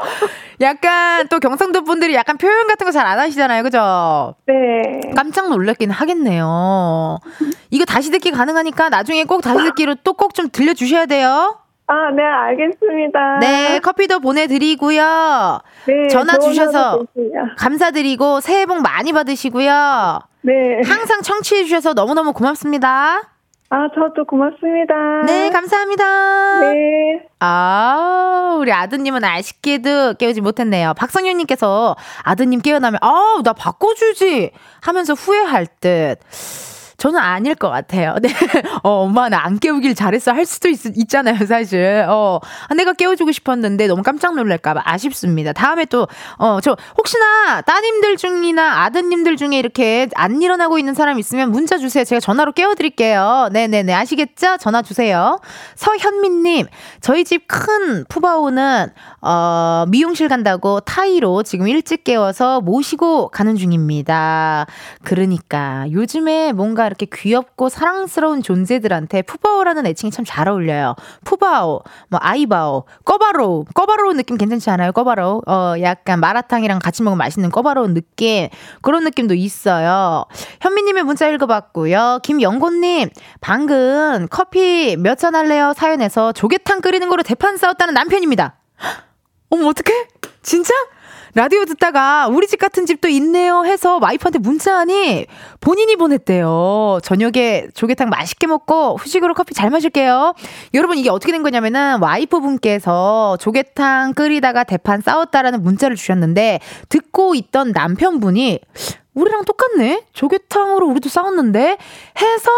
약간 0.61 1.27
또 1.29 1.38
경상도 1.40 1.83
분들이 1.85 2.14
약간 2.14 2.37
표현 2.38 2.66
같은 2.68 2.87
거 2.87 2.92
잘 2.92 3.07
안 3.07 3.18
하시잖아요. 3.18 3.62
그죠? 3.64 4.35
네. 4.46 5.01
깜짝 5.14 5.51
놀랐긴 5.51 5.90
하겠네요. 5.90 7.18
이거 7.70 7.85
다시 7.85 8.11
듣기 8.11 8.31
가능하니까 8.31 8.88
나중에 8.88 9.24
꼭 9.24 9.42
다시 9.42 9.62
듣기로 9.64 9.96
또 10.05 10.14
꼭 10.14 10.33
좀 10.35 10.48
들려주셔야 10.51 11.07
돼요. 11.07 11.59
아, 11.90 12.11
네, 12.14 12.22
알겠습니다. 12.22 13.38
네, 13.40 13.79
커피도 13.81 14.20
보내드리고요. 14.20 15.61
네, 15.87 16.09
전화 16.09 16.38
주셔서. 16.38 17.05
감사드리고 17.57 18.40
새해 18.40 18.66
복 18.66 18.83
많이 18.83 19.12
받으시고요. 19.12 20.18
네. 20.42 20.53
항상 20.85 21.22
청취해 21.22 21.64
주셔서 21.64 21.94
너무너무 21.94 22.35
고맙습니다. 22.35 23.22
아, 23.70 23.88
저도 23.94 24.24
고맙습니다. 24.27 24.94
네, 25.27 25.51
감사합니다. 25.51 26.61
네. 26.61 27.22
아, 27.40 28.57
우리 28.59 28.70
아드님은 28.72 29.24
아쉽게도 29.24 30.14
깨우지 30.14 30.42
못했네요. 30.42 30.92
박성윤님께서 30.94 31.96
아드님 32.22 32.61
깨어나면, 32.61 32.98
아우, 33.03 33.42
나 33.42 33.53
바꿔주지! 33.55 34.53
하면서 34.83 35.14
후회할 35.14 35.66
듯. 35.81 36.18
저는 36.98 37.20
아닐 37.20 37.54
것 37.54 37.70
같아요. 37.70 38.16
네. 38.20 38.28
어, 38.82 39.04
엄마, 39.04 39.28
나 39.28 39.38
안 39.48 39.61
깨우길 39.61 39.94
잘했어. 39.94 40.32
할 40.32 40.44
수도 40.44 40.68
있, 40.68 40.80
있잖아요, 40.84 41.46
사실. 41.46 42.04
어, 42.08 42.40
아, 42.68 42.74
내가 42.74 42.92
깨워주고 42.92 43.30
싶었는데 43.30 43.87
너무 43.87 44.02
깜짝 44.02 44.34
놀랄까봐 44.34 44.82
아쉽습니다. 44.84 45.52
다음에 45.52 45.84
또, 45.84 46.08
어, 46.38 46.61
저, 46.61 46.76
혹시나 46.98 47.61
따님들 47.62 48.16
중이나 48.16 48.82
아드님들 48.82 49.37
중에 49.37 49.58
이렇게 49.61 50.08
안 50.16 50.42
일어나고 50.42 50.76
있는 50.80 50.92
사람 50.94 51.20
있으면 51.20 51.52
문자 51.52 51.78
주세요. 51.78 52.02
제가 52.04 52.18
전화로 52.18 52.50
깨워드릴게요. 52.52 53.50
네네네. 53.52 53.94
아시겠죠? 53.94 54.56
전화 54.58 54.82
주세요. 54.82 55.38
서현민님, 55.76 56.66
저희 57.00 57.24
집 57.24 57.46
큰 57.46 58.04
푸바오는, 58.08 58.88
어, 59.22 59.84
미용실 59.88 60.26
간다고 60.28 60.80
타이로 60.80 61.44
지금 61.44 61.68
일찍 61.68 62.02
깨워서 62.02 62.61
모시고 62.61 63.28
가는 63.28 63.54
중입니다. 63.56 64.66
그러니까 65.04 65.87
요즘에 65.92 66.52
뭔가 66.52 66.88
이렇게 66.88 67.07
귀엽고 67.07 67.68
사랑스러운 67.68 68.42
존재들한테 68.42 69.22
푸바오라는 69.22 69.87
애칭이 69.87 70.11
참 70.11 70.24
잘 70.24 70.48
어울려요. 70.48 70.94
푸바오, 71.24 71.83
뭐 72.09 72.20
아이바오, 72.22 72.85
꺼바로우, 73.05 73.64
꺼바로우 73.74 74.14
느낌 74.14 74.37
괜찮지 74.37 74.68
않아요? 74.70 74.92
꺼바로우. 74.92 75.42
어, 75.46 75.74
약간 75.81 76.18
마라탕이랑 76.20 76.81
같이 76.81 77.03
먹으면 77.03 77.18
맛있는 77.18 77.51
꺼바로우 77.51 77.88
느낌. 77.94 78.48
그런 78.83 79.05
느낌도 79.05 79.35
있어요. 79.35 80.24
현미님의 80.61 81.05
문자 81.05 81.29
읽어봤고요. 81.29 82.20
김영곤님, 82.22 83.11
방금 83.40 84.27
커피 84.31 84.96
몇 84.98 85.18
잔 85.18 85.35
할래요? 85.35 85.72
사연에서 85.77 86.33
조개탕 86.33 86.81
끓이는 86.81 87.09
거로 87.09 87.22
대판 87.22 87.57
싸웠다는 87.57 87.94
남편입니다. 87.94 88.57
어머, 89.51 89.66
어떡해? 89.68 90.09
진짜? 90.42 90.72
라디오 91.38 91.64
듣다가 91.66 92.27
우리 92.27 92.48
집 92.48 92.59
같은 92.59 92.85
집도 92.85 93.07
있네요 93.07 93.64
해서 93.64 94.01
와이프한테 94.03 94.40
문자하니 94.40 95.27
본인이 95.61 95.94
보냈대요. 95.94 96.98
저녁에 97.05 97.68
조개탕 97.74 98.09
맛있게 98.09 98.48
먹고 98.48 98.96
후식으로 98.96 99.35
커피 99.35 99.55
잘 99.55 99.70
마실게요. 99.70 100.35
여러분 100.74 100.98
이게 100.98 101.11
어떻게 101.11 101.31
된 101.31 101.44
거냐면은 101.44 102.03
와이프 102.03 102.40
분께서 102.40 103.37
조개탕 103.38 104.14
끓이다가 104.14 104.64
대판 104.64 105.01
싸웠다라는 105.01 105.62
문자를 105.62 105.94
주셨는데 105.94 106.59
듣고 106.88 107.37
있던 107.37 107.70
남편분이 107.70 108.59
우리랑 109.14 109.44
똑같네? 109.44 110.07
조개탕으로 110.12 110.88
우리도 110.88 111.09
싸웠는데? 111.09 111.79
해서 112.20 112.51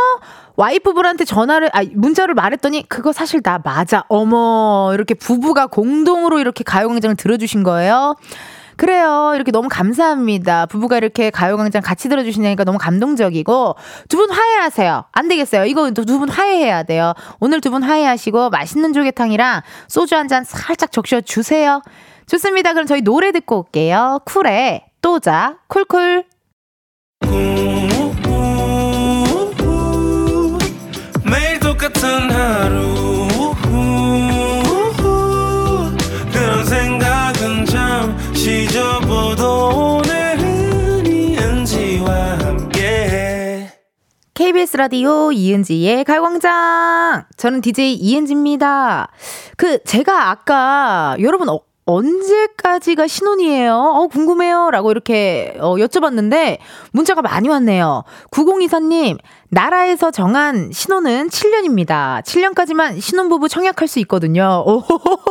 와이프분한테 0.57 1.25
전화를, 1.25 1.71
아, 1.73 1.83
문자를 1.95 2.35
말했더니 2.35 2.87
그거 2.89 3.13
사실 3.13 3.41
나 3.41 3.59
맞아. 3.63 4.05
어머, 4.09 4.91
이렇게 4.93 5.15
부부가 5.15 5.67
공동으로 5.67 6.39
이렇게 6.39 6.63
가요광장을 6.65 7.17
들어주신 7.17 7.63
거예요. 7.63 8.15
그래요. 8.81 9.33
이렇게 9.35 9.51
너무 9.53 9.69
감사합니다. 9.71 10.65
부부가 10.65 10.97
이렇게 10.97 11.29
가요광장 11.29 11.83
같이 11.83 12.09
들어주시니까 12.09 12.65
너무 12.65 12.79
감동적이고 12.79 13.77
두 14.09 14.17
분 14.17 14.31
화해하세요. 14.31 15.05
안 15.13 15.29
되겠어요. 15.29 15.67
이거 15.67 15.91
두 15.91 16.07
분 16.19 16.31
화해해야 16.31 16.85
돼요. 16.85 17.13
오늘 17.41 17.61
두 17.61 17.71
분 17.71 17.83
화해하시고 17.83 18.49
맛있는 18.49 18.95
조개탕이랑 18.95 19.61
소주 19.87 20.17
한 20.17 20.29
잔 20.29 20.45
살짝 20.45 20.93
적셔 20.93 21.21
주세요. 21.21 21.83
좋습니다. 22.27 22.73
그럼 22.73 22.87
저희 22.87 23.03
노래 23.03 23.33
듣고 23.33 23.59
올게요. 23.67 24.21
쿨의 24.25 24.85
또자 25.03 25.59
쿨쿨. 25.69 26.25
남은 32.03 32.31
하루 32.31 33.20
KBS 44.51 44.79
라디오 44.79 45.31
이은지의 45.31 46.03
가요광장. 46.03 47.23
저는 47.37 47.61
DJ 47.61 47.95
이은지입니다. 47.95 49.09
그, 49.57 49.81
제가 49.85 50.29
아까 50.29 51.15
여러분 51.21 51.49
어, 51.49 51.61
언제까지가 51.85 53.07
신혼이에요? 53.07 53.77
어, 53.77 54.09
궁금해요. 54.09 54.73
라고 54.73 54.91
이렇게 54.91 55.57
어, 55.61 55.77
여쭤봤는데 55.77 56.59
문자가 56.91 57.23
많이 57.23 57.49
왔네요. 57.49 58.03
9024님, 58.33 59.19
나라에서 59.53 60.13
정한 60.13 60.71
신혼은 60.73 61.29
7년입니다. 61.29 62.23
7년까지만 62.23 63.01
신혼부부 63.01 63.49
청약할 63.49 63.89
수 63.89 63.99
있거든요. 64.01 64.63
오, 64.65 64.85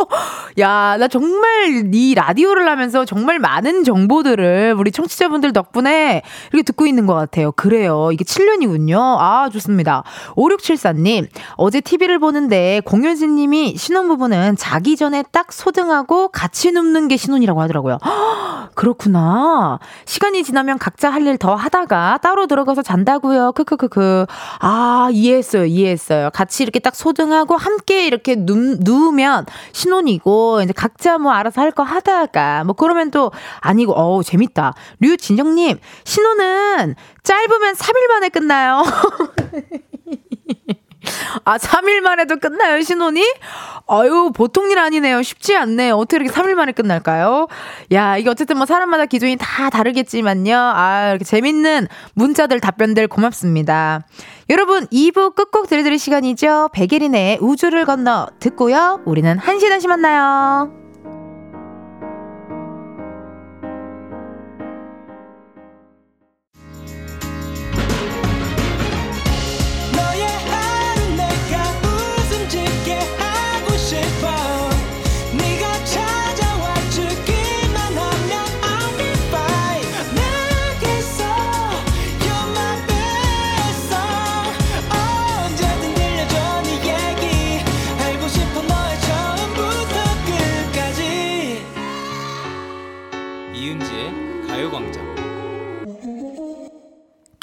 야, 0.59 0.97
나 0.99 1.07
정말 1.07 1.89
이 1.93 2.13
라디오를 2.15 2.67
하면서 2.67 3.05
정말 3.05 3.39
많은 3.39 3.85
정보들을 3.85 4.75
우리 4.77 4.91
청취자분들 4.91 5.53
덕분에 5.53 6.21
이렇게 6.51 6.63
듣고 6.63 6.85
있는 6.85 7.05
것 7.05 7.13
같아요. 7.13 7.53
그래요. 7.53 8.09
이게 8.11 8.25
7년이군요. 8.25 8.97
아, 8.99 9.49
좋습니다. 9.53 10.03
5674님, 10.35 11.27
어제 11.55 11.79
TV를 11.79 12.19
보는데 12.19 12.81
공효진 12.83 13.35
님이 13.35 13.75
신혼부부는 13.77 14.57
자기 14.57 14.97
전에 14.97 15.23
딱 15.31 15.53
소등하고 15.53 16.27
같이 16.27 16.71
눕는 16.73 17.07
게 17.07 17.15
신혼이라고 17.15 17.61
하더라고요. 17.61 17.99
헉, 18.03 18.71
그렇구나. 18.75 19.79
시간이 20.05 20.43
지나면 20.43 20.77
각자 20.77 21.09
할 21.09 21.19
일 21.25 21.37
더 21.37 21.53
하다가 21.55 22.19
따로 22.21 22.47
들어가서 22.47 22.81
잔다고요. 22.81 23.51
크크크크. 23.53 24.08
아, 24.59 25.09
이해했어요. 25.11 25.65
이해했어요. 25.65 26.29
같이 26.33 26.63
이렇게 26.63 26.79
딱 26.79 26.95
소등하고 26.95 27.55
함께 27.57 28.05
이렇게 28.05 28.35
누, 28.35 28.75
누우면 28.79 29.45
신혼이고 29.71 30.61
이제 30.63 30.73
각자 30.73 31.17
뭐 31.17 31.31
알아서 31.31 31.61
할 31.61 31.69
거 31.71 31.83
하다가 31.83 32.63
뭐 32.63 32.73
그러면 32.73 33.11
또 33.11 33.31
아니고 33.61 33.93
어우 33.93 34.23
재밌다. 34.23 34.73
류진정 34.99 35.55
님, 35.55 35.77
신혼은 36.03 36.95
짧으면 37.23 37.75
3일 37.75 38.07
만에 38.09 38.29
끝나요. 38.29 38.83
아, 41.49 41.57
3일 41.57 42.01
만에도 42.01 42.37
끝나요, 42.37 42.79
신혼이? 42.79 43.23
아유, 43.87 44.31
보통 44.35 44.69
일 44.69 44.77
아니네요. 44.77 45.23
쉽지 45.23 45.55
않네요. 45.55 45.95
어떻게 45.95 46.17
이렇게 46.17 46.31
3일 46.31 46.53
만에 46.53 46.73
끝날까요? 46.73 47.47
야, 47.91 48.17
이게 48.17 48.29
어쨌든 48.29 48.57
뭐 48.57 48.67
사람마다 48.67 49.07
기준이 49.07 49.35
다 49.39 49.71
다르겠지만요. 49.71 50.55
아, 50.55 51.09
이렇게 51.09 51.25
재밌는 51.25 51.87
문자들, 52.13 52.59
답변들 52.59 53.07
고맙습니다. 53.07 54.05
여러분, 54.51 54.85
2부 54.87 55.33
끝곡 55.33 55.67
들려드릴 55.67 55.97
시간이죠. 55.97 56.69
백예린의 56.71 57.39
우주를 57.41 57.85
건너 57.85 58.27
듣고요. 58.39 59.01
우리는 59.05 59.35
1시 59.39 59.69
다시 59.69 59.87
만나요. 59.87 60.88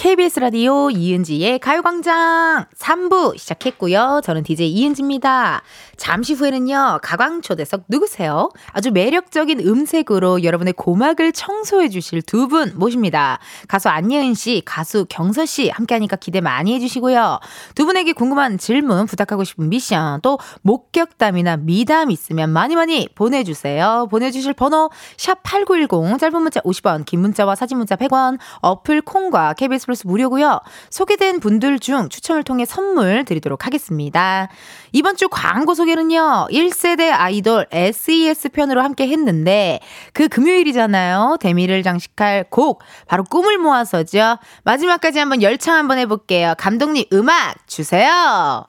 KBS 0.06 0.38
라디오 0.38 0.88
이은지의 0.88 1.58
가요광장 1.58 2.66
3부 2.78 3.36
시작했고요. 3.36 4.20
저는 4.22 4.44
DJ 4.44 4.70
이은지입니다. 4.70 5.62
잠시 5.96 6.34
후에는요, 6.34 7.00
가광초대석 7.02 7.86
누구세요? 7.88 8.50
아주 8.70 8.92
매력적인 8.92 9.58
음색으로 9.66 10.44
여러분의 10.44 10.74
고막을 10.74 11.32
청소해 11.32 11.88
주실 11.88 12.22
두 12.22 12.46
분 12.46 12.74
모십니다. 12.76 13.40
가수 13.66 13.88
안예은 13.88 14.34
씨, 14.34 14.62
가수 14.64 15.06
경서 15.08 15.44
씨 15.44 15.70
함께하니까 15.70 16.14
기대 16.14 16.40
많이 16.40 16.72
해주시고요. 16.76 17.40
두 17.74 17.84
분에게 17.84 18.12
궁금한 18.12 18.58
질문, 18.58 19.06
부탁하고 19.06 19.42
싶은 19.42 19.68
미션, 19.68 20.20
또 20.22 20.38
목격담이나 20.62 21.56
미담 21.56 22.12
있으면 22.12 22.50
많이 22.50 22.76
많이 22.76 23.08
보내주세요. 23.16 24.06
보내주실 24.08 24.52
번호 24.52 24.88
샵8910, 25.16 26.20
짧은 26.20 26.40
문자 26.40 26.60
50원, 26.60 27.04
긴 27.04 27.22
문자와 27.22 27.56
사진 27.56 27.78
문자 27.78 27.96
100원, 27.96 28.38
어플 28.60 29.02
콩과 29.02 29.54
KBS 29.54 29.86
플러스 29.86 30.06
무료고요. 30.06 30.60
소개된 30.90 31.40
분들 31.40 31.78
중 31.78 32.08
추첨을 32.08 32.44
통해 32.44 32.64
선물 32.66 33.24
드리도록 33.24 33.66
하겠습니다. 33.66 34.48
이번 34.92 35.16
주 35.16 35.28
광고 35.28 35.74
소개는요. 35.74 36.48
1세대 36.50 37.10
아이돌 37.12 37.66
SES 37.72 38.50
편으로 38.50 38.82
함께 38.82 39.08
했는데 39.08 39.80
그 40.12 40.28
금요일이잖아요. 40.28 41.38
대미를 41.40 41.82
장식할 41.82 42.44
곡 42.50 42.82
바로 43.08 43.24
꿈을 43.24 43.58
모아서죠. 43.58 44.38
마지막까지 44.64 45.18
한번 45.18 45.42
열창 45.42 45.76
한번 45.76 45.98
해볼게요. 45.98 46.54
감독님 46.58 47.06
음악 47.12 47.66
주세요. 47.66 48.66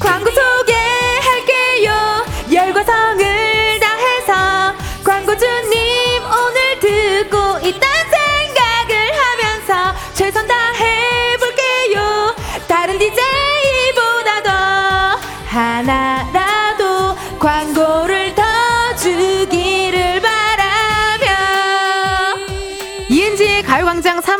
광고 0.00 0.30
소개할게요. 0.30 1.92
열과 2.52 2.79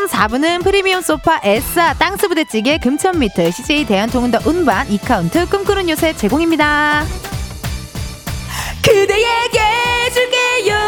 3, 0.09 0.29
4부는 0.29 0.63
프리미엄 0.63 1.03
소파 1.03 1.41
에싸 1.43 1.93
땅스 1.95 2.29
부대찌개 2.29 2.79
금천미트 2.79 3.51
CJ 3.51 3.85
대한통운 3.87 4.31
더 4.31 4.39
운반 4.47 4.91
이카운트 4.91 5.47
꿈꾸는 5.47 5.91
요새 5.91 6.15
제공입니다. 6.15 7.05
그대에게 8.83 9.61
줄게요 10.13 10.79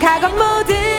가건 0.00 0.36
모든 0.36 0.93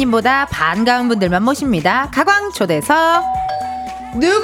기사님보다 0.00 0.46
반가운 0.46 1.08
분들만 1.08 1.42
모십니다. 1.42 2.08
가광 2.12 2.52
초대석 2.52 3.22
누구세요? 4.14 4.40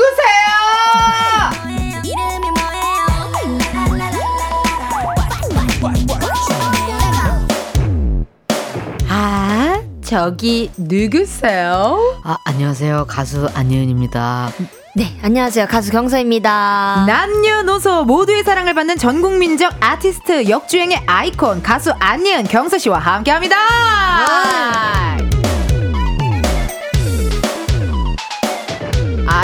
아 9.08 9.80
저기 10.04 10.70
누구세요? 10.76 12.20
아, 12.24 12.36
안녕하세요. 12.44 13.06
가수 13.08 13.48
안예은입니다. 13.54 14.50
네, 14.94 15.14
안녕하세요. 15.22 15.66
가수 15.66 15.90
경서입니다. 15.90 17.04
남녀노소 17.06 18.04
모두의 18.04 18.44
사랑을 18.44 18.74
받는 18.74 18.96
전국민적 18.98 19.74
아티스트 19.80 20.48
역주행의 20.48 21.04
아이콘 21.06 21.62
가수 21.62 21.92
안예은 21.98 22.44
경서 22.44 22.78
씨와 22.78 22.98
함께합니다. 22.98 23.56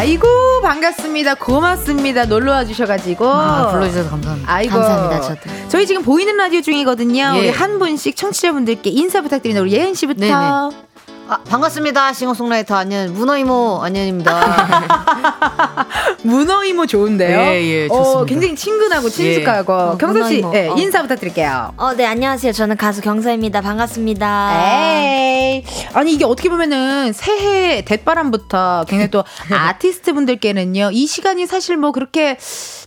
아이고 0.02 0.26
반갑습니다. 0.64 1.36
고맙습니다. 1.36 2.24
놀러 2.24 2.50
와 2.50 2.64
주셔가지고 2.64 3.24
아, 3.24 3.70
불러주셔서 3.70 4.10
감사합니다. 4.10 4.52
아이고. 4.52 4.72
감사합니다, 4.72 5.20
저도. 5.20 5.40
저희 5.68 5.86
지금 5.86 6.02
보이는 6.02 6.36
라디오 6.36 6.60
중이거든요. 6.60 7.34
예. 7.36 7.38
우리 7.38 7.48
한 7.50 7.78
분씩 7.78 8.16
청취자분들께 8.16 8.90
인사 8.90 9.20
부탁드립니다. 9.20 9.62
우리 9.62 9.74
예은 9.74 9.94
씨부터. 9.94 10.18
네네. 10.18 10.91
아, 11.32 11.38
반갑습니다. 11.48 12.12
싱어송라이터 12.12 12.74
안녕 12.74 13.10
문어 13.14 13.38
이모 13.38 13.80
안녕입니다. 13.82 15.08
문어 16.24 16.62
이모 16.62 16.84
좋은데요. 16.84 17.38
예, 17.38 17.62
예, 17.62 17.86
어, 17.86 17.88
좋습니다. 17.88 18.24
굉장히 18.26 18.54
친근하고 18.54 19.08
친숙하고 19.08 19.72
어, 19.72 19.96
경선 19.96 20.28
씨 20.28 20.42
문어 20.42 20.48
이모. 20.50 20.58
예, 20.58 20.68
어. 20.68 20.74
인사 20.76 21.00
부탁드릴게요. 21.00 21.72
어, 21.78 21.94
네, 21.94 22.04
안녕하세요. 22.04 22.52
저는 22.52 22.76
가수 22.76 23.00
경서입니다. 23.00 23.62
반갑습니다. 23.62 24.52
에이. 24.62 25.64
아니 25.94 26.12
이게 26.12 26.26
어떻게 26.26 26.50
보면은 26.50 27.14
새해 27.14 27.82
대바람부터 27.82 28.84
굉장히 28.86 29.10
또 29.10 29.24
아티스트 29.50 30.12
분들께는요 30.12 30.90
이 30.92 31.06
시간이 31.06 31.46
사실 31.46 31.78
뭐 31.78 31.92
그렇게 31.92 32.36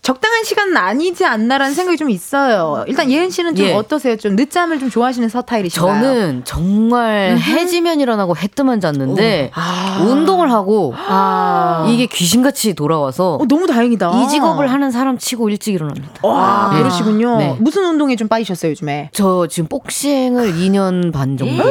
적당한 0.04 0.44
시간은 0.44 0.78
아니지 0.78 1.26
않나라는 1.26 1.74
생각이 1.74 1.98
좀 1.98 2.12
있어요. 2.12 2.86
일단 2.88 3.10
예은 3.10 3.32
씨는 3.32 3.56
좀 3.56 3.66
예. 3.66 3.74
어떠세요? 3.74 4.18
좀 4.18 4.36
늦잠을 4.36 4.78
좀 4.80 4.92
좋아하시는 4.92 5.30
서타일이신가요? 5.30 6.04
저는 6.04 6.42
정말 6.46 7.38
해지면 7.40 8.00
일어나고 8.00 8.35
해 8.36 8.48
뜨면 8.48 8.80
잤는데 8.80 9.52
아. 9.54 10.04
운동을 10.06 10.52
하고 10.52 10.94
아. 10.98 11.86
이게 11.90 12.06
귀신같이 12.06 12.74
돌아와서 12.74 13.36
어, 13.36 13.46
너무 13.48 13.68
다행이다. 13.68 14.12
이 14.24 14.28
직업을 14.30 14.72
하는 14.72 14.92
사람 14.92 15.18
치고 15.18 15.50
일찍 15.50 15.74
일어납니다. 15.74 16.10
와 16.24 16.72
네. 16.74 16.80
그러시군요. 16.80 17.38
네. 17.38 17.56
무슨 17.60 17.86
운동에 17.86 18.16
좀 18.16 18.28
빠지셨어요 18.28 18.72
요즘에? 18.72 19.10
저 19.14 19.48
지금 19.48 19.68
복싱을 19.70 20.54
2년 20.54 21.12
반 21.14 21.38
정도 21.38 21.64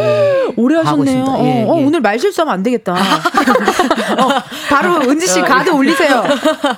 오래 0.56 0.76
하고 0.76 1.02
하셨네요. 1.02 1.20
있습니다. 1.22 1.44
예, 1.44 1.64
어, 1.64 1.72
어, 1.72 1.80
예. 1.80 1.84
오늘 1.84 2.00
말 2.00 2.18
실수하면 2.18 2.54
안 2.54 2.62
되겠다. 2.62 2.92
어, 2.94 4.28
바로 4.68 5.00
은지 5.08 5.26
씨 5.26 5.40
가드 5.40 5.70
올리세요. 5.70 6.24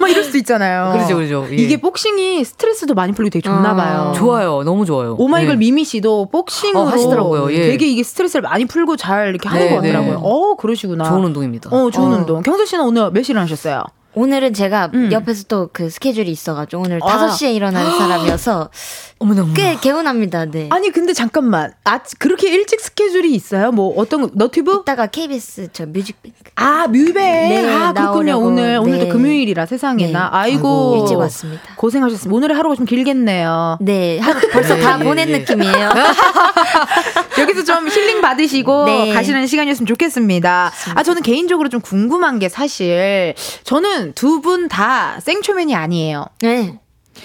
막 0.00 0.08
이럴 0.10 0.24
수도 0.24 0.38
있잖아요. 0.38 0.92
그러죠, 0.92 1.16
그러죠. 1.16 1.46
예. 1.50 1.56
이게 1.56 1.76
복싱이 1.76 2.44
스트레스도 2.44 2.94
많이 2.94 3.12
풀리고 3.12 3.30
되게 3.30 3.42
좋나 3.42 3.74
봐요. 3.74 4.12
좋아요, 4.16 4.62
너무 4.64 4.84
좋아요. 4.86 5.14
오마이걸 5.18 5.54
예. 5.54 5.58
미미 5.58 5.84
씨도 5.84 6.28
복싱으로 6.30 6.80
어, 6.80 6.84
하시더라고요. 6.86 7.52
예. 7.52 7.62
되게 7.68 7.86
이게 7.86 8.02
스트레스를 8.02 8.42
많이 8.42 8.64
풀고 8.64 8.96
잘 8.96 9.28
이렇게 9.28 9.48
하는 9.48 9.66
네, 9.68 9.75
것 9.76 9.82
같더라고요. 9.82 10.14
네. 10.14 10.20
어, 10.22 10.54
그러시구나. 10.56 11.04
좋은 11.04 11.24
운동입니다. 11.24 11.70
어, 11.70 11.90
좋은 11.90 12.12
어. 12.12 12.16
운동. 12.16 12.42
경서 12.42 12.64
씨는 12.64 12.84
오늘 12.84 13.10
몇 13.10 13.22
시에 13.22 13.32
일어나셨어요? 13.32 13.82
오늘은 14.18 14.54
제가 14.54 14.90
음. 14.94 15.12
옆에서 15.12 15.44
또 15.44 15.68
그 15.74 15.90
스케줄이 15.90 16.30
있어가지고 16.30 16.82
오늘 16.84 17.00
아. 17.02 17.28
5시에 17.28 17.54
일어날 17.54 17.84
사람이어서 17.84 18.70
어머나, 19.18 19.42
어머나. 19.42 19.54
꽤 19.54 19.76
개운합니다. 19.78 20.46
네. 20.46 20.68
아니, 20.70 20.90
근데 20.90 21.12
잠깐만. 21.12 21.72
아, 21.84 22.00
그렇게 22.18 22.48
일찍 22.50 22.80
스케줄이 22.80 23.34
있어요? 23.34 23.72
뭐 23.72 23.92
어떤 23.98 24.22
거, 24.22 24.30
너튜브? 24.32 24.80
이따가 24.82 25.06
KBS 25.06 25.68
저 25.72 25.84
뮤직뱅크 25.84 26.38
아, 26.54 26.86
뮤뱅. 26.86 27.14
네, 27.14 27.58
아, 27.74 27.92
그렇군요. 27.92 28.32
나오려고. 28.32 28.46
오늘 28.46 28.78
오늘도 28.78 29.04
네. 29.04 29.08
금요일이라 29.10 29.66
세상에나. 29.66 30.18
네. 30.18 30.28
아이고. 30.32 30.98
일찍 31.02 31.16
왔습니다. 31.16 31.62
고생하셨습니다. 31.76 32.34
오늘의 32.34 32.56
하루가 32.56 32.74
좀 32.74 32.86
길겠네요. 32.86 33.78
네, 33.82 34.18
하루 34.18 34.40
벌써 34.50 34.76
다 34.78 34.98
예, 34.98 35.04
보낸 35.04 35.28
예. 35.28 35.38
느낌이에요. 35.38 35.90
여기서 37.38 37.64
좀 37.64 37.88
힐링 37.88 38.20
받으시고 38.20 38.84
네. 38.86 39.12
가시는 39.12 39.46
시간이었으면 39.46 39.86
좋겠습니다. 39.86 40.72
아, 40.94 41.02
저는 41.02 41.22
개인적으로 41.22 41.68
좀 41.68 41.80
궁금한 41.80 42.38
게 42.38 42.48
사실 42.48 43.34
저는 43.64 44.12
두 44.14 44.40
분 44.40 44.68
다 44.68 45.18
생초면이 45.20 45.74
아니에요. 45.74 46.26
네. 46.40 46.78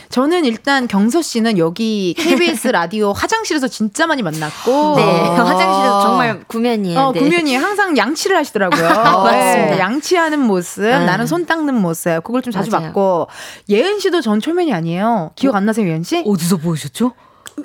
저는 0.10 0.46
일단 0.46 0.88
경서 0.88 1.22
씨는 1.22 1.58
여기 1.58 2.16
KBS 2.18 2.70
라디오 2.72 3.12
화장실에서 3.12 3.68
진짜 3.68 4.08
많이 4.08 4.24
만났고 4.24 4.96
네. 4.96 5.04
아. 5.04 5.44
화장실에서 5.44 6.02
정말 6.04 6.44
구면이에요. 6.48 6.98
어, 7.00 7.12
네. 7.12 7.20
구면이 7.20 7.56
항상 7.58 7.98
양치를 7.98 8.38
하시더라고요. 8.38 8.88
맞습니다. 8.88 9.80
양치하는 9.80 10.40
모습, 10.40 10.86
아. 10.86 11.00
나는 11.00 11.28
손 11.28 11.46
닦는 11.46 11.76
모습, 11.76 12.24
그걸 12.24 12.42
좀 12.42 12.54
자주 12.54 12.72
맞아요. 12.72 12.86
봤고, 12.88 13.28
예은 13.70 14.00
씨도 14.00 14.22
전 14.22 14.40
초면이 14.40 14.74
아니에요. 14.74 15.32
기억 15.36 15.56
안 15.56 15.66
나세요, 15.66 15.88
예은 15.90 16.04
씨? 16.04 16.24
어디서 16.26 16.58
보셨죠? 16.58 17.12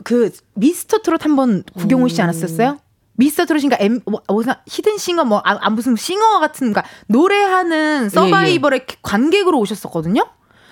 그 0.04 0.30
미스터 0.54 0.98
트롯 0.98 1.24
한번 1.24 1.62
구경 1.74 2.02
오시지 2.02 2.20
않았었어요? 2.22 2.78
미스터 3.16 3.46
트롯인가 3.46 3.76
엠 3.80 4.00
뭐, 4.04 4.22
무슨 4.28 4.52
히든 4.66 4.98
싱어 4.98 5.24
뭐 5.24 5.38
아, 5.44 5.58
아, 5.60 5.70
무슨 5.70 5.96
싱어 5.96 6.38
같은 6.38 6.72
가 6.72 6.84
노래하는 7.06 8.10
서바이벌의 8.10 8.86
관객으로 9.02 9.58
오셨었거든요. 9.58 10.26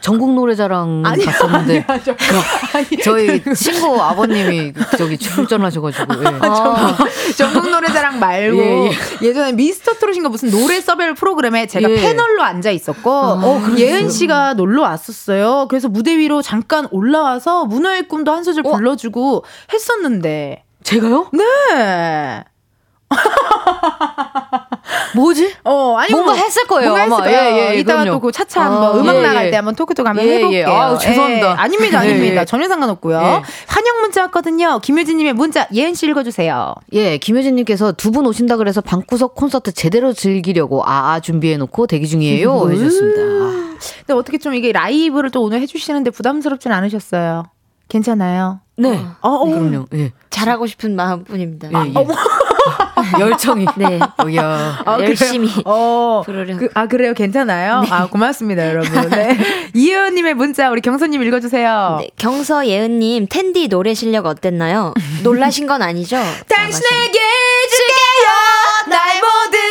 전국 0.04 0.34
노래자랑 0.34 1.02
아니, 1.06 1.24
갔었는데 1.24 1.84
아니야, 1.88 2.04
저- 2.04 2.14
아니, 2.78 2.86
저희 3.02 3.42
친구 3.54 4.02
아버님이 4.02 4.74
저기 4.98 5.16
출전하셔가지고 5.16 6.14
예. 6.14 7.32
전국 7.34 7.70
노래자랑 7.70 8.18
말고 8.18 8.58
예, 8.58 8.90
예, 9.22 9.32
전에 9.32 9.52
미스터 9.52 9.94
트롯인가 9.94 10.28
무슨 10.28 10.50
노래 10.50 10.82
서바이벌 10.82 11.14
프로그램에 11.14 11.66
제가 11.66 11.90
예. 11.90 11.94
패널로 11.94 12.42
앉아 12.42 12.70
있었고 12.70 13.78
예은 13.78 14.10
씨가 14.10 14.52
놀러 14.52 14.82
왔었어요. 14.82 15.68
그래서 15.70 15.88
무대 15.88 16.18
위로 16.18 16.42
잠깐 16.42 16.86
올라와서 16.90 17.64
문어의 17.64 18.06
꿈도 18.06 18.30
한 18.30 18.44
소절 18.44 18.62
불러주고 18.62 19.46
했었는데 19.72 20.64
제가요? 20.82 21.30
네. 21.32 22.44
뭐지? 25.14 25.54
어, 25.64 25.96
아니 25.96 26.10
뭔가 26.10 26.32
뭐, 26.32 26.40
했을 26.42 26.66
거예요, 26.66 26.90
뭔가. 26.94 27.16
했을 27.16 27.30
거예요. 27.30 27.56
예, 27.56 27.74
예, 27.74 27.78
이따가 27.78 28.02
그럼요. 28.02 28.18
또그 28.20 28.32
차차 28.32 28.62
아, 28.62 28.64
한번 28.64 28.98
음악 29.00 29.16
예, 29.16 29.22
나갈 29.22 29.46
예. 29.46 29.50
때 29.50 29.56
한번 29.56 29.74
토크토크 29.76 30.06
한번 30.08 30.24
예, 30.24 30.28
예. 30.30 30.36
해볼게요. 30.38 30.68
아유, 30.68 30.98
죄송합니다. 30.98 31.46
예, 31.50 31.52
아닙니다, 31.52 32.04
예, 32.04 32.10
아닙니다. 32.10 32.40
예. 32.42 32.44
전혀 32.44 32.66
상관없고요. 32.68 33.16
예. 33.18 33.42
환영 33.68 34.00
문자 34.00 34.22
왔거든요. 34.22 34.80
김효진님의 34.80 35.32
문자 35.34 35.68
예은 35.72 35.94
씨 35.94 36.06
읽어주세요. 36.06 36.74
예, 36.92 37.18
김효진님께서 37.18 37.92
두 37.92 38.14
분 38.14 38.26
오신다 38.26 38.56
그래서 38.56 38.80
방구석 38.80 39.34
콘서트 39.34 39.72
제대로 39.72 40.12
즐기려고 40.12 40.84
아아 40.84 41.18
준비해놓고 41.20 41.86
대기 41.88 42.06
중이에요. 42.08 42.70
해주셨습니다. 42.70 43.20
근데 44.06 44.12
어떻게 44.14 44.38
좀 44.38 44.54
이게 44.54 44.72
라이브를 44.72 45.30
또 45.30 45.42
오늘 45.42 45.60
해주시는데 45.60 46.10
부담스럽진 46.10 46.70
않으셨어요? 46.72 47.44
괜찮아요? 47.88 48.60
네. 48.76 48.88
어, 49.20 49.28
어. 49.28 49.44
그럼요. 49.44 49.86
예. 49.94 50.12
잘하고 50.30 50.66
싶은 50.66 50.96
마음뿐입니다. 50.96 51.68
예, 51.72 51.90
예. 51.90 51.94
열정이. 53.20 53.66
네. 53.76 54.00
어, 54.00 54.34
야. 54.34 54.82
아, 54.84 54.96
그래요? 54.96 55.08
열심히 55.10 55.48
어, 55.64 56.22
부르려고. 56.24 56.58
그, 56.58 56.68
아, 56.74 56.86
그래요? 56.86 57.14
괜찮아요? 57.14 57.84
아, 57.88 58.06
고맙습니다, 58.06 58.68
여러분. 58.68 59.10
네. 59.10 59.38
이혜원님의 59.74 60.34
문자, 60.34 60.70
우리 60.70 60.80
경선님 60.80 61.22
읽어주세요. 61.22 61.98
네, 62.00 62.10
경서 62.16 62.66
예은님 62.66 63.26
텐디 63.28 63.68
노래 63.68 63.94
실력 63.94 64.26
어땠나요? 64.26 64.94
놀라신 65.22 65.66
건 65.66 65.82
아니죠? 65.82 66.16
당신에게 66.48 67.18
줄게요, 67.70 68.88
나의 68.88 69.20
모든. 69.20 69.63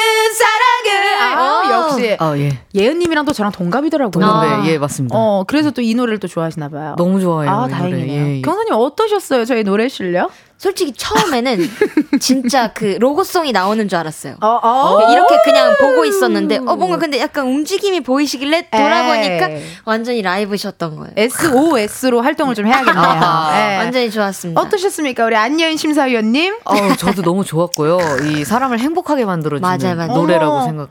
아, 2.20 2.26
어. 2.26 2.32
역시. 2.32 2.34
아, 2.34 2.38
예. 2.38 2.60
예은님이랑 2.76 3.26
또 3.26 3.34
저랑 3.34 3.51
동갑이더라고요. 3.51 4.12
동갑에, 4.12 4.72
예, 4.74 4.78
맞습니다. 4.78 5.16
어, 5.18 5.43
그래서 5.47 5.72
또 5.72 5.82
이 5.82 5.95
노래를 5.95 6.20
또 6.20 6.28
좋아하시나 6.28 6.70
봐요. 6.70 6.95
너무 6.97 7.20
좋아요. 7.20 7.49
아. 7.49 7.68
다행이네요. 7.68 8.24
예, 8.26 8.38
예. 8.38 8.41
경선님 8.41 8.74
어떠셨어요? 8.74 9.45
저희 9.45 9.64
노래 9.64 9.89
실력? 9.89 10.32
솔직히 10.58 10.93
처음에는 10.95 11.58
진짜 12.22 12.72
그 12.72 12.95
로고송이 12.99 13.51
나오는 13.51 13.86
줄 13.89 13.99
알았어요. 13.99 14.36
어, 14.41 14.47
어. 14.64 15.12
이렇게 15.12 15.36
그냥 15.43 15.76
보고 15.78 16.06
있었는데 16.06 16.60
어 16.60 16.76
뭔가 16.78 16.97
근데 16.97 17.20
약간 17.20 17.47
움직임이 17.47 17.99
보이시길래 18.01 18.70
돌아보니까 18.72 19.49
에이. 19.49 19.62
완전히 19.84 20.22
라이브셨던 20.22 20.95
거예요. 20.95 21.12
SOS로 21.18 22.22
활동을 22.22 22.56
좀 22.56 22.66
해야겠네요. 22.68 22.95
아하. 23.04 23.74
예. 23.74 23.78
완전히 23.80 24.10
좋았습니다. 24.10 24.62
어떠셨습니까? 24.62 25.26
우리 25.26 25.36
안예은 25.36 25.76
심사위원님? 25.76 26.56
어, 26.64 26.95
저도 26.97 27.24
너무 27.24 27.43
좋았고요. 27.43 27.97
이 28.28 28.45
사람을 28.45 28.80
행복하게 28.80 29.26
만들어주는 29.26 29.62
맞아요, 29.68 29.95
맞아요. 29.97 30.14
노래라고 30.14 30.54
어머. 30.54 30.64
생각. 30.66 30.89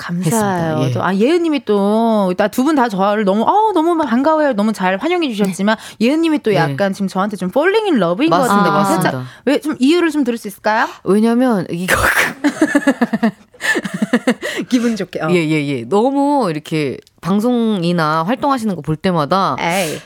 감사해요. 0.00 0.80
예. 0.86 0.90
또, 0.92 1.04
아, 1.04 1.14
예은님이 1.14 1.64
또, 1.66 2.32
두분 2.50 2.74
다 2.74 2.88
저를 2.88 3.24
너무, 3.24 3.42
어 3.42 3.72
너무 3.72 3.96
반가워요. 4.02 4.54
너무 4.54 4.72
잘 4.72 4.96
환영해 4.96 5.28
주셨지만, 5.28 5.76
예은님이 6.00 6.42
또 6.42 6.50
네. 6.50 6.56
약간 6.56 6.92
지금 6.94 7.06
저한테 7.06 7.36
좀 7.36 7.50
falling 7.50 7.90
in 7.90 8.02
love인 8.02 8.30
것 8.30 8.38
같은데, 8.38 8.70
맞습니다. 8.70 9.10
살짝, 9.10 9.24
왜, 9.44 9.60
좀 9.60 9.76
이유를 9.78 10.10
좀 10.10 10.24
들을 10.24 10.38
수 10.38 10.48
있을까요? 10.48 10.88
왜냐면 11.04 11.66
이거 11.70 11.94
기분 14.68 14.96
좋게. 14.96 15.20
어. 15.22 15.28
예, 15.30 15.36
예, 15.36 15.66
예. 15.68 15.84
너무 15.84 16.48
이렇게 16.50 16.96
방송이나 17.20 18.24
활동하시는 18.24 18.74
거 18.74 18.80
볼 18.80 18.96
때마다 18.96 19.56
에이. 19.60 20.00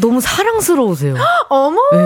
너무 0.00 0.20
사랑스러우세요. 0.20 1.14
어머! 1.48 1.78
예. 1.94 1.98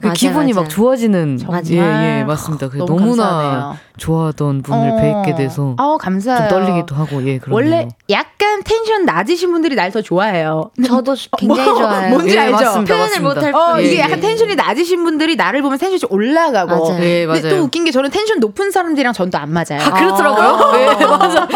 그 0.00 0.06
맞아요, 0.06 0.12
기분이 0.14 0.52
맞아요. 0.54 0.64
막 0.64 0.70
좋아지는 0.70 1.36
정말. 1.36 1.62
예, 1.70 2.20
예, 2.20 2.24
맞습니다. 2.24 2.68
너무 2.70 2.86
너무나 2.86 3.24
감사하네요. 3.24 3.76
좋아하던 3.96 4.62
분을 4.62 4.90
어. 4.90 4.96
뵙게 5.22 5.36
돼서 5.36 5.74
어, 5.78 5.96
감사해요. 5.96 6.48
좀 6.48 6.58
떨리기도 6.60 6.94
하고 6.94 7.26
예, 7.26 7.38
그러네요. 7.38 7.54
원래 7.54 7.88
약간 8.10 8.62
텐션 8.62 9.04
낮으신 9.04 9.50
분들이 9.52 9.74
날 9.74 9.86
더 9.86 10.02
좋아해요. 10.02 10.70
저도 10.86 11.14
굉장히 11.38 11.70
뭐, 11.70 11.78
좋아요. 11.78 12.10
뭔지 12.14 12.34
예, 12.34 12.40
알죠? 12.40 12.52
맞습니다, 12.56 12.94
표현을. 12.94 13.20
못할 13.20 13.54
어, 13.54 13.72
뿐. 13.74 13.80
이게 13.84 13.94
예, 13.96 14.00
약간 14.00 14.18
예. 14.18 14.20
텐션이 14.20 14.56
낮으신 14.56 15.04
분들이 15.04 15.36
나를 15.36 15.62
보면 15.62 15.78
텐션이 15.78 15.98
좀 16.00 16.12
올라가고. 16.12 16.88
맞아요. 16.90 17.04
예, 17.04 17.24
근데 17.24 17.40
맞아요. 17.42 17.56
또 17.56 17.64
웃긴 17.64 17.84
게 17.84 17.90
저는 17.92 18.10
텐션 18.10 18.40
높은 18.40 18.70
사람들이랑 18.72 19.12
전 19.12 19.28
또 19.28 19.40
안 19.40 19.48
맞아요. 19.50 19.80
아, 19.80 19.90
그렇더라고요. 19.90 20.80
예, 20.80 20.86
맞아. 21.06 21.48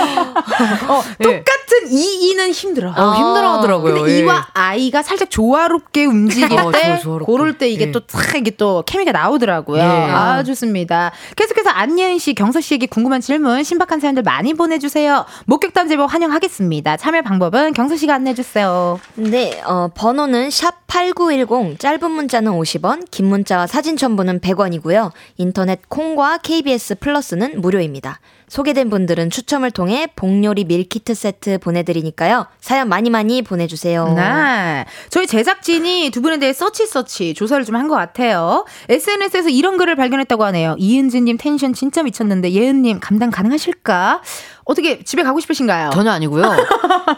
어, 0.88 1.02
똑같은 1.20 1.88
이 1.90 2.30
이는 2.30 2.50
힘들어. 2.50 2.90
어, 2.96 3.14
힘들어하더라고요. 3.14 3.94
근데 3.94 4.12
예. 4.12 4.18
이와 4.20 4.46
아이가 4.54 5.02
살짝 5.02 5.28
조화롭게 5.30 6.04
움직일 6.06 6.58
어, 6.60 6.70
때, 6.72 6.98
조-. 7.02 7.18
고를 7.18 7.58
때 7.58 7.68
이게 7.68 7.88
예. 7.88 7.92
또탁 7.92 8.36
이게 8.36 8.52
또 8.52 8.82
케미가 8.86 9.12
나오더라고요. 9.12 9.80
예. 9.82 9.84
아 9.84 10.42
좋습니다. 10.44 11.10
계속해서 11.36 11.70
안예은 11.70 12.18
씨, 12.18 12.29
경서 12.34 12.60
씨에게 12.60 12.86
궁금한 12.86 13.20
질문, 13.20 13.62
신박한 13.62 14.00
사연들 14.00 14.22
많이 14.22 14.54
보내주세요. 14.54 15.24
목격담 15.46 15.88
제보 15.88 16.06
환영하겠습니다. 16.06 16.96
참여 16.96 17.22
방법은 17.22 17.72
경서 17.72 17.96
씨가 17.96 18.14
안내해 18.14 18.34
주세요. 18.34 19.00
네, 19.14 19.60
어, 19.64 19.88
번호는 19.94 20.50
샵 20.50 20.79
8910, 21.00 21.78
짧은 21.78 22.10
문자는 22.10 22.50
50원, 22.50 23.04
긴 23.12 23.26
문자와 23.26 23.68
사진 23.68 23.96
첨부는 23.96 24.40
100원이고요. 24.40 25.12
인터넷 25.36 25.88
콩과 25.88 26.38
KBS 26.38 26.96
플러스는 26.96 27.60
무료입니다. 27.60 28.18
소개된 28.48 28.90
분들은 28.90 29.30
추첨을 29.30 29.70
통해 29.70 30.08
복요리 30.16 30.64
밀키트 30.64 31.14
세트 31.14 31.58
보내드리니까요. 31.58 32.46
사연 32.60 32.88
많이 32.88 33.08
많이 33.08 33.42
보내주세요. 33.42 34.12
네. 34.14 34.84
저희 35.10 35.28
제작진이 35.28 36.10
두 36.10 36.20
분에 36.20 36.38
대해 36.40 36.52
서치 36.52 36.84
서치 36.88 37.34
조사를 37.34 37.64
좀 37.64 37.76
한 37.76 37.86
것 37.86 37.94
같아요. 37.94 38.64
SNS에서 38.88 39.48
이런 39.48 39.76
글을 39.78 39.94
발견했다고 39.94 40.42
하네요. 40.46 40.74
이은지님 40.78 41.36
텐션 41.38 41.72
진짜 41.72 42.02
미쳤는데 42.02 42.50
예은님 42.50 42.98
감당 42.98 43.30
가능하실까? 43.30 44.22
어떻게 44.64 45.02
집에 45.04 45.22
가고 45.22 45.38
싶으신가요? 45.38 45.90
전혀 45.92 46.10
아니고요. 46.10 46.44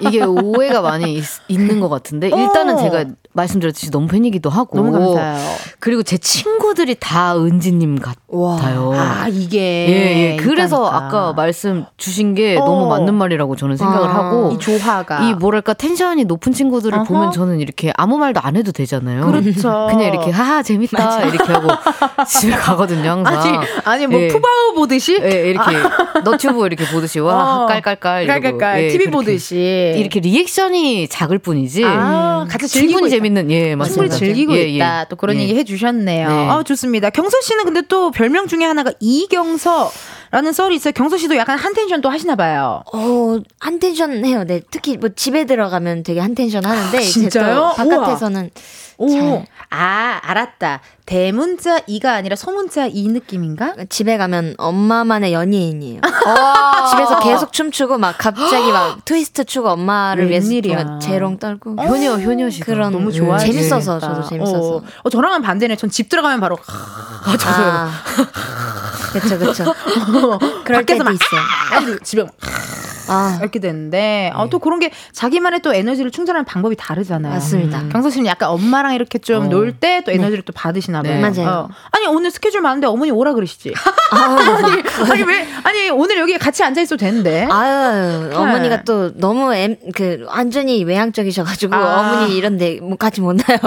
이게 0.00 0.22
오해가 0.22 0.82
많이 0.82 1.14
있, 1.14 1.24
있는 1.48 1.80
것 1.80 1.88
같은데 1.88 2.26
일단은 2.28 2.74
어. 2.74 2.78
제가 2.78 3.04
말씀드렸듯이 3.34 3.90
너무 3.90 4.06
팬이기도 4.08 4.50
하고 4.50 4.76
너무 4.76 4.92
감사해요. 4.92 5.56
그리고 5.80 6.02
제 6.02 6.18
친구들이 6.18 6.96
다 7.00 7.36
은지님 7.36 7.98
같아요. 7.98 8.92
아 8.94 9.26
이게 9.28 9.58
예, 9.60 10.32
예. 10.32 10.36
그래서 10.36 10.86
있다니까. 10.86 11.06
아까 11.06 11.32
말씀 11.32 11.84
주신 11.96 12.34
게 12.34 12.56
어. 12.56 12.64
너무 12.64 12.88
맞는 12.88 13.14
말이라고 13.14 13.56
저는 13.56 13.76
생각을 13.76 14.08
아, 14.08 14.14
하고 14.14 14.52
이 14.52 14.58
조화가 14.58 15.22
이 15.22 15.34
뭐랄까 15.34 15.72
텐션이 15.74 16.24
높은 16.24 16.52
친구들을 16.52 16.96
어허. 16.98 17.04
보면 17.04 17.32
저는 17.32 17.60
이렇게 17.60 17.92
아무 17.96 18.18
말도 18.18 18.40
안 18.42 18.56
해도 18.56 18.70
되잖아요. 18.72 19.26
그렇죠. 19.26 19.88
그냥 19.90 20.02
이렇게 20.12 20.30
하하 20.30 20.62
재밌다 20.62 21.24
이렇게 21.24 21.52
하고 21.52 21.68
집에 22.28 22.52
가거든요 22.52 23.10
항상. 23.10 23.34
아니 23.36 23.58
아니 23.84 24.06
뭐 24.06 24.20
예. 24.20 24.28
푸바오 24.28 24.74
보듯이 24.74 25.18
예, 25.22 25.50
이렇게 25.50 25.76
너튜브 26.24 26.66
이렇게 26.66 26.84
보듯이 26.86 27.18
와 27.20 27.64
어. 27.64 27.66
깔깔깔 27.66 28.24
이러고. 28.24 28.40
깔깔깔 28.40 28.84
예, 28.84 28.88
TV. 28.88 29.10
보듯이 29.10 29.94
이렇게 29.96 30.20
리액션이 30.20 31.08
작을 31.08 31.38
뿐이지. 31.38 31.84
아, 31.84 32.46
같이 32.48 32.68
즐기고 32.68 33.06
있다. 33.06 33.21
재밌는 33.22 33.50
예 33.50 33.60
충분히 33.70 33.76
맞습니다. 33.76 34.16
즐기고 34.16 34.54
예, 34.56 34.62
있다. 34.68 35.00
예. 35.00 35.06
또 35.08 35.16
그런 35.16 35.36
예. 35.36 35.42
얘기 35.42 35.54
해주셨네요. 35.56 36.28
네. 36.28 36.48
아, 36.48 36.62
좋습니다. 36.62 37.10
경서 37.10 37.40
씨는 37.40 37.64
근데 37.64 37.82
또 37.82 38.10
별명 38.10 38.48
중에 38.48 38.64
하나가 38.64 38.92
이경서 39.00 39.90
라는 40.30 40.52
썰이 40.52 40.74
있어요. 40.74 40.92
경서 40.92 41.18
씨도 41.18 41.36
약간 41.36 41.58
한 41.58 41.74
텐션 41.74 42.00
또 42.00 42.08
하시나 42.08 42.36
봐요. 42.36 42.82
어, 42.92 43.38
한 43.60 43.78
텐션 43.78 44.24
해요. 44.24 44.44
네. 44.46 44.60
특히 44.70 44.96
뭐 44.96 45.10
집에 45.14 45.44
들어가면 45.44 46.02
되게 46.02 46.20
한 46.20 46.34
텐션 46.34 46.64
하는데. 46.64 46.98
이제 46.98 47.10
진짜요? 47.10 47.74
또 47.76 47.84
바깥에서는. 47.84 48.50
오, 49.04 49.08
잘. 49.10 49.46
아 49.70 50.20
알았다. 50.22 50.80
대문자 51.06 51.80
이가 51.86 52.14
아니라 52.14 52.36
소문자 52.36 52.86
이 52.86 53.08
느낌인가? 53.08 53.74
집에 53.88 54.16
가면 54.16 54.54
엄마만의 54.58 55.32
연예인이에요. 55.32 56.00
집에서 56.90 57.18
계속 57.20 57.52
춤추고 57.52 57.98
막 57.98 58.16
갑자기 58.18 58.70
막 58.70 59.02
트위스트 59.06 59.44
추고 59.44 59.70
엄마를 59.70 60.28
위해서 60.28 60.48
웬일이야. 60.48 60.84
막 60.84 61.00
재롱 61.00 61.38
떨고 61.38 61.74
효녀 61.76 62.16
효녀시다. 62.18 62.64
그런 62.66 62.92
너무 62.92 63.10
예. 63.12 63.16
좋아요. 63.16 63.38
재밌어서 63.38 63.98
저도 63.98 64.22
재밌어서. 64.28 64.76
어, 64.76 64.82
어, 65.02 65.10
저랑은 65.10 65.42
반대네. 65.42 65.76
전 65.76 65.90
집 65.90 66.08
들어가면 66.08 66.40
바로 66.40 66.56
아, 67.44 67.90
그쵸 69.12 69.38
그쵸. 69.38 69.64
그럴 70.64 70.80
밖에서 70.80 70.84
때도 70.86 71.04
막 71.04 71.12
있어요. 71.12 71.40
아, 71.72 71.98
집에 72.02 72.22
막 72.22 72.32
아, 73.12 73.38
이렇게 73.40 73.58
되는데 73.58 74.30
어, 74.34 74.48
또 74.48 74.58
그런 74.58 74.78
게 74.80 74.90
자기만의 75.12 75.60
또 75.60 75.74
에너지를 75.74 76.10
충전하는 76.10 76.44
방법이 76.44 76.76
다르잖아요. 76.76 77.32
맞습니다. 77.32 77.84
경서 77.90 78.10
씨는 78.10 78.26
약간 78.26 78.50
엄마랑 78.50 78.94
이렇게 78.94 79.18
좀 79.18 79.44
어. 79.44 79.48
놀때또 79.48 80.12
에너지를 80.12 80.42
또 80.44 80.52
받으시나 80.52 81.02
봐요. 81.02 81.14
네. 81.14 81.20
맞아요. 81.20 81.48
어. 81.48 81.68
아니 81.90 82.06
오늘 82.06 82.30
스케줄 82.30 82.60
많은데 82.60 82.86
어머니 82.86 83.10
오라 83.10 83.34
그러시지. 83.34 83.74
아니, 84.12 85.10
아니 85.10 85.22
왜 85.22 85.46
아니 85.64 85.90
오늘 85.90 86.18
여기 86.18 86.36
같이 86.38 86.62
앉아 86.62 86.80
있어도 86.80 86.98
되는데. 87.00 87.46
아유, 87.50 88.28
네. 88.28 88.36
어머니가 88.36 88.82
또 88.84 89.12
너무 89.14 89.54
엠, 89.54 89.76
그 89.94 90.24
완전히 90.28 90.84
외향적이셔가지고 90.84 91.74
아. 91.74 92.00
어머니 92.00 92.36
이런데 92.36 92.78
뭐 92.80 92.96
같이 92.96 93.20
못 93.20 93.36
나요. 93.36 93.58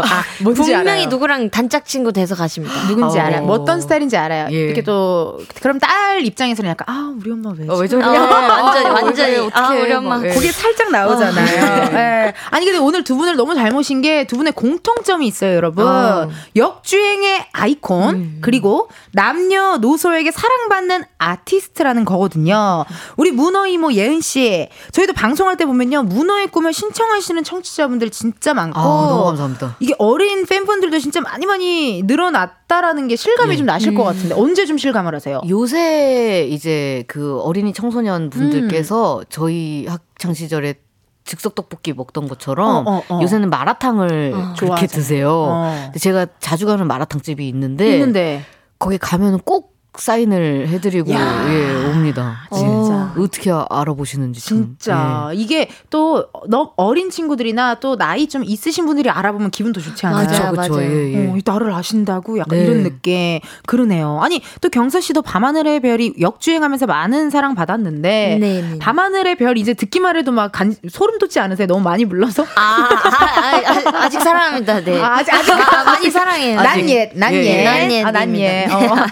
뭔지 0.42 0.62
분명히 0.62 0.90
알아요. 0.90 1.08
누구랑 1.08 1.50
단짝 1.50 1.86
친구 1.86 2.12
돼서 2.14 2.36
가십니다. 2.36 2.88
누군지 2.88 3.18
어. 3.20 3.22
알아요. 3.22 3.44
뭐 3.44 3.56
어떤 3.56 3.82
스타일인지 3.82 4.18
알아요. 4.18 4.48
예. 4.52 4.56
이렇게 4.56 4.82
또 4.82 5.40
그럼 5.62 5.80
딸 5.80 6.26
입장에서는 6.26 6.70
약간 6.70 6.86
아 6.88 7.14
우리 7.18 7.32
엄마 7.32 7.52
왜? 7.58 7.68
어, 7.68 7.76
왜 7.78 7.88
저래? 7.88 8.04
어, 8.06 8.10
완전히 8.10 8.86
아, 8.86 8.94
완전 8.94 9.16
히 9.36 9.42
왜, 9.46 9.50
아. 9.54 9.70
우리 9.82 9.94
엄마. 9.94 10.18
뭐, 10.18 10.28
예. 10.28 10.34
그게 10.34 10.52
살짝 10.52 10.92
나오잖아요. 10.92 11.94
예. 11.94 12.34
아니 12.52 12.66
근데 12.66 12.80
오늘 12.80 13.04
두 13.04 13.16
분을 13.18 13.36
너무 13.36 13.56
잘 13.56 13.72
모신 13.72 14.02
게 14.02 14.26
두 14.26 14.38
분의 14.38 14.54
공통점이 14.54 15.28
있어요, 15.28 15.56
여러분. 15.56 15.86
어. 15.86 16.30
역주행의 16.56 17.46
아이콘 17.52 18.38
그리고 18.42 18.90
남녀 19.12 19.78
노소에게 19.78 20.32
사랑받는 20.32 21.04
아티스트라는 21.18 22.06
거거든요. 22.06 22.86
우리 23.18 23.32
문어 23.32 23.68
이모 23.68 23.94
예은 23.94 24.22
씨, 24.22 24.68
저희도 24.92 25.14
방송할 25.14 25.58
때 25.58 25.66
보면요 25.66 26.04
문어의 26.04 26.48
꿈을 26.48 26.74
신청하시는 26.74 27.44
청취자분들 27.44 28.10
진짜 28.10 28.54
많고 28.54 28.80
아, 28.80 28.84
너무 28.84 29.24
감사합니다. 29.26 29.76
이게 29.80 29.94
어린 29.98 30.46
팬분들도 30.46 31.00
진짜 31.00 31.22
많이 31.22 31.46
많이 31.46 32.04
늘어났다라는 32.06 33.08
게 33.08 33.16
실감이 33.16 33.54
예. 33.54 33.58
좀 33.58 33.66
나실 33.66 33.94
것 33.96 34.04
같은데 34.04 34.36
언제 34.36 34.66
좀 34.66 34.78
실감을 34.78 35.14
하세요? 35.16 35.42
요새 35.48 36.48
이제 36.50 37.04
그 37.08 37.40
어린이 37.42 37.74
청소년 37.74 38.30
분들께서 38.30 39.15
음. 39.15 39.15
저희 39.30 39.86
학창 39.88 40.34
시절에 40.34 40.76
즉석 41.24 41.56
떡볶이 41.56 41.94
먹던 41.94 42.28
것처럼 42.28 42.88
어, 42.88 42.98
어, 42.98 43.04
어. 43.10 43.22
요새는 43.22 43.50
마라탕을 43.50 44.32
그렇게 44.32 44.56
좋아하잖아요. 44.56 44.88
드세요. 44.88 45.32
어. 45.32 45.82
근데 45.86 46.00
제가 46.00 46.28
자주 46.40 46.66
가는 46.66 46.86
마라탕 46.86 47.22
집이 47.22 47.48
있는데, 47.50 47.94
있는데 47.94 48.44
거기 48.78 48.98
가면은 48.98 49.40
꼭 49.40 49.75
사인을 50.00 50.68
해드리고 50.70 51.12
야. 51.14 51.46
예 51.50 51.86
옵니다. 51.90 52.48
진짜. 52.54 52.66
어, 52.68 53.14
어떻게 53.20 53.52
아- 53.52 53.66
알아보시는지 53.70 54.42
참. 54.46 54.58
진짜 54.80 55.30
이게 55.34 55.70
또 55.90 56.26
너무 56.48 56.72
어린 56.76 57.10
친구들이나 57.10 57.76
또 57.76 57.98
나이 57.98 58.28
좀 58.28 58.44
있으신 58.44 58.86
분들이 58.86 59.10
알아보면 59.10 59.52
기분 59.52 59.72
더 59.74 59.82
좋지 59.82 60.06
않아요? 60.08 60.28
맞아요, 60.28 60.52
그쵸, 60.52 60.62
그쵸. 60.62 60.74
맞아요. 60.76 60.90
예, 60.90 61.14
예. 61.14 61.28
어, 61.28 61.36
이 61.38 61.42
나를 61.46 61.72
아신다고 61.74 62.38
약간 62.40 62.58
네. 62.60 62.66
이런 62.66 62.84
느낌 62.84 63.40
그러네요. 63.66 64.20
아니 64.22 64.42
또 64.62 64.70
경서 64.70 65.00
씨도 65.02 65.22
밤하늘의 65.22 65.80
별이 65.82 66.16
역주행하면서 66.20 66.86
많은 66.88 67.30
사랑 67.30 67.56
받았는데 67.56 68.38
네, 68.40 68.62
네. 68.62 68.80
밤하늘의 68.80 69.36
별 69.38 69.58
이제 69.58 69.74
듣기만 69.74 70.18
해도 70.18 70.32
막 70.32 70.52
간, 70.52 70.76
소름 70.90 71.18
돋지 71.20 71.40
않으세요? 71.40 71.68
너무 71.68 71.82
많이 71.82 72.06
불러서? 72.06 72.44
아, 72.56 72.90
아, 72.90 74.04
아, 74.04 74.10
직 74.10 74.22
사랑합니다. 74.22 74.84
네. 74.84 75.00
아, 75.02 75.18
아직 75.18 75.34
아직 75.34 75.52
아, 75.52 75.84
많이 75.84 76.10
사랑해요. 76.10 76.62
난 76.62 76.90
옛, 76.90 77.12
난 77.16 77.34
예, 77.34 77.38
옛, 77.38 77.60
예. 77.60 77.64
난 77.64 77.92
옛, 77.92 78.04
아, 78.06 78.12
난 78.12 78.36
옛. 78.38 78.66
입니다. 78.70 79.06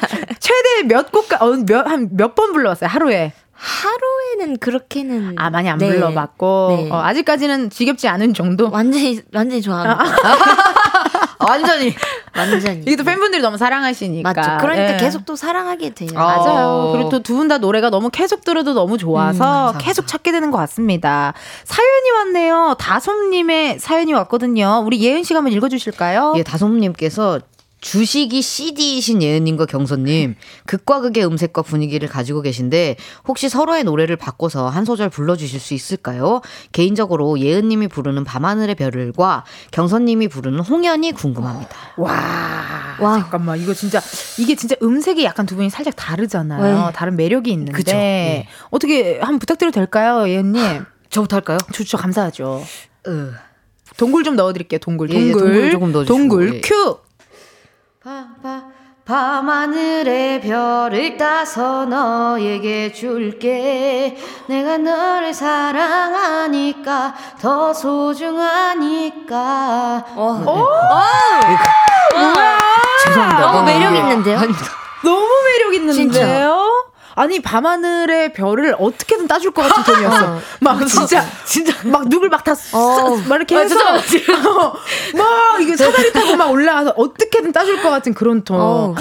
어. 0.74 0.78
최대 0.78 0.88
몇 0.88 1.12
곡, 1.12 1.26
어, 1.42 1.56
몇, 1.66 1.88
한 1.88 2.10
몇 2.12 2.36
번 2.36 2.54
불러왔어요, 2.54 2.90
하루에? 2.90 3.34
하루에는 3.56 4.58
그렇게는 4.58 5.36
아, 5.38 5.50
많이 5.50 5.70
안 5.70 5.78
네. 5.78 5.88
불러봤고, 5.88 6.76
네. 6.84 6.92
어, 6.92 7.02
아직까지는 7.04 7.70
지겹지 7.70 8.08
않은 8.08 8.34
정도? 8.34 8.70
완전히 8.72 9.22
완전히 9.34 9.62
좋아합니다. 9.62 10.04
완전히 11.48 11.94
완전히. 12.36 12.80
이게 12.82 12.96
또 12.96 13.04
팬분들이 13.04 13.42
너무 13.42 13.58
사랑하시니까. 13.58 14.34
맞죠. 14.34 14.58
그러니까 14.62 14.94
예. 14.94 14.98
계속 14.98 15.26
또 15.26 15.36
사랑하게 15.36 15.92
돼요. 15.92 16.10
아, 16.16 16.38
맞아요. 16.38 16.68
어. 16.68 16.92
그리고 16.94 17.10
또 17.10 17.20
두 17.20 17.36
분 17.38 17.48
다 17.48 17.58
노래가 17.58 17.90
너무 17.90 18.10
계속 18.10 18.44
들어도 18.44 18.74
너무 18.74 18.98
좋아서 18.98 19.40
감사합니다. 19.44 19.80
계속 19.86 20.08
찾게 20.08 20.32
되는 20.32 20.50
것 20.52 20.58
같습니다. 20.60 21.34
사연이 21.66 22.12
왔네요. 22.18 22.76
다솜님의 22.80 23.80
사연이 23.80 24.14
왔거든요. 24.14 24.84
우리 24.86 25.02
예은 25.02 25.24
씨가 25.24 25.40
한번 25.40 25.54
읽어주실까요? 25.54 26.34
예, 26.38 26.44
다솜님께서 26.44 27.40
주식이 27.84 28.42
CD이신 28.42 29.22
예은님과 29.22 29.66
경선님 29.66 30.36
극과 30.66 31.02
극의 31.02 31.26
음색과 31.26 31.64
분위기를 31.64 32.08
가지고 32.08 32.42
계신데 32.42 32.96
혹시 33.28 33.50
서로의 33.50 33.84
노래를 33.84 34.16
바꿔서 34.16 34.70
한 34.70 34.86
소절 34.86 35.10
불러주실 35.10 35.60
수 35.60 35.74
있을까요? 35.74 36.42
개인적으로 36.72 37.38
예은님이 37.38 37.90
부르는 37.90 38.24
밤하늘의 38.24 38.76
별을과 38.76 39.44
경선님이 39.72 40.30
부르는 40.30 40.62
홍연이 40.62 41.12
궁금합니다. 41.12 41.76
와, 41.98 42.96
와. 43.02 43.20
잠깐만 43.20 43.60
이거 43.60 43.74
진짜 43.74 44.02
이게 44.40 44.56
진짜 44.56 44.76
음색이 44.82 45.24
약간 45.26 45.46
두 45.46 45.56
분이 45.58 45.70
살짝 45.70 45.96
다르잖아요. 45.98 46.86
네. 46.88 46.94
다른 46.94 47.18
매력이 47.18 47.52
있는데 47.52 47.74
그쵸. 47.74 47.92
네. 47.92 48.48
어떻게 48.70 49.20
한번 49.20 49.40
부탁드려도 49.40 49.76
될까요, 49.76 50.28
예은님? 50.30 50.86
저부터 51.10 51.36
할까요? 51.36 51.58
좋죠, 51.74 51.98
감사하죠. 51.98 52.64
으. 53.08 53.34
동굴 53.98 54.24
좀 54.24 54.36
넣어드릴게요. 54.38 54.80
동굴, 54.80 55.12
예, 55.12 55.16
예, 55.16 55.32
동굴, 55.32 55.42
동굴 55.42 55.72
조금 55.72 55.92
넣어주시고, 55.92 56.18
동굴 56.18 56.56
예. 56.56 56.62
큐. 56.62 56.98
밤하늘의 59.06 60.42
별을 60.42 61.18
따서 61.18 61.86
너에게 61.86 62.92
줄게 62.92 64.18
내가 64.48 64.78
너를 64.78 65.34
사랑하니까 65.34 67.14
더 67.40 67.74
소중하니까 67.74 69.36
어. 70.16 70.44
죄송합니다 73.06 73.40
너무 73.40 73.64
매력 73.64 73.96
있는데요? 73.96 74.38
아닙니다. 74.38 74.66
너무 75.04 75.28
매력 75.46 75.74
있는데요. 75.76 76.93
아니 77.16 77.42
밤하늘의 77.42 78.34
별을 78.34 78.76
어떻게든 78.80 79.28
따줄 79.28 79.52
것 79.52 79.62
같은 79.62 79.84
톤이었어. 79.94 80.40
막 80.62 80.88
진짜 80.88 81.26
진짜 81.46 81.74
막 81.88 82.10
누굴 82.10 82.30
막다막 82.30 82.58
이렇게 83.36 83.56
아, 83.56 83.60
해서 83.60 83.76
어, 83.76 84.74
막 85.16 85.62
이게 85.62 85.76
사다리 85.76 86.12
타고 86.12 86.36
막 86.36 86.52
올라가서 86.52 86.94
어떻게든 86.98 87.52
따줄 87.52 87.82
것 87.82 87.90
같은 87.90 88.14
그런 88.14 88.44
톤. 88.44 88.60
어, 88.60 88.96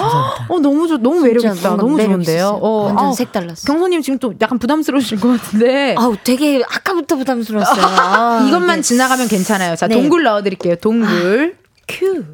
어 0.48 0.58
너무 0.58 0.88
좋 0.88 0.98
너무 0.98 1.20
매력 1.20 1.44
있다. 1.44 1.76
너무 1.76 2.00
좋은데요. 2.00 2.58
어, 2.60 2.84
완전 2.86 3.04
아우, 3.04 3.14
색달랐어. 3.14 3.66
경선님 3.66 4.02
지금 4.02 4.18
또 4.18 4.34
약간 4.40 4.58
부담스러우실 4.58 5.20
것 5.20 5.28
같은데. 5.28 5.94
아우 5.98 6.16
되게 6.22 6.62
아까부터 6.68 7.16
부담스러웠어요. 7.16 7.82
아, 7.84 8.44
이것만 8.48 8.78
이게- 8.78 8.82
지나가면 8.82 9.28
괜찮아요. 9.28 9.76
자, 9.76 9.88
네. 9.88 9.94
동굴 9.94 10.22
넣어드릴게요. 10.22 10.76
동굴. 10.76 11.56
큐. 11.88 12.24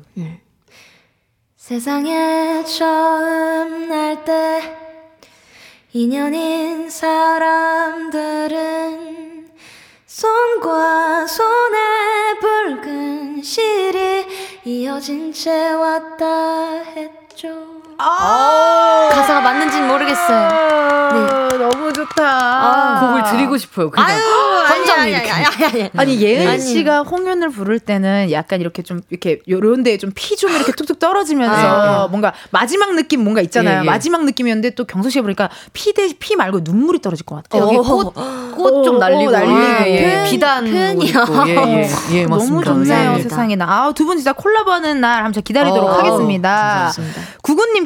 세상에 1.57 2.65
처음 2.65 3.89
날때 3.89 4.88
인연인 5.91 6.91
사람들은 6.91 8.19
손과 10.05 11.27
손에 11.27 11.79
붉은 12.41 13.43
실이 13.43 14.27
이어진 14.67 15.33
채 15.33 15.71
왔다 15.71 16.83
했죠. 16.83 17.68
가사가 17.99 19.41
맞는지는 19.41 19.89
모르겠어요. 19.89 20.49
아, 20.51 21.49
너무 21.59 21.93
좋다. 21.93 22.23
아, 22.25 23.01
곡을 23.01 23.25
드리고 23.25 23.57
싶어요. 23.59 23.91
그냥 23.91 24.09
환장 24.67 25.09
이렇게. 25.09 25.91
아니 25.97 26.21
예은 26.21 26.49
아니. 26.49 26.61
씨가 26.61 27.03
홍윤을 27.03 27.51
부를 27.51 27.81
때는 27.81 28.31
약간 28.31 28.61
이렇게 28.61 28.83
좀 28.83 29.01
이렇게 29.11 29.41
요런 29.49 29.83
데에 29.83 29.97
좀 29.99 30.13
피 30.15 30.37
좀 30.37 30.51
이렇게 30.53 30.71
툭툭 30.73 30.99
떨어지면서 31.01 31.55
아, 31.57 32.07
뭔가 32.09 32.33
마지막 32.51 32.95
느낌 32.95 33.25
뭔가 33.25 33.41
있잖아요. 33.41 33.79
예, 33.79 33.81
예. 33.83 33.85
마지막 33.85 34.25
느낌이었는데 34.25 34.71
또 34.77 34.85
경서 34.85 35.11
씨가 35.11 35.23
보니까 35.23 35.49
피 35.73 35.93
대 35.93 36.09
피 36.19 36.37
말고 36.37 36.61
눈물이 36.63 37.01
떨어질 37.01 37.27
것 37.27 37.37
같아요. 37.37 37.63
여기 37.65 37.77
어. 37.79 37.83
꽃, 37.83 38.15
꽃좀 38.55 38.97
어, 38.97 38.99
날리고, 38.99 39.29
어, 39.29 39.33
날리고. 39.33 39.59
예, 39.87 39.87
예. 39.97 40.03
표현- 40.13 40.25
비단 40.27 40.65
표현이요. 40.71 41.25
예, 41.49 41.57
예, 41.57 41.89
예, 42.13 42.23
너무 42.27 42.37
맞습니다. 42.37 42.65
좋네요 42.73 43.15
예. 43.19 43.23
세상에 43.23 43.57
나. 43.57 43.87
아두 43.89 44.05
분 44.05 44.17
진짜 44.17 44.33
콜라보하는 44.33 45.01
날 45.01 45.25
한번 45.25 45.43
기다리도록 45.43 45.89
어, 45.89 45.93
하겠습니다. 45.95 46.87
좋습니 46.95 47.09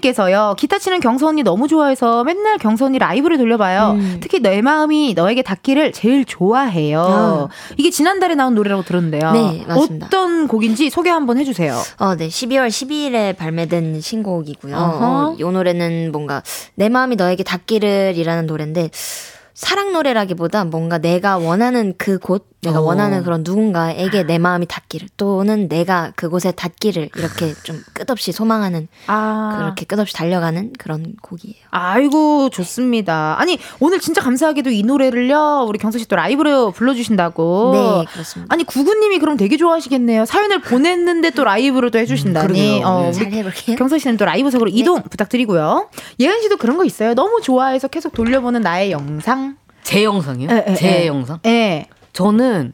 다. 0.02 0.12
구군님께서요 0.12 0.54
기타 0.58 0.78
치는 0.78 1.00
경서 1.00 1.28
언니 1.28 1.42
너무 1.42 1.68
좋아해서 1.68 2.24
맨날 2.24 2.58
경서 2.58 2.86
언니 2.86 2.98
라이브를 2.98 3.38
돌려봐요. 3.38 3.92
음. 3.92 4.18
특히 4.20 4.40
내 4.40 4.60
마음이 4.60 5.14
너에게 5.14 5.42
닿기를 5.42 5.92
제일 5.92 6.24
좋아해요. 6.24 7.48
이게 7.76 7.90
지난달에 7.90 8.34
나온 8.34 8.54
노래라고 8.54 8.82
들었는데요. 8.82 9.22
아. 9.26 9.32
네, 9.32 9.64
맞습니다. 9.66 10.06
어떤 10.06 10.48
곡인지 10.48 10.90
소개 10.90 11.08
한번 11.10 11.38
해주세요. 11.38 11.78
어, 11.98 12.16
네. 12.16 12.28
12월 12.28 12.68
12일에 12.68 13.36
발매된 13.36 14.00
신곡이고요. 14.00 14.76
어허. 14.76 15.06
어, 15.06 15.36
이 15.38 15.42
노래는 15.42 16.10
뭔가 16.12 16.42
내 16.74 16.88
마음이 16.88 17.16
너에게 17.16 17.44
닿기를이라는 17.44 18.46
노래인데 18.46 18.90
사랑 19.54 19.92
노래라기보다 19.92 20.64
뭔가 20.64 20.98
내가 20.98 21.36
원하는 21.38 21.94
그 21.98 22.18
곳, 22.18 22.48
내가 22.62 22.78
어. 22.78 22.82
원하는 22.82 23.22
그런 23.22 23.42
누군가에게 23.44 24.22
내 24.22 24.38
마음이 24.38 24.66
닿기를 24.66 25.08
또는 25.16 25.68
내가 25.68 26.12
그곳에 26.16 26.52
닿기를 26.52 27.10
이렇게 27.16 27.54
좀 27.64 27.82
끝없이 27.92 28.32
소망하는 28.32 28.88
아 29.08 29.56
그렇게 29.58 29.84
끝없이 29.84 30.14
달려가는 30.14 30.72
그런 30.78 31.14
곡이에요. 31.20 31.56
아이고 31.70 32.50
좋습니다. 32.50 33.36
아니 33.38 33.58
오늘 33.80 33.98
진짜 33.98 34.22
감사하게도 34.22 34.70
이 34.70 34.84
노래를요 34.84 35.66
우리 35.68 35.78
경서 35.78 35.98
씨또 35.98 36.16
라이브로 36.16 36.70
불러주신다고. 36.70 37.72
네, 37.74 38.12
그렇습니다. 38.12 38.54
아니 38.54 38.64
구구님이 38.64 39.18
그럼 39.18 39.36
되게 39.36 39.56
좋아하시겠네요. 39.56 40.24
사연을 40.24 40.60
보냈는데 40.60 41.30
또 41.30 41.44
라이브로 41.44 41.90
또 41.90 41.98
해주신다니. 41.98 42.46
그러게요. 42.46 42.86
어, 42.86 43.02
네. 43.02 43.12
잘 43.12 43.32
해볼게요. 43.32 43.76
경서 43.76 43.98
씨는 43.98 44.16
또 44.16 44.24
라이브석으로 44.24 44.70
이동 44.72 45.02
부탁드리고요. 45.02 45.88
예은 46.20 46.40
씨도 46.42 46.56
그런 46.58 46.76
거 46.76 46.84
있어요. 46.84 47.14
너무 47.14 47.40
좋아해서 47.42 47.88
계속 47.88 48.12
돌려보는 48.12 48.60
나의 48.60 48.92
영상. 48.92 49.51
제 49.82 50.04
영상이요? 50.04 50.48
예, 50.50 50.64
예, 50.68 50.74
제 50.74 51.02
예. 51.02 51.06
영상? 51.06 51.38
예. 51.46 51.86
저는 52.12 52.72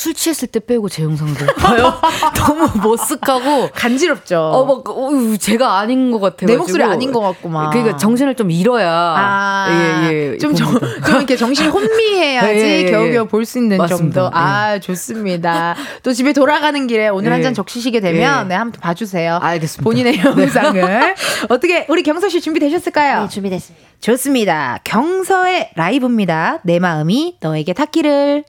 술 0.00 0.14
취했을 0.14 0.48
때 0.48 0.60
빼고 0.60 0.88
제 0.88 1.02
영상도 1.02 1.44
봐요. 1.56 1.92
너무 2.34 2.66
머쓱하고 2.68 3.68
간지럽죠. 3.74 4.38
어, 4.40 4.64
막, 4.64 4.88
어우, 4.88 5.36
제가 5.36 5.78
아닌 5.78 6.10
것 6.10 6.20
같아요. 6.20 6.46
내 6.46 6.56
목소리 6.56 6.82
아닌 6.82 7.12
것 7.12 7.20
같구만. 7.20 7.68
그러니까 7.68 7.98
정신을 7.98 8.34
좀 8.34 8.50
잃어야. 8.50 8.88
아, 8.90 9.68
예, 10.10 10.32
예. 10.32 10.38
좀, 10.38 10.54
좀, 10.54 10.78
좀 10.78 11.16
이렇게 11.16 11.36
정신이 11.36 11.68
혼미해야지 11.68 12.48
예, 12.64 12.64
예, 12.64 12.82
예. 12.86 12.90
겨우겨우 12.90 13.26
볼 13.26 13.44
수 13.44 13.58
있는 13.58 13.76
맞습니다. 13.76 14.22
정도. 14.22 14.30
아, 14.34 14.78
좋습니다. 14.78 15.74
또 16.02 16.14
집에 16.14 16.32
돌아가는 16.32 16.86
길에 16.86 17.08
오늘 17.08 17.32
한 17.32 17.40
예. 17.40 17.42
잔 17.42 17.52
적시시게 17.52 18.00
되면 18.00 18.44
예. 18.44 18.48
네, 18.48 18.54
한번 18.54 18.80
봐주세요. 18.80 19.38
알겠습니다. 19.42 19.84
본인의 19.84 20.18
영상을. 20.24 21.14
어떻게, 21.50 21.84
우리 21.90 22.02
경서 22.02 22.30
씨 22.30 22.40
준비되셨을까요? 22.40 23.22
네, 23.24 23.28
준비됐습니다. 23.28 23.86
좋습니다. 24.00 24.78
경서의 24.84 25.72
라이브입니다. 25.74 26.60
내 26.64 26.78
마음이 26.78 27.36
너에게 27.42 27.74
닿기를. 27.74 28.44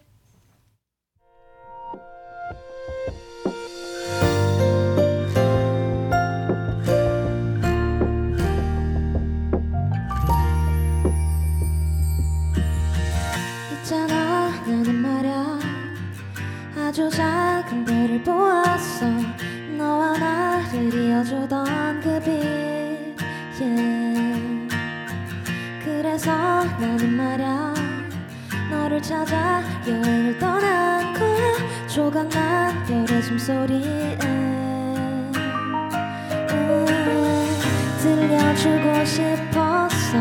아주 17.01 17.09
작은 17.09 17.83
별을 17.83 18.21
보았어. 18.21 19.07
너와 19.75 20.19
나를 20.19 20.93
이어주던 20.93 21.99
그빛 21.99 23.17
yeah. 23.59 24.67
그래서 25.83 26.31
나는 26.79 27.13
말야 27.13 27.73
너를 28.69 29.01
찾아 29.01 29.63
여행을 29.87 30.37
떠난 30.37 31.11
거야 31.13 31.87
조각난 31.87 32.85
별의 32.85 33.23
숨소리에 33.23 34.19
음, 34.23 35.31
들려주고 37.99 39.05
싶었어. 39.05 40.17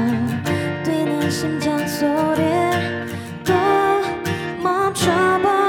뛰는 0.82 1.30
심장 1.30 1.86
소리를 1.86 3.06
또 3.44 3.52
멈춰버 4.62 5.59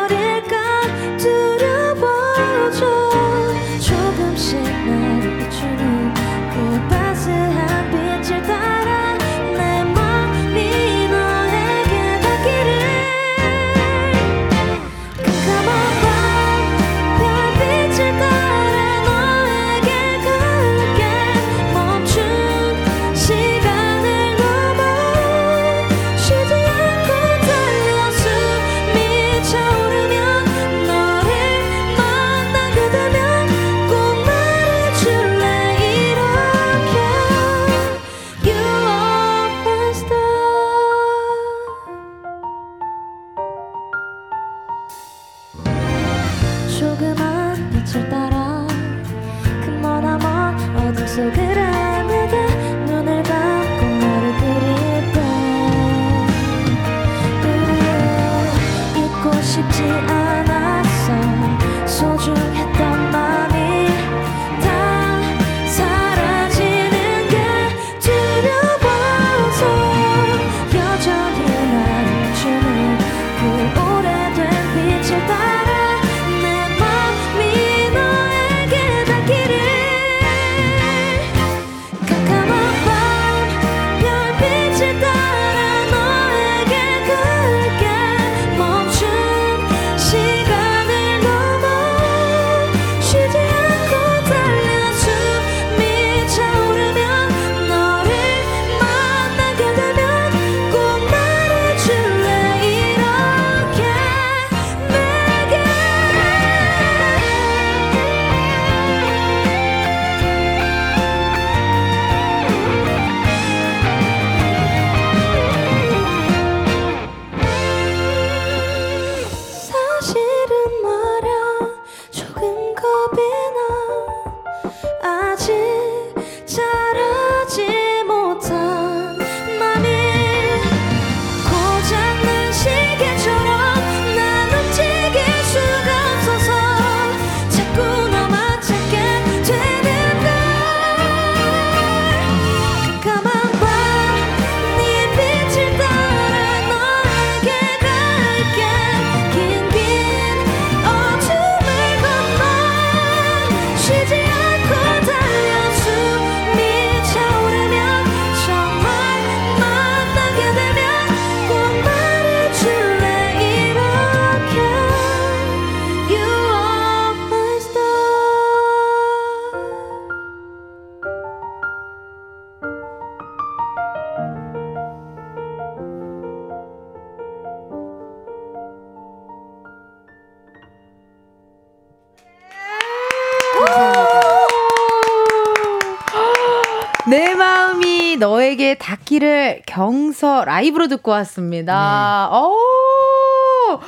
경서 189.71 190.43
라이브로 190.43 190.87
듣고 190.89 191.11
왔습니다. 191.11 192.29
네. 192.29 192.35
오! 192.35 193.79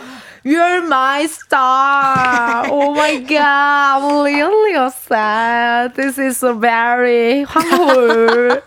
You're 0.46 0.86
my 0.86 1.24
star. 1.24 2.70
Oh 2.70 2.92
my 2.92 3.20
god. 3.20 3.42
I'm 3.42 4.24
really 4.24 4.76
sad. 4.90 5.94
This 5.96 6.20
is 6.20 6.38
so 6.38 6.58
very 6.58 7.44
황홀. 7.44 8.62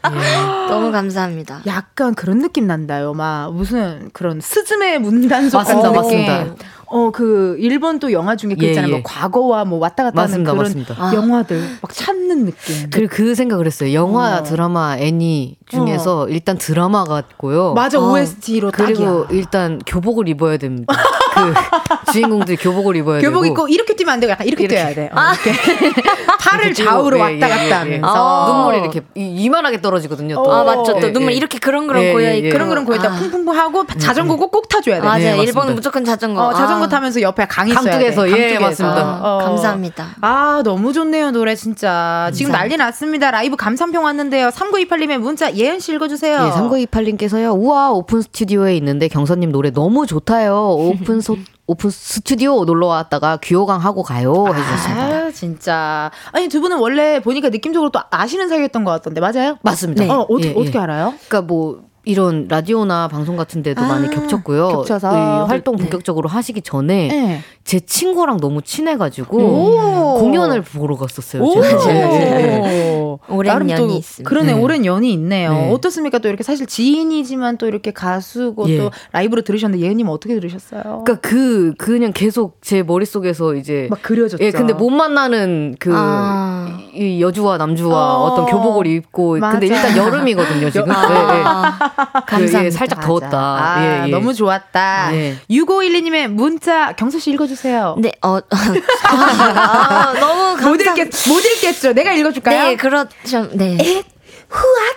너무 0.69 0.93
감사합니다. 0.93 1.63
약간 1.67 2.15
그런 2.15 2.41
느낌 2.41 2.67
난다요. 2.67 3.15
막 3.15 3.53
무슨 3.53 4.11
그런 4.13 4.41
스즈메 4.41 4.99
문단속 4.99 5.59
맞습니다, 5.59 5.91
맞습니다. 5.91 6.55
어, 6.89 7.11
그 7.11 7.57
일본 7.59 7.99
또 7.99 8.13
영화 8.13 8.37
중에 8.37 8.55
그 8.55 8.65
예, 8.65 8.71
있잖아요. 8.71 8.89
예. 8.89 8.93
뭐 8.93 9.01
과거와 9.05 9.65
뭐 9.65 9.79
왔다 9.79 10.05
갔다 10.05 10.23
맞습니다, 10.23 10.51
하는 10.51 10.59
그런 10.65 10.85
맞습니다. 10.85 10.95
아. 10.99 11.15
영화들 11.15 11.61
막 11.83 11.93
찾는 11.93 12.47
느낌. 12.47 12.91
그, 12.91 13.07
그 13.09 13.35
생각을 13.35 13.67
했어요. 13.67 13.93
영화, 13.93 14.39
어. 14.39 14.43
드라마, 14.43 14.97
애니 14.99 15.57
중에서 15.69 16.29
일단 16.29 16.59
드라마 16.59 17.05
같고요. 17.05 17.75
맞아, 17.75 17.99
어. 17.99 18.13
OST로 18.13 18.71
그리고 18.73 19.27
딱이야. 19.27 19.27
일단 19.31 19.81
교복을 19.85 20.29
입어야 20.29 20.57
됩니다. 20.59 20.95
그 21.37 22.13
주인공들이 22.13 22.57
교복을 22.57 22.97
입어야 22.97 23.21
교복 23.21 23.43
되고. 23.43 23.47
입고 23.47 23.69
이렇게 23.69 23.95
뛰면 23.97 24.15
안 24.15 24.21
되고 24.21 24.31
약간 24.33 24.47
이렇게, 24.47 24.65
이렇게. 24.65 24.77
뛰어야 24.77 24.95
돼. 24.95 25.11
어, 25.13 25.21
이렇게. 25.33 26.03
팔을 26.41 26.67
이렇게 26.67 26.85
좌우로 26.85 27.17
예, 27.19 27.21
왔다 27.23 27.35
예, 27.35 27.41
갔다 27.41 27.65
예, 27.65 27.69
예. 27.69 27.73
하면서 27.73 28.07
아. 28.07 28.49
눈물이 28.53 28.79
이렇게 28.79 29.01
이- 29.15 29.45
이만하게 29.45 29.81
떨어지거든요. 29.81 30.35
또. 30.37 30.43
어. 30.43 30.55
아 30.61 30.65
맞죠. 30.65 30.99
또 31.01 31.09
예, 31.09 31.13
눈물 31.13 31.33
예. 31.33 31.37
이렇게 31.37 31.59
그렁그렁 31.59 32.03
예, 32.03 32.13
고여 32.13 32.27
예, 32.31 32.37
있고. 32.39 32.47
예. 32.49 32.51
그런 32.51 32.69
그런 32.69 32.85
거에다 32.85 33.09
아. 33.13 33.19
쿵쿵쿵 33.19 33.57
하고 33.57 33.87
자전거 33.99 34.37
꼭꼭 34.37 34.69
타줘야 34.69 34.97
돼. 34.97 35.07
맞아요. 35.07 35.19
네, 35.37 35.43
일본은. 35.43 35.75
무조건 35.75 36.05
자전거. 36.05 36.47
어, 36.49 36.55
자전거 36.55 36.85
아. 36.87 36.89
타면서 36.89 37.21
옆에 37.21 37.47
강이 37.47 37.71
있어야 37.71 37.83
돼. 37.85 37.91
강둑에서, 37.91 38.29
예, 38.29 38.55
강둑에서. 38.55 38.61
맞습니다. 38.85 39.21
어. 39.23 39.39
감사합니다. 39.45 40.07
아, 40.21 40.63
너무 40.65 40.93
좋네요, 40.93 41.31
노래 41.33 41.55
진짜. 41.55 42.31
지금 42.33 42.53
난리 42.53 42.77
났습니다. 42.77 43.31
라이브 43.31 43.57
감상평 43.57 44.05
왔는데요. 44.05 44.49
3928님의 44.49 45.19
문자 45.19 45.53
예은 45.55 45.81
씨 45.81 45.93
읽어주세요. 45.95 46.35
예, 46.37 46.51
3928님께서요. 46.51 47.55
우와, 47.57 47.91
오픈 47.91 48.23
스튜디오에 48.23 48.77
있는데 48.77 49.09
경서님 49.09 49.53
노래 49.53 49.71
너무 49.71 50.07
좋다요. 50.07 50.71
오픈 50.79 51.21
소, 51.27 51.37
오픈 51.67 51.91
스튜디오 51.91 52.65
놀러 52.65 52.87
왔다가 52.87 53.39
귀호강 53.39 53.81
하고 53.81 54.05
가요. 54.05 54.47
해주셨습니다. 54.49 55.03
아, 55.03 55.31
진짜. 55.33 56.11
아니, 56.31 56.49
두 56.49 56.61
분은 56.61 56.79
원래 56.79 57.21
보니까 57.21 57.49
느낌적으로 57.49 57.91
또 57.91 58.01
아시는 58.11 58.49
사이였던 58.49 58.85
것 58.85 58.93
같던데, 58.93 59.21
맞아요? 59.21 59.59
맞습니다. 59.63 60.05
어, 60.15 60.23
어떻게, 60.23 60.51
예, 60.51 60.55
예. 60.55 60.61
어떻게 60.61 60.79
알아요? 60.79 61.15
그러니까 61.27 61.43
뭐 61.43 61.83
이런 62.07 62.47
라디오나 62.49 63.09
방송 63.09 63.37
같은 63.37 63.65
데도 63.65 63.83
아, 63.83 63.89
많이 63.89 64.09
겹쳤고요. 64.09 64.69
겹쳐서. 64.69 65.11
이 65.11 65.49
활동 65.49 65.77
본격적으로 65.77 66.29
하시기 66.29 66.63
전에 66.63 67.09
네. 67.09 67.41
제 67.65 67.81
친구랑 67.81 68.37
너무 68.39 68.63
친해가지고 68.63 69.37
오. 69.37 70.19
공연을 70.21 70.63
보러 70.63 70.97
갔었어요. 70.97 71.43
오. 71.43 71.61
제가. 71.61 71.91
예, 71.91 72.63
예. 72.65 73.17
오랜 73.29 73.69
연이 73.71 73.75
또 73.75 73.91
있습니다. 73.91 74.29
그러네, 74.29 74.55
네. 74.55 74.61
오랜 74.61 74.87
연이 74.87 75.13
있네요. 75.15 75.53
네. 75.53 75.73
어떻습니까? 75.73 76.19
또 76.19 76.29
이렇게 76.29 76.45
사실 76.45 76.67
지인이지만 76.67 77.59
또 77.59 77.67
이렇게 77.67 77.91
가수고 77.91 78.69
예. 78.69 78.79
또 78.79 78.93
라이브로 79.11 79.43
들으셨는데 79.43 79.85
예은님 79.85 80.09
어떻게 80.09 80.35
들으셨어요? 80.35 81.03
그러니까 81.05 81.17
그 81.17 81.75
그냥 81.77 82.13
계속 82.13 82.59
제 82.63 82.85
머릿 82.85 83.09
속에서 83.09 83.57
이제 83.57 83.89
막 83.91 84.01
그려졌죠. 84.01 84.45
예, 84.45 84.53
근데 84.53 84.75
못 84.75 84.91
만나는 84.91 85.75
그 85.81 85.91
아. 85.93 86.56
이 86.95 87.21
여주와 87.21 87.59
남주와 87.59 88.17
어. 88.17 88.25
어. 88.25 88.35
떤 88.37 88.47
교복을 88.47 88.87
입고 88.87 89.39
맞아. 89.39 89.59
근데 89.59 89.67
일단 89.75 89.97
여름이거든요 89.97 90.71
지금. 90.71 90.91
아. 90.91 91.07
예, 91.11 91.39
예. 91.39 91.43
아, 91.45 91.79
그, 92.27 92.35
예, 92.35 92.39
감사합니다. 92.41 92.79
살짝 92.79 92.99
맞아. 92.99 93.07
더웠다. 93.09 93.39
아, 93.39 93.85
예, 93.85 94.07
예. 94.07 94.11
너무 94.11 94.35
좋았다. 94.35 95.11
네. 95.11 95.37
6512님의 95.51 96.29
문자 96.29 96.93
경서 96.93 97.19
씨 97.19 97.31
읽어주세요. 97.33 97.97
네, 97.99 98.13
어, 98.23 98.39
아, 98.39 100.13
너무 100.19 100.57
감사. 100.57 100.69
못 100.71 100.81
읽겠 100.81 101.11
못 101.29 101.45
읽겠죠. 101.45 101.93
내가 101.93 102.13
읽어줄까요? 102.13 102.63
네, 102.69 102.77
그렇죠. 102.77 103.49
네. 103.53 104.05
후앗 104.49 104.97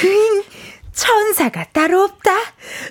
흥 0.00 0.42
천사가 0.92 1.66
따로 1.72 2.02
없다. 2.02 2.30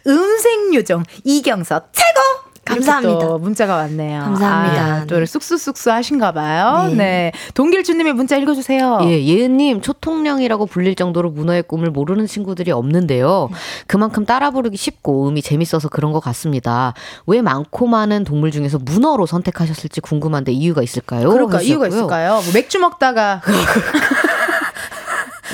음색 0.08 0.74
요정 0.76 1.04
이경서 1.24 1.82
최고. 1.92 2.45
감사합니다. 2.66 3.20
또 3.20 3.38
문자가 3.38 3.76
왔네요. 3.76 4.22
감사합니다. 4.22 4.84
아, 4.84 5.06
또 5.06 5.24
쑥쑥쑥쑥 5.24 5.94
하신가 5.94 6.32
봐요. 6.32 6.88
네. 6.90 6.96
네. 6.96 7.32
동길주님의 7.54 8.14
문자 8.14 8.38
읽어주세요. 8.38 9.02
예, 9.04 9.24
예은님 9.24 9.82
초통령이라고 9.82 10.66
불릴 10.66 10.96
정도로 10.96 11.30
문어의 11.30 11.64
꿈을 11.64 11.92
모르는 11.92 12.26
친구들이 12.26 12.72
없는데요. 12.72 13.50
그만큼 13.88 14.26
따라 14.26 14.50
부르기 14.50 14.78
쉽고 14.78 15.30
음이 15.30 15.42
재밌어서 15.44 15.90
그런 15.90 16.12
것 16.12 16.20
같습니다. 16.22 16.94
왜 17.28 17.42
많고 17.42 17.86
많은 17.86 18.24
동물 18.24 18.52
중에서 18.52 18.80
문어로 18.80 19.28
선택하셨을지 19.28 20.02
궁금한데 20.02 20.52
이유가 20.52 20.82
있을까요? 20.82 21.30
그럴까 21.30 21.62
이유가 21.62 21.86
하셨고요. 21.86 22.00
있을까요? 22.00 22.42
뭐 22.44 22.54
맥주 22.54 22.80
먹다가 22.80 23.42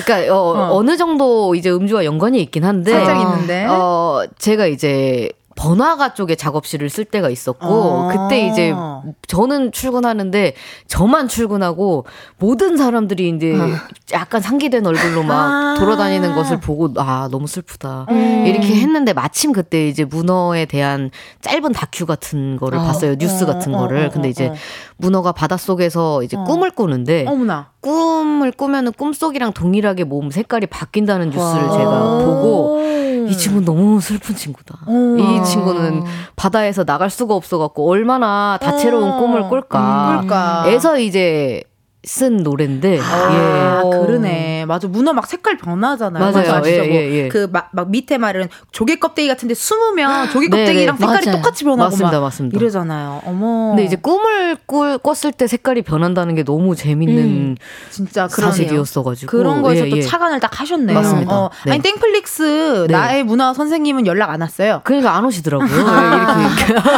그러니까 0.04 0.34
어, 0.34 0.76
어. 0.76 0.82
느 0.82 0.96
정도 0.96 1.54
이제 1.54 1.70
음주와 1.70 2.04
연관이 2.04 2.40
있긴 2.40 2.64
한데 2.64 2.92
살짝 2.92 3.20
있는데. 3.20 3.66
어, 3.68 4.24
제가 4.38 4.66
이제 4.66 5.30
번화가 5.56 6.14
쪽에 6.14 6.34
작업실을 6.34 6.88
쓸 6.88 7.04
때가 7.04 7.28
있었고 7.28 7.66
어. 7.66 8.08
그때 8.08 8.46
이제 8.46 8.72
저는 9.26 9.72
출근하는데 9.72 10.54
저만 10.86 11.28
출근하고 11.28 12.06
모든 12.38 12.76
사람들이 12.76 13.28
이제 13.28 13.54
약간 14.12 14.40
상기된 14.40 14.86
얼굴로 14.86 15.22
막 15.22 15.34
아. 15.34 15.74
돌아다니는 15.78 16.34
것을 16.34 16.60
보고 16.60 16.88
아 16.96 17.28
너무 17.30 17.46
슬프다 17.46 18.06
음. 18.10 18.46
이렇게 18.46 18.76
했는데 18.76 19.12
마침 19.12 19.52
그때 19.52 19.88
이제 19.88 20.04
문어에 20.04 20.64
대한 20.66 21.10
짧은 21.40 21.72
다큐 21.72 22.06
같은 22.06 22.56
거를 22.56 22.78
어. 22.78 22.82
봤어요 22.82 23.16
뉴스 23.16 23.44
어, 23.44 23.46
같은 23.46 23.74
어, 23.74 23.78
거를 23.78 24.06
어, 24.06 24.10
근데 24.10 24.28
어, 24.28 24.30
이제 24.30 24.46
어. 24.48 24.54
문어가 24.96 25.32
바닷속에서 25.32 26.22
이제 26.22 26.36
어. 26.36 26.44
꿈을 26.44 26.70
꾸는데 26.70 27.26
어머나. 27.26 27.71
꿈을 27.82 28.52
꾸면은 28.52 28.92
꿈속이랑 28.92 29.52
동일하게 29.52 30.04
몸 30.04 30.30
색깔이 30.30 30.66
바뀐다는 30.66 31.30
뉴스를 31.30 31.64
와. 31.64 31.70
제가 31.76 32.24
보고 32.24 32.76
오. 32.76 33.26
이 33.28 33.36
친구는 33.36 33.64
너무 33.64 34.00
슬픈 34.00 34.34
친구다. 34.34 34.78
오. 34.86 35.18
이 35.18 35.44
친구는 35.44 36.02
바다에서 36.36 36.84
나갈 36.84 37.10
수가 37.10 37.34
없어갖고 37.34 37.88
얼마나 37.90 38.58
다채로운 38.62 39.10
어. 39.10 39.18
꿈을 39.18 39.48
꿀까. 39.48 40.18
꿀까. 40.20 40.64
에서 40.68 40.98
이제 40.98 41.62
쓴 42.04 42.38
노래인데 42.38 42.98
아, 43.00 43.82
예. 43.84 43.90
그러네. 44.04 44.64
맞아. 44.66 44.88
문어 44.88 45.12
막 45.12 45.26
색깔 45.28 45.56
변하잖아요. 45.56 46.32
맞아요. 46.32 46.52
맞아? 46.52 46.68
예, 46.70 46.78
뭐 46.78 46.86
예, 46.88 47.12
예. 47.12 47.28
그막 47.28 47.68
막 47.72 47.90
밑에 47.90 48.18
말은 48.18 48.48
조개 48.72 48.96
껍데기 48.96 49.28
같은데 49.28 49.54
숨으면 49.54 50.30
조개 50.30 50.48
네, 50.48 50.56
껍데기랑 50.64 50.96
네. 50.96 51.00
색깔이 51.06 51.26
맞아요. 51.26 51.36
똑같이 51.38 51.62
변하고 51.64 51.90
맞습니다, 51.90 52.18
막 52.18 52.24
맞습니다. 52.26 52.58
이러잖아요. 52.58 53.22
어머. 53.24 53.68
근데 53.70 53.84
이제 53.84 53.94
꿈을 53.94 54.56
꿀, 54.66 54.98
꿨을 54.98 55.30
때 55.32 55.46
색깔이 55.46 55.82
변한다는 55.82 56.34
게 56.34 56.42
너무 56.42 56.74
재밌는 56.74 57.56
진짜 57.90 58.26
그러네요. 58.26 58.50
사실이었어가지고 58.52 59.30
그런 59.30 59.62
거에서 59.62 59.86
예, 59.86 59.90
또 59.90 59.96
예. 59.98 60.02
착안을 60.02 60.40
딱 60.40 60.60
하셨네요. 60.60 60.98
맞습니다. 60.98 61.32
어, 61.36 61.50
네. 61.66 61.72
아니 61.72 61.82
땡플릭스 61.82 62.86
네. 62.88 62.92
나의 62.92 63.22
문화 63.22 63.54
선생님은 63.54 64.06
연락 64.06 64.30
안 64.30 64.40
왔어요. 64.40 64.80
그러니까 64.82 65.14
안 65.16 65.24
오시더라고요. 65.24 65.68
예, 65.70 66.42
이렇게 66.42 66.88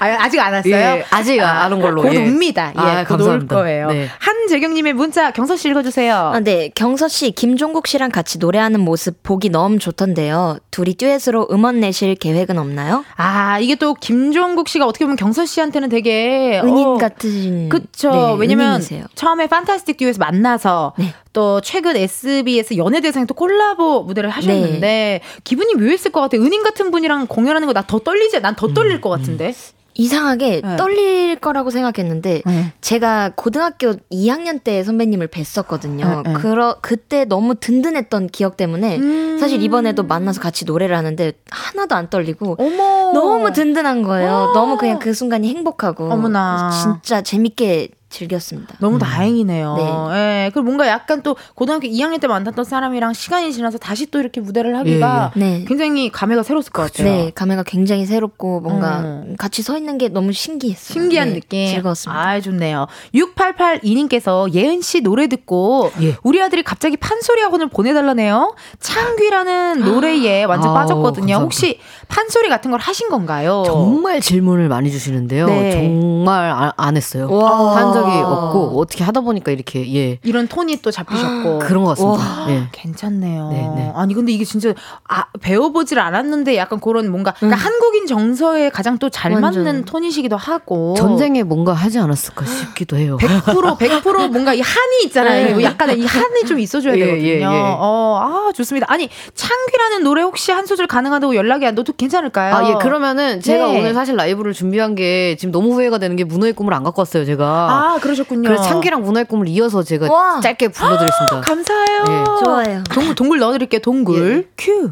아, 0.00 0.24
아직 0.24 0.38
안 0.40 0.52
왔어요? 0.52 0.74
예, 0.74 1.04
아직 1.10 1.40
안온 1.40 1.80
걸로. 1.80 2.02
곧 2.02 2.14
예. 2.14 2.26
옵니다. 2.26 2.72
예, 2.74 2.78
아, 2.80 3.04
곧올 3.04 3.18
감사합니다. 3.18 3.56
거예요. 3.56 3.85
네. 3.88 4.08
한재경님의 4.18 4.92
문자 4.94 5.30
경서 5.30 5.56
씨 5.56 5.68
읽어주세요. 5.68 6.14
아, 6.14 6.40
네. 6.40 6.70
경서 6.74 7.08
씨, 7.08 7.30
김종국 7.32 7.86
씨랑 7.86 8.10
같이 8.10 8.38
노래하는 8.38 8.80
모습 8.80 9.22
보기 9.22 9.50
너무 9.50 9.78
좋던데요. 9.78 10.58
둘이 10.70 10.94
듀엣으로 10.94 11.48
음원 11.50 11.80
내실 11.80 12.14
계획은 12.14 12.58
없나요? 12.58 13.04
아 13.16 13.58
이게 13.60 13.74
또 13.76 13.94
김종국 13.94 14.68
씨가 14.68 14.86
어떻게 14.86 15.04
보면 15.04 15.16
경서 15.16 15.46
씨한테는 15.46 15.88
되게 15.88 16.60
은인 16.62 16.86
어, 16.86 16.94
같으신. 16.98 17.68
그쵸. 17.68 18.10
네, 18.10 18.36
왜냐면 18.38 18.68
은인이세요. 18.74 19.04
처음에 19.14 19.46
판타스틱 19.46 19.96
듀오에서 19.96 20.18
만나서 20.18 20.92
네. 20.98 21.14
또 21.32 21.60
최근 21.60 21.96
SBS 21.96 22.76
연예대상 22.76 23.26
또 23.26 23.34
콜라보 23.34 24.02
무대를 24.04 24.30
하셨는데 24.30 24.80
네. 24.80 25.20
기분이 25.44 25.74
묘했을 25.74 26.10
것 26.12 26.20
같아. 26.20 26.36
은인 26.36 26.62
같은 26.62 26.90
분이랑 26.90 27.26
공연하는 27.26 27.66
거 27.66 27.72
나 27.72 27.82
더 27.86 27.98
떨리지? 27.98 28.40
난 28.40 28.56
더 28.56 28.68
떨릴 28.72 29.00
것 29.00 29.10
같은데. 29.10 29.54
이상하게 29.98 30.60
네. 30.62 30.76
떨릴 30.76 31.36
거라고 31.36 31.70
생각했는데 31.70 32.42
네. 32.44 32.72
제가 32.80 33.32
고등학교 33.34 33.94
2학년 34.12 34.62
때 34.62 34.84
선배님을 34.84 35.28
뵀었거든요. 35.28 36.22
네, 36.22 36.32
네. 36.32 36.34
그러 36.34 36.76
그때 36.80 37.24
너무 37.24 37.54
든든했던 37.54 38.28
기억 38.28 38.56
때문에 38.56 38.98
음. 38.98 39.38
사실 39.38 39.62
이번에도 39.62 40.02
만나서 40.02 40.40
같이 40.40 40.64
노래를 40.64 40.96
하는데 40.96 41.32
하나도 41.50 41.94
안 41.94 42.10
떨리고 42.10 42.56
어머. 42.58 43.12
너무 43.12 43.52
든든한 43.52 44.02
거예요. 44.02 44.52
너무 44.54 44.76
그냥 44.76 44.98
그 44.98 45.14
순간이 45.14 45.48
행복하고 45.48 46.10
어머나. 46.10 46.70
진짜 46.70 47.22
재밌게 47.22 47.88
즐겼습니다. 48.16 48.74
너무 48.78 48.98
다행이네요. 48.98 49.74
네. 49.76 50.16
예. 50.46 50.50
그리고 50.52 50.64
뭔가 50.64 50.88
약간 50.88 51.22
또 51.22 51.36
고등학교 51.54 51.86
2학년 51.86 52.20
때 52.20 52.26
만났던 52.26 52.64
사람이랑 52.64 53.12
시간이 53.12 53.52
지나서 53.52 53.78
다시 53.78 54.06
또 54.10 54.18
이렇게 54.20 54.40
무대를 54.40 54.76
하기가 54.78 55.32
네. 55.36 55.64
굉장히 55.68 56.10
감회가 56.10 56.42
새로웠을 56.42 56.72
것 56.72 56.82
같아요. 56.82 57.08
네, 57.08 57.32
감회가 57.34 57.62
굉장히 57.64 58.06
새롭고 58.06 58.60
뭔가 58.60 59.00
음. 59.00 59.36
같이 59.38 59.62
서 59.62 59.76
있는 59.76 59.98
게 59.98 60.08
너무 60.08 60.32
신기했어요. 60.32 60.94
신기한 60.94 61.28
네, 61.28 61.34
느낌. 61.34 61.66
즐거웠습니다. 61.68 62.18
아, 62.20 62.40
좋네요. 62.40 62.86
6882님께서 63.14 64.52
예은 64.54 64.80
씨 64.80 65.00
노래 65.00 65.26
듣고 65.28 65.90
예. 66.00 66.16
우리 66.22 66.40
아들이 66.40 66.62
갑자기 66.62 66.96
판소리 66.96 67.42
학원을 67.42 67.68
보내달라네요. 67.68 68.54
창귀라는 68.80 69.80
노래에 69.80 70.44
완전 70.44 70.70
아우, 70.70 70.74
빠졌거든요. 70.74 71.34
감사합니다. 71.34 71.38
혹시 71.42 71.78
판소리 72.08 72.48
같은 72.48 72.70
걸 72.70 72.80
하신 72.80 73.08
건가요? 73.08 73.62
정말 73.66 74.20
질문을 74.20 74.68
많이 74.68 74.90
주시는데요. 74.90 75.46
네. 75.46 75.72
정말 75.72 76.50
안, 76.50 76.72
안 76.76 76.96
했어요. 76.96 77.30
와. 77.30 77.76
한 77.76 77.92
적이 77.92 78.05
생각이 78.10 78.22
와. 78.22 78.28
없고 78.30 78.80
어떻게 78.80 79.04
하다 79.04 79.20
보니까 79.20 79.52
이렇게 79.52 79.94
예 79.94 80.18
이런 80.22 80.48
톤이 80.48 80.82
또 80.82 80.90
잡히셨고. 80.90 81.58
그런 81.60 81.84
것 81.84 81.90
같습니다. 81.90 82.46
예. 82.50 82.68
괜찮네요. 82.72 83.48
네, 83.50 83.56
네. 83.76 83.92
아니 83.94 84.14
근데 84.14 84.32
이게 84.32 84.44
진짜 84.44 84.72
아, 85.08 85.24
배워보질 85.40 85.98
않았는데 85.98 86.56
약간 86.56 86.80
그런 86.80 87.10
뭔가 87.10 87.32
그러니까 87.38 87.60
한국인 87.60 88.06
정서에 88.06 88.70
가장 88.70 88.98
또 88.98 89.08
잘. 89.10 89.36
맞는 89.36 89.84
톤이시기도 89.84 90.36
하고 90.36 90.94
전쟁에 90.96 91.42
뭔가 91.42 91.72
하지 91.74 91.98
않았을까 91.98 92.46
싶기도 92.46 92.96
해요. 92.96 93.18
100% 93.20 93.78
100% 93.78 94.30
뭔가 94.32 94.54
이 94.54 94.60
한이 94.60 95.04
있잖아요. 95.04 95.56
네. 95.56 95.62
약간 95.64 95.90
이 95.98 96.06
한이 96.06 96.44
좀 96.46 96.58
있어줘야 96.58 96.94
예, 96.94 96.98
되거든요. 97.00 97.26
예, 97.26 97.40
예. 97.40 97.44
어, 97.44 98.20
아 98.22 98.52
좋습니다. 98.54 98.86
아니 98.88 99.08
창귀라는 99.34 100.04
노래 100.04 100.22
혹시 100.22 100.52
한 100.52 100.64
소절 100.64 100.86
가능하다고 100.86 101.34
연락이 101.36 101.66
안 101.66 101.74
돼도 101.74 101.92
괜찮을까요? 101.94 102.54
아, 102.54 102.70
예, 102.70 102.74
그러면은 102.80 103.40
제가 103.40 103.66
네. 103.66 103.78
오늘 103.78 103.94
사실 103.94 104.16
라이브를 104.16 104.52
준비한 104.52 104.94
게 104.94 105.36
지금 105.38 105.52
너무 105.52 105.72
후회가 105.74 105.98
되는 105.98 106.16
게 106.16 106.24
문어의 106.24 106.52
꿈을 106.54 106.72
안 106.72 106.82
갖고 106.82 107.00
왔어요, 107.00 107.24
제가. 107.24 107.44
아 107.46 107.85
그러셨군요. 108.00 108.48
그래서 108.48 108.64
창기랑 108.64 109.02
문어의 109.02 109.24
꿈을 109.26 109.48
이어서 109.48 109.82
제가 109.82 110.12
와. 110.12 110.40
짧게 110.40 110.68
불러드리겠습니다. 110.68 111.40
감사해요. 111.40 112.04
예. 112.08 112.44
좋아요. 112.44 112.84
동굴 112.92 113.14
동굴 113.14 113.38
넣어드릴게요. 113.38 113.80
동굴 113.80 114.50
큐. 114.56 114.90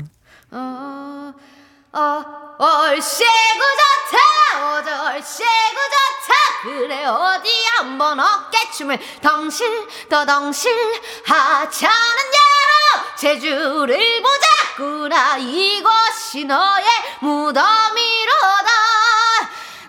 어, 0.51 1.33
어, 1.93 2.25
얼씨구 2.59 3.61
좋다, 3.81 4.79
어저 4.79 5.05
얼씨구 5.13 5.47
좋다. 5.47 6.35
그래, 6.63 7.05
어디 7.05 7.49
한번 7.77 8.19
어깨춤을 8.21 8.99
덩실, 9.21 9.67
더 10.09 10.25
덩실 10.25 10.73
하자는 11.27 11.93
야로 11.95 13.17
제주를 13.17 14.23
보자꾸나 14.23 15.37
이곳이 15.39 16.45
너의 16.45 16.85
무덤이로다. 17.21 18.71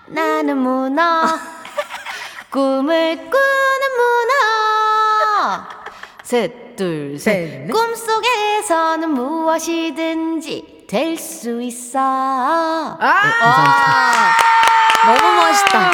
나는 0.07 0.57
문어, 0.57 1.39
꿈을 2.55 3.17
꾸는 3.17 3.83
문어. 3.97 5.67
셋, 6.23 6.77
둘, 6.77 7.19
셋. 7.19 7.69
꿈속에서는 7.69 9.09
무엇이든지 9.09 10.85
될 10.87 11.17
수 11.17 11.61
있어. 11.61 11.99
아, 11.99 12.97
너무 15.05 15.35
멋있다. 15.41 15.79
아, 15.79 15.93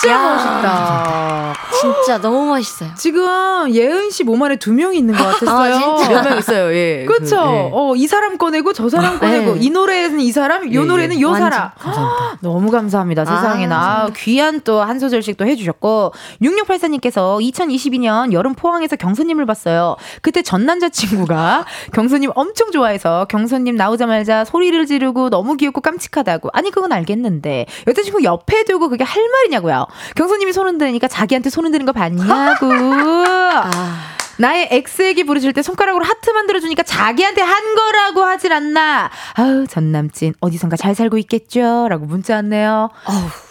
진짜 0.00 0.14
야. 0.14 0.22
멋있다. 0.22 1.52
진짜 1.80 2.18
너무 2.20 2.46
멋있어요. 2.46 2.90
지금 2.96 3.72
예은 3.74 4.10
씨 4.10 4.24
몸 4.24 4.42
안에 4.42 4.56
두 4.56 4.72
명이 4.72 4.96
있는 4.98 5.14
것 5.14 5.22
같았어요. 5.40 5.74
아, 5.74 5.96
진짜? 5.98 6.08
몇명 6.22 6.38
있어요, 6.38 6.72
예. 6.74 7.04
그쵸? 7.08 7.36
그, 7.36 7.42
예. 7.42 7.70
어, 7.72 7.94
이 7.96 8.06
사람 8.06 8.38
꺼내고 8.38 8.72
저 8.72 8.88
사람 8.88 9.18
꺼내고 9.18 9.54
네. 9.54 9.60
이 9.60 9.70
노래는 9.70 10.20
이 10.20 10.32
사람, 10.32 10.72
요 10.72 10.82
예, 10.82 10.84
노래는 10.86 11.16
예. 11.16 11.20
요 11.20 11.34
사람. 11.34 11.70
감사합니다. 11.78 12.38
너무 12.42 12.70
감사합니다. 12.70 13.24
세상에나. 13.24 13.76
아, 13.76 14.08
귀한 14.16 14.60
또 14.62 14.76
한 14.86 14.98
소절씩 15.00 15.36
또 15.36 15.46
해주셨고 15.46 16.12
6684님께서 16.42 17.40
2022년 17.52 18.32
여름 18.32 18.54
포항에서 18.54 18.96
경선님을 18.96 19.46
봤어요. 19.46 19.96
그때 20.22 20.42
전 20.42 20.64
남자친구가 20.66 21.64
경선님 21.92 22.30
엄청 22.34 22.70
좋아해서 22.70 23.26
경선님 23.28 23.74
나오자마자 23.76 24.44
소리를 24.44 24.84
지르고 24.86 25.30
너무 25.30 25.56
귀엽고 25.56 25.80
깜찍하다고. 25.80 26.50
아니 26.52 26.70
그건 26.70 26.92
알겠는데 26.92 27.66
여자친구 27.86 28.22
옆에 28.26 28.64
두고 28.64 28.88
그게 28.88 29.04
할 29.04 29.22
말이냐고요. 29.28 29.86
경선님이 30.14 30.52
손 30.52 30.66
흔드니까 30.66 31.08
자기한테 31.08 31.48
손 31.50 31.64
흔드는 31.64 31.86
거 31.86 31.92
봤냐고. 31.92 32.66
나의 34.38 34.68
엑스에게 34.70 35.24
부르실 35.24 35.52
때 35.52 35.62
손가락으로 35.62 36.04
하트 36.04 36.30
만들어주니까 36.30 36.82
자기한테 36.82 37.40
한 37.42 37.74
거라고 37.74 38.22
하질 38.24 38.52
않나. 38.52 39.10
아우, 39.34 39.66
전 39.66 39.92
남친, 39.92 40.34
어디선가 40.40 40.76
잘 40.76 40.94
살고 40.94 41.16
있겠죠? 41.18 41.86
라고 41.88 42.04
문자 42.06 42.34
왔네요. 42.36 42.90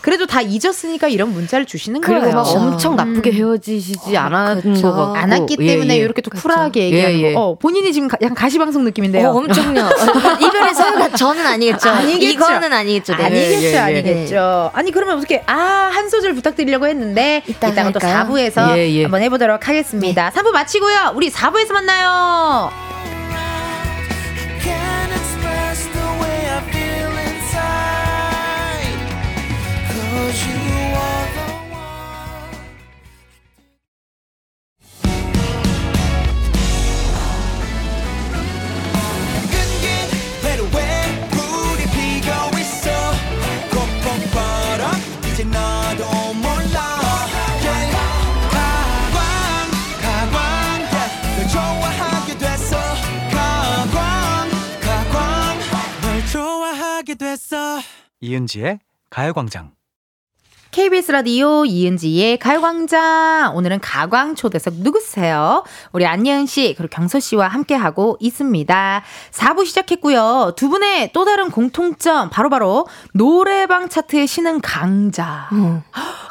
그래도 0.01 0.27
다 0.27 0.41
잊었으니까 0.41 1.07
이런 1.07 1.33
문자를 1.33 1.65
주시는 1.65 2.01
그리고 2.01 2.21
거예요. 2.21 2.35
막 2.35 2.43
그렇죠. 2.43 2.59
엄청 2.59 2.95
나쁘게 2.95 3.31
헤어지시지 3.31 4.15
않았 4.15 4.61
그쵸. 4.61 4.81
것 4.91 4.93
같고. 4.95 5.15
안 5.17 5.31
왔기 5.31 5.57
예, 5.61 5.65
때문에 5.65 5.95
예. 5.95 5.97
이렇게 5.99 6.21
또 6.21 6.29
쿨하게 6.29 6.83
얘기하는 6.85 7.19
예, 7.19 7.23
예. 7.29 7.33
거. 7.33 7.41
어, 7.41 7.57
본인이 7.57 7.91
지금 7.91 8.07
가- 8.07 8.17
약간 8.21 8.35
가시방송 8.35 8.83
느낌인데요. 8.83 9.29
어, 9.29 9.37
엄청요. 9.37 9.81
이별의 10.39 10.73
사유가 10.75 11.09
저는 11.09 11.45
아니겠죠. 11.45 11.89
아니겠죠. 11.89 12.25
이거는 12.27 12.71
아니겠죠. 12.73 13.15
네. 13.15 13.23
아니겠죠, 13.25 13.53
예, 13.55 13.63
예, 13.69 13.73
예. 13.73 13.77
아니겠죠. 13.79 14.69
아니, 14.73 14.91
그러면 14.91 15.17
어떻게, 15.17 15.43
아, 15.47 15.55
한 15.91 16.09
소절 16.09 16.35
부탁드리려고 16.35 16.85
했는데, 16.87 17.41
이따가 17.47 17.73
이따가 17.73 17.91
또 17.91 17.99
할까요? 18.07 18.27
4부에서 18.29 18.77
예, 18.77 18.91
예. 18.91 19.01
한번 19.03 19.21
해보도록 19.23 19.67
하겠습니다. 19.67 20.31
3부 20.35 20.51
마치 20.51 20.74
고요. 20.79 21.11
우리 21.15 21.29
4부에서 21.31 21.73
만나요. 21.73 22.71
됐어 57.55 57.79
이은지의 58.19 58.79
가요광장. 59.09 59.71
KBS 60.71 61.13
라디오 61.13 61.63
이은지의 61.63 62.37
가요광장. 62.37 63.55
오늘은 63.55 63.79
가광 63.79 64.35
초대석 64.35 64.73
누구세요? 64.79 65.63
우리 65.93 66.05
안예은 66.05 66.47
씨, 66.47 66.73
그리고 66.77 66.93
경서 66.93 67.21
씨와 67.21 67.47
함께하고 67.47 68.17
있습니다. 68.19 69.03
4부 69.31 69.65
시작했고요. 69.65 70.55
두 70.57 70.67
분의 70.67 71.13
또 71.13 71.23
다른 71.23 71.49
공통점, 71.49 72.29
바로바로 72.29 72.87
노래방 73.13 73.87
차트에 73.87 74.25
신은 74.25 74.59
강자. 74.59 75.49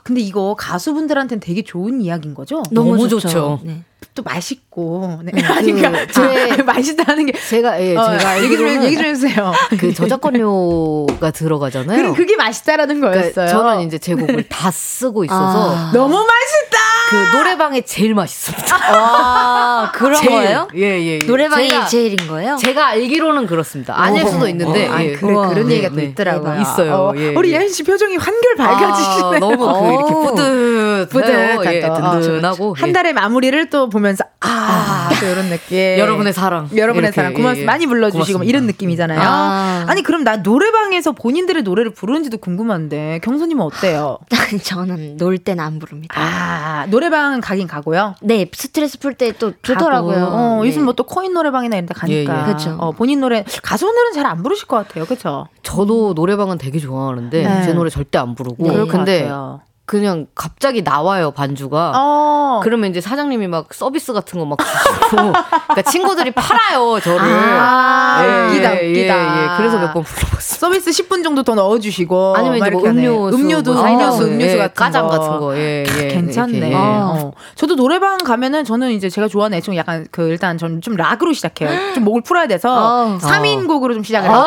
근데 0.02 0.20
이거 0.20 0.54
가수분들한테는 0.58 1.40
되게 1.40 1.62
좋은 1.62 2.02
이야기인 2.02 2.34
거죠? 2.34 2.62
너무, 2.70 2.96
너무 2.96 3.08
좋죠. 3.08 3.28
좋죠. 3.28 3.60
네. 3.64 3.82
또 4.14 4.22
맛있고. 4.22 5.20
네. 5.24 5.32
아니까 5.42 6.06
제- 6.06 6.62
맛있다는 6.62 7.26
게. 7.26 7.32
제가, 7.48 7.80
예, 7.82 7.96
어, 7.96 8.16
제가 8.18 8.42
얘기 8.44 8.56
좀, 8.56 8.68
얘기 8.84 8.96
좀 8.96 9.04
해주세요. 9.04 9.52
그 9.78 9.92
저작권료가 9.92 11.30
들어가잖아요. 11.32 11.96
그래, 12.02 12.12
그게 12.14 12.36
맛있다라는 12.36 13.00
거였어요. 13.00 13.32
그러니까 13.32 13.52
저는 13.52 13.80
이제 13.86 13.98
제 13.98 14.14
곡을 14.14 14.44
다 14.48 14.70
쓰고 14.70 15.24
있어서 15.24 15.74
아. 15.76 15.90
너무 15.92 16.14
맛있다! 16.14 16.78
그 17.10 17.36
노래방에 17.36 17.82
제일 17.82 18.14
맛있습니다. 18.14 18.76
아, 18.80 19.92
그런 19.94 20.14
제일. 20.14 20.30
거예요? 20.30 20.68
예, 20.74 20.80
예. 21.00 21.18
예. 21.20 21.26
노래방이 21.26 21.68
제가, 21.68 21.86
제일인 21.86 22.26
거예요? 22.28 22.56
제가 22.56 22.86
알기로는 22.88 23.46
그렇습니다. 23.46 23.94
아닐 24.00 24.22
어허. 24.22 24.30
수도 24.32 24.48
있는데. 24.48 24.88
아, 24.88 25.02
예. 25.04 25.12
그래, 25.12 25.32
우와. 25.32 25.48
그런 25.48 25.68
네, 25.68 25.74
얘기가 25.74 25.90
또 25.90 25.96
네. 25.96 26.04
있더라고요. 26.04 26.60
있어요. 26.60 26.94
어, 26.94 27.12
예, 27.16 27.34
우리 27.34 27.52
예. 27.52 27.56
예은 27.56 27.68
씨 27.68 27.82
표정이 27.82 28.16
한결 28.16 28.54
밝아지시네요. 28.56 29.34
아, 29.34 29.38
너무 29.38 29.56
그 29.58 29.94
이렇게 29.94 30.12
뿌듯, 30.14 31.08
뿌듯하다. 31.10 31.74
예, 31.74 31.80
든든하고 31.80 32.70
어, 32.70 32.74
한 32.76 32.88
예. 32.88 32.92
달의 32.92 33.12
마무리를 33.12 33.70
또 33.70 33.88
보면서 33.88 34.24
아, 34.44 35.08
또 35.20 35.26
이런 35.26 35.48
느낌. 35.48 35.78
여러분의 35.98 36.32
사랑. 36.32 36.68
여러분의 36.74 37.08
이렇게, 37.08 37.14
사랑 37.14 37.32
고맙습니다. 37.34 37.58
예, 37.58 37.62
예. 37.62 37.66
많이 37.66 37.86
불러주시고 37.86 38.18
뭐 38.18 38.26
고맙습니다. 38.26 38.48
이런 38.48 38.66
느낌이잖아요. 38.66 39.20
아. 39.22 39.84
아니 39.88 40.02
그럼 40.02 40.24
나 40.24 40.36
노래방에서 40.36 41.12
본인들의 41.12 41.62
노래를 41.62 41.92
부르는지도 41.92 42.38
궁금한데 42.38 43.20
경선님은 43.22 43.64
어때요? 43.64 44.18
저는 44.62 45.16
놀 45.16 45.38
때는 45.38 45.62
안 45.64 45.78
부릅니다. 45.78 46.14
아 46.20 46.86
노래방 46.90 47.40
가긴 47.40 47.66
가고요. 47.66 48.14
네, 48.22 48.46
스트레스 48.52 48.98
풀 48.98 49.14
때 49.14 49.32
또 49.38 49.52
좋더라고요. 49.62 50.24
어, 50.26 50.60
네. 50.62 50.68
요즘 50.68 50.84
뭐 50.84 50.94
또 50.94 51.02
코인 51.04 51.32
노래방이나 51.34 51.76
이런 51.76 51.86
데 51.86 51.94
가니까. 51.94 52.44
예, 52.46 52.48
예. 52.48 52.52
그쵸. 52.52 52.76
어, 52.78 52.92
본인 52.92 53.20
노래 53.20 53.44
가수분들은 53.62 54.12
잘 54.12 54.24
안 54.26 54.42
부르실 54.42 54.66
것 54.68 54.76
같아요. 54.76 55.04
그렇죠? 55.04 55.46
저도 55.62 56.14
노래방은 56.14 56.56
되게 56.58 56.78
좋아하는데 56.78 57.42
네. 57.42 57.62
제 57.64 57.72
노래 57.72 57.90
절대 57.90 58.18
안 58.18 58.34
부르고 58.34 58.62
그럴 58.64 58.86
것 58.86 58.92
근데 58.92 59.22
같아요. 59.22 59.60
그냥 59.86 60.26
갑자기 60.34 60.82
나와요 60.82 61.30
반주가 61.32 61.92
어. 61.94 62.60
그러면 62.62 62.88
이제 62.90 63.00
사장님이 63.02 63.48
막 63.48 63.66
서비스 63.74 64.12
같은 64.14 64.38
거 64.38 64.46
막 64.46 64.58
주시고 64.58 65.16
그러니까 65.68 65.82
친구들이 65.90 66.30
팔아요 66.30 66.98
저를 67.00 67.20
아, 67.22 68.46
웃기다, 68.48 68.72
웃기다. 68.72 69.42
예, 69.54 69.56
그래서 69.58 69.78
몇 69.78 69.92
번 69.92 70.02
불러봤어 70.02 70.56
서비스 70.56 70.90
10분 70.90 71.22
정도 71.22 71.42
더 71.42 71.54
넣어주시고 71.54 72.34
아니면 72.36 72.58
막 72.60 72.66
이제 72.68 72.76
뭐 72.76 72.88
하네. 72.88 73.06
음료수 73.06 73.36
음료도 73.38 73.74
뭐 73.74 73.82
음료수 73.86 74.22
음료수 74.24 74.54
예, 74.54 74.56
같은 74.58 74.92
거. 75.02 75.08
같은 75.08 75.38
거 75.38 75.56
예, 75.58 75.84
예, 75.86 76.08
괜찮네. 76.08 76.56
이렇게. 76.58 76.74
어. 76.74 77.32
저도 77.54 77.76
노래방 77.76 78.16
가면은 78.18 78.64
저는 78.64 78.90
이제 78.92 79.10
제가 79.10 79.28
좋아하는 79.28 79.58
애청 79.58 79.76
약간 79.76 80.06
그 80.10 80.28
일단 80.28 80.56
저는 80.58 80.80
좀 80.80 80.96
락으로 80.96 81.32
시작해요. 81.34 81.94
좀 81.94 82.04
목을 82.04 82.22
풀어야 82.22 82.46
돼서 82.46 82.72
어. 82.74 83.18
3인 83.20 83.66
곡으로 83.68 83.92
좀 83.94 84.02
시작을 84.02 84.28
해요. 84.30 84.42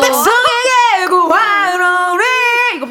백성에게 0.00 0.10
구하 0.12 0.32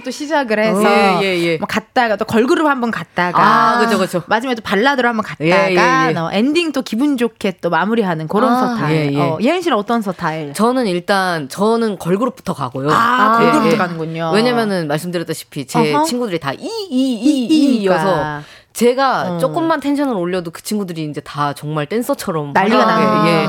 노래 0.02 0.04
이거부터 0.04 0.06
또 0.06 0.12
시작을 0.12 0.60
해서 0.60 0.84
예, 0.84 1.22
예, 1.24 1.39
예. 1.43 1.58
뭐 1.58 1.68
갔다가 1.68 2.16
또 2.16 2.26
걸그룹 2.26 2.68
한번 2.68 2.91
갔다가 2.91 3.39
아, 3.41 3.80
그죠, 3.80 3.97
그죠. 3.97 4.24
마지막에 4.28 4.56
또 4.56 4.62
발라드로 4.64 5.08
한번 5.08 5.24
갔다가 5.24 5.45
예, 5.72 5.76
예, 5.76 6.14
예. 6.14 6.18
어, 6.18 6.30
엔딩 6.34 6.72
또 6.72 6.82
기분 6.82 7.18
좋게 7.18 7.58
또 7.62 7.70
마무리하는 7.70 8.28
그런 8.28 8.52
아, 8.52 8.60
서타일. 8.76 8.95
예, 8.95 9.14
예. 9.14 9.20
어, 9.20 9.38
예은 9.41 9.62
씨는 9.62 9.78
어떤 9.78 10.02
서타일? 10.02 10.54
저는 10.54 10.88
일단 10.88 11.47
저는 11.49 11.97
걸그룹부터 11.99 12.54
가고요. 12.54 12.89
아, 12.91 13.38
예, 13.39 13.43
걸그룹부터 13.45 13.74
예. 13.74 13.78
가는군요. 13.78 14.32
왜냐면은 14.34 14.88
말씀드렸다시피 14.88 15.68
제 15.68 15.93
어허. 15.93 16.04
친구들이 16.06 16.39
다 16.39 16.54
이 16.54 16.58
이 16.62 17.14
이, 17.16 17.45
이 17.45 17.76
이니까. 17.76 17.93
이여서 17.95 18.41
제가 18.74 19.34
어. 19.34 19.38
조금만 19.38 19.80
텐션을 19.80 20.13
올려도 20.15 20.51
그 20.51 20.61
친구들이 20.63 21.03
이제 21.05 21.22
다 21.22 21.53
정말 21.53 21.86
댄서처럼 21.86 22.53
난리가 22.53 22.86
나는구나. 22.86 23.28
예, 23.28 23.47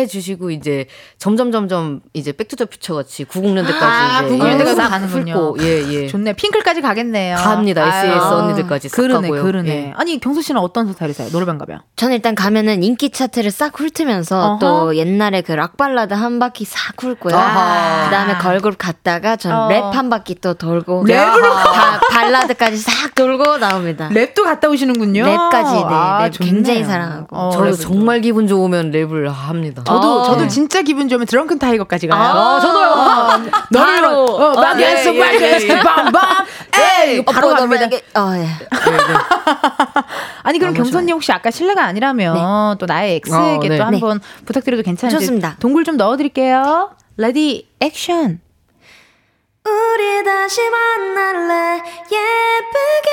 해주시고 0.00 0.50
이제 0.50 0.86
점점 1.18 1.50
점점 1.52 2.00
이제 2.12 2.32
Back 2.32 2.47
to 2.47 2.55
the 2.55 2.66
Future 2.66 2.94
같이 2.94 3.24
90년대까지 3.24 3.82
아, 3.82 4.22
이제 4.24 4.36
90년대가 4.36 4.74
싹 4.76 4.88
가는군요. 4.90 5.32
훑고 5.32 5.56
예 5.62 5.82
예. 5.92 6.06
좋네. 6.08 6.34
핑클까지 6.34 6.80
가겠네요. 6.82 7.36
갑니다. 7.36 7.86
SES 7.86 8.12
아유. 8.18 8.34
언니들까지 8.34 8.88
싹 8.90 8.96
그러네, 8.96 9.28
가고요. 9.28 9.42
그러네. 9.42 9.68
예. 9.70 9.92
아니 9.96 10.18
경서 10.20 10.42
씨는 10.42 10.60
어떤 10.60 10.92
스타일이세요? 10.92 11.30
노래방 11.30 11.58
가면? 11.58 11.80
저는 11.96 12.16
일단 12.16 12.34
가면은 12.34 12.82
인기 12.82 13.10
차트를 13.10 13.50
싹 13.50 13.78
훑으면서 13.80 14.44
어허. 14.54 14.58
또 14.58 14.96
옛날에 14.96 15.40
그 15.40 15.54
락 15.54 15.76
발라드 15.76 16.12
한 16.14 16.40
바퀴 16.40 16.64
싹 16.64 17.00
훑고요. 17.00 17.34
아하. 17.36 18.04
그다음에 18.06 18.34
걸그룹 18.34 18.76
갔다가 18.76 19.36
전 19.36 19.52
어. 19.52 19.68
랩한 19.68 20.10
바퀴 20.10 20.34
또 20.40 20.54
돌고 20.54 21.04
랩으로 21.06 21.42
바, 21.42 22.00
발라드까지 22.10 22.76
싹 22.76 23.14
돌고 23.14 23.58
나옵니다. 23.58 24.08
랩도 24.10 24.42
갔다 24.42 24.63
오시는군요. 24.68 25.24
랩까지 25.24 25.72
네, 25.72 25.82
아, 25.86 26.24
랩 26.24 26.30
좋네요. 26.32 26.52
굉장히 26.52 26.84
사랑하고. 26.84 27.26
어, 27.36 27.50
저도 27.50 27.70
랩을 27.70 27.80
정말 27.80 28.20
기분 28.20 28.46
좋으면 28.46 28.90
랩을 28.92 29.28
합니다. 29.28 29.82
저도 29.84 30.20
아. 30.20 30.24
저도 30.24 30.42
네. 30.42 30.48
진짜 30.48 30.82
기분 30.82 31.08
좋으면 31.08 31.26
드렁큰 31.26 31.58
타이거까지 31.58 32.06
가요. 32.08 32.20
아, 32.20 32.60
저도요. 32.60 33.50
너를 33.70 34.00
바로. 34.00 34.24
어, 34.24 34.52
아, 34.52 34.60
마게스 34.60 35.08
예, 35.08 35.14
예, 35.14 35.18
마게스 35.18 35.66
예, 35.66 35.68
예. 35.70 35.78
밤밤 35.78 36.46
에이 37.06 37.24
바로 37.24 37.48
어, 37.50 37.54
갑니다. 37.54 37.86
어, 38.14 38.32
예. 38.36 38.46
아니 40.42 40.58
그럼 40.58 40.74
경선님 40.74 41.14
혹시 41.14 41.32
아까 41.32 41.50
실례가 41.50 41.84
아니라면 41.84 42.78
또 42.78 42.86
나의 42.86 43.16
엑스에게 43.16 43.66
어, 43.66 43.70
네. 43.70 43.78
또 43.78 43.84
한번 43.84 44.20
부탁드려도 44.44 44.82
괜찮은지 44.82 45.18
좋습니다. 45.26 45.56
동굴 45.60 45.84
좀 45.84 45.96
넣어드릴게요. 45.96 46.90
레디 47.16 47.68
액션. 47.80 48.40
우리 49.74 50.22
다시 50.24 50.60
만날래? 50.68 51.82
예쁘게 52.12 53.08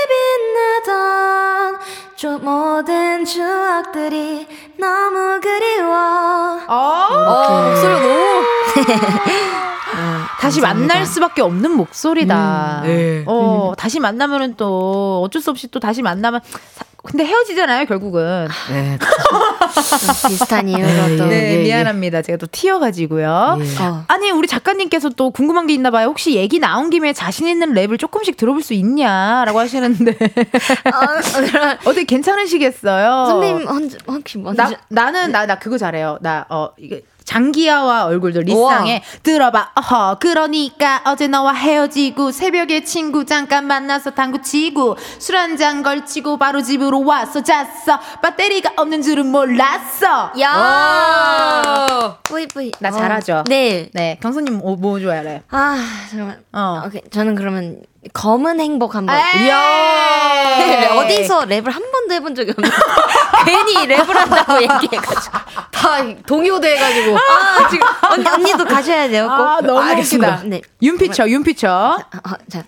빛나던 0.84 1.80
저 2.18 2.38
모든 2.40 3.24
추억들이 3.24 4.46
너무 4.78 5.40
그리워. 5.40 6.60
어, 6.68 7.08
목소리가 7.10 8.00
너무 8.02 8.46
다시 10.42 10.60
만날 10.60 11.06
수밖에 11.06 11.42
없는 11.42 11.72
목소리다. 11.72 12.82
음, 12.82 12.88
네. 12.88 13.24
어, 13.28 13.72
다시 13.78 14.02
만나면은 14.02 14.56
또 14.58 15.22
어쩔 15.24 15.42
수 15.42 15.52
없이 15.52 15.70
또 15.70 15.80
다시 15.80 16.02
만나면 16.02 16.42
사- 16.44 16.84
근데 17.04 17.26
헤어지잖아요, 17.26 17.86
결국은. 17.86 18.48
네. 18.70 18.98
좀 19.00 20.30
비슷한 20.30 20.70
이유로 20.70 21.18
또. 21.18 21.26
네, 21.26 21.56
예, 21.56 21.60
예. 21.60 21.64
미안합니다. 21.64 22.22
제가 22.22 22.38
또 22.38 22.46
튀어가지고요. 22.52 23.58
예. 23.60 23.84
어. 23.84 24.04
아니, 24.08 24.30
우리 24.30 24.48
작가님께서 24.48 25.10
또 25.10 25.32
궁금한 25.32 25.66
게 25.66 25.74
있나 25.74 25.90
봐요. 25.90 26.08
혹시 26.08 26.36
얘기 26.36 26.60
나온 26.60 26.90
김에 26.92 27.14
자신 27.14 27.48
있는 27.48 27.74
랩을 27.74 27.98
조금씩 28.00 28.38
들어볼 28.38 28.62
수 28.62 28.74
있냐라고 28.74 29.60
하시는데. 29.60 30.12
어, 30.12 31.42
그럼 31.48 31.78
어떻게 31.86 32.04
괜찮으시겠어요? 32.04 33.26
선배님 33.26 33.68
언제 33.68 33.98
혹시 34.08 34.38
먼저 34.38 34.62
나, 34.64 34.72
나는, 34.90 35.32
나, 35.32 35.46
나 35.48 35.58
그거 35.58 35.78
잘해요. 35.78 36.20
나, 36.22 36.46
어, 36.50 36.70
이게. 36.78 37.02
장기하와 37.24 38.06
얼굴들 38.06 38.42
리쌍에 38.44 39.04
들어봐 39.24 39.72
어허 39.76 40.18
그러니까 40.20 41.02
어제 41.06 41.28
너와 41.28 41.54
헤어지고 41.54 42.32
새벽에 42.32 42.84
친구 42.84 43.26
잠깐 43.26 43.66
만나서 43.68 44.12
당구 44.12 44.42
치고 44.42 44.98
술 45.20 45.36
한 45.36 45.58
잔 45.58 45.84
걸치고 45.84 46.38
바로 46.38 46.62
집으로 46.62 47.04
와서 47.06 47.42
잤어 47.44 48.00
배터리가 48.22 48.74
없는 48.78 49.02
줄은 49.02 49.28
몰랐어 49.28 50.32
야 50.40 52.18
뿌이 52.24 52.48
뿌이 52.48 52.72
나 52.80 52.90
어. 52.90 52.92
잘하죠? 52.92 53.44
네. 53.48 53.90
네 53.94 54.18
경수님 54.22 54.58
뭐, 54.60 54.76
뭐 54.76 55.00
좋아해? 55.00 55.42
아 55.50 55.78
정말. 56.10 56.40
어. 56.54 56.84
오케이 56.86 57.02
저는 57.12 57.36
그러면 57.36 57.82
검은 58.14 58.60
행복 58.60 58.96
한번. 58.96 59.16
네, 59.16 60.88
어디서 60.90 61.42
랩을 61.42 61.72
한 61.72 61.92
번도 61.92 62.14
해본 62.16 62.34
적이 62.36 62.52
없는데 62.52 62.76
괜히 63.46 63.74
랩을 63.88 64.14
한다고 64.14 64.56
얘기해가지고. 64.62 65.38
다 65.72 65.98
동요돼 66.26 66.78
해가지고. 66.78 67.18
아 67.18 67.70
지금 67.70 67.88
언니 68.10 68.28
언니도 68.28 68.66
가셔야 68.66 69.08
돼요 69.08 69.26
꼭? 69.26 69.32
아 69.34 69.62
너무 69.62 69.80
알겠습니다. 69.80 70.42
네. 70.46 70.62
윤피처 70.82 71.30
윤피처. 71.30 71.70
아, 71.70 72.38
자. 72.52 72.64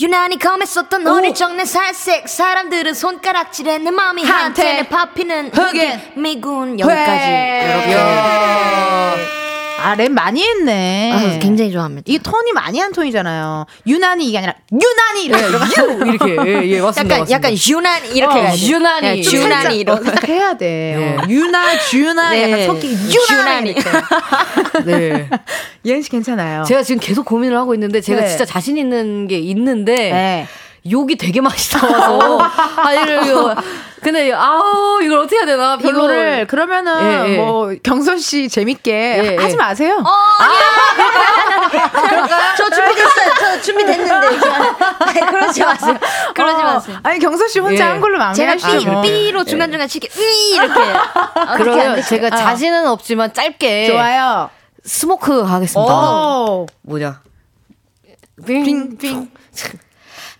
유난히 0.00 0.38
검했었던 0.38 1.04
너를 1.04 1.34
정내 1.34 1.64
살색. 1.66 2.28
사람들은 2.28 2.94
손가락질해 2.94 3.78
내 3.78 3.90
마음이 3.90 4.24
한테 4.24 4.72
내 4.82 4.88
파피는 4.88 5.50
흑인 5.54 6.00
미군 6.16 6.80
여기까지. 6.80 7.10
회. 7.10 7.84
이렇게 7.88 8.00
아 9.82 9.94
랩 9.94 10.10
많이 10.12 10.42
했네 10.42 11.12
아, 11.12 11.38
굉장히 11.38 11.72
좋아합니다. 11.72 12.04
이게 12.06 12.18
톤이 12.22 12.52
많이 12.52 12.78
한 12.78 12.92
톤이잖아요 12.92 13.66
유난히 13.86 14.28
이게 14.28 14.38
아니라 14.38 14.54
유난히 14.72 15.24
이렇게 15.24 15.46
들어가 15.46 15.66
유 15.66 16.10
이렇게 16.12 16.50
예, 16.50 16.68
예 16.68 16.80
맞습니다. 16.80 17.16
약간 17.16 17.30
약간 17.30 17.54
유난히 17.68 18.08
이렇게 18.14 18.38
어, 18.38 18.42
해야 18.42 18.52
돼. 18.52 18.66
유난히. 18.66 19.08
네, 19.16 19.22
좀 19.22 19.40
유난히 19.40 19.84
어, 19.88 19.96
살짝 19.96 20.28
해야 20.28 20.54
돼. 20.54 20.94
네. 20.96 21.16
어, 21.16 21.28
유나, 21.28 21.78
주나, 21.78 22.30
네. 22.30 22.42
약간 22.42 22.66
섞이 22.66 22.88
유난히. 22.88 23.30
유난히. 23.30 23.70
이렇게. 23.70 23.90
네. 24.86 25.30
예은 25.84 26.02
씨 26.02 26.10
괜찮아요. 26.10 26.64
제가 26.64 26.82
지금 26.82 27.00
계속 27.00 27.24
고민을 27.24 27.56
하고 27.56 27.74
있는데 27.74 28.00
제가 28.00 28.22
네. 28.22 28.28
진짜 28.28 28.44
자신 28.44 28.76
있는 28.76 29.26
게 29.26 29.38
있는데 29.38 30.12
네. 30.12 30.46
욕이 30.90 31.16
되게 31.16 31.40
많이 31.40 31.56
나와서 31.56 32.38
아 32.76 32.92
이거 32.92 33.54
근데 34.02 34.32
아우 34.32 35.02
이걸 35.02 35.18
어떻게 35.18 35.36
해야 35.36 35.44
되나 35.44 35.78
이거를 35.80 36.46
그러면은 36.46 37.26
예, 37.28 37.32
예. 37.32 37.36
뭐 37.36 37.74
경선 37.82 38.18
씨 38.18 38.48
재밌게 38.48 38.90
예, 38.92 39.36
하지 39.36 39.52
예. 39.52 39.56
마세요. 39.56 40.02
저 42.56 42.70
준비됐어요. 42.70 43.30
저 43.38 43.60
준비됐는데. 43.60 44.28
네, 45.14 45.20
그러지 45.26 45.64
마세요. 45.64 45.98
그러지 46.34 46.62
어, 46.62 46.64
마세요. 46.64 46.98
아니 47.02 47.18
경선 47.18 47.48
씨 47.48 47.58
혼자 47.58 47.84
예. 47.84 47.88
한 47.88 48.00
걸로 48.00 48.16
제가 48.32 48.56
마무리하시죠. 48.56 49.02
삐, 49.02 49.08
삐로 49.08 49.44
중간 49.44 49.70
중간 49.70 49.86
치게, 49.86 50.08
으이, 50.16 50.54
이렇게. 50.54 50.80
그러면? 51.58 52.02
제가 52.02 52.28
어. 52.28 52.30
자신은 52.30 52.86
없지만 52.86 53.34
짧게 53.34 53.86
좋아요. 53.88 54.48
스모크 54.82 55.42
하겠습니다. 55.42 55.92
오. 55.94 56.66
뭐냐? 56.82 57.20
빙빙. 58.46 59.30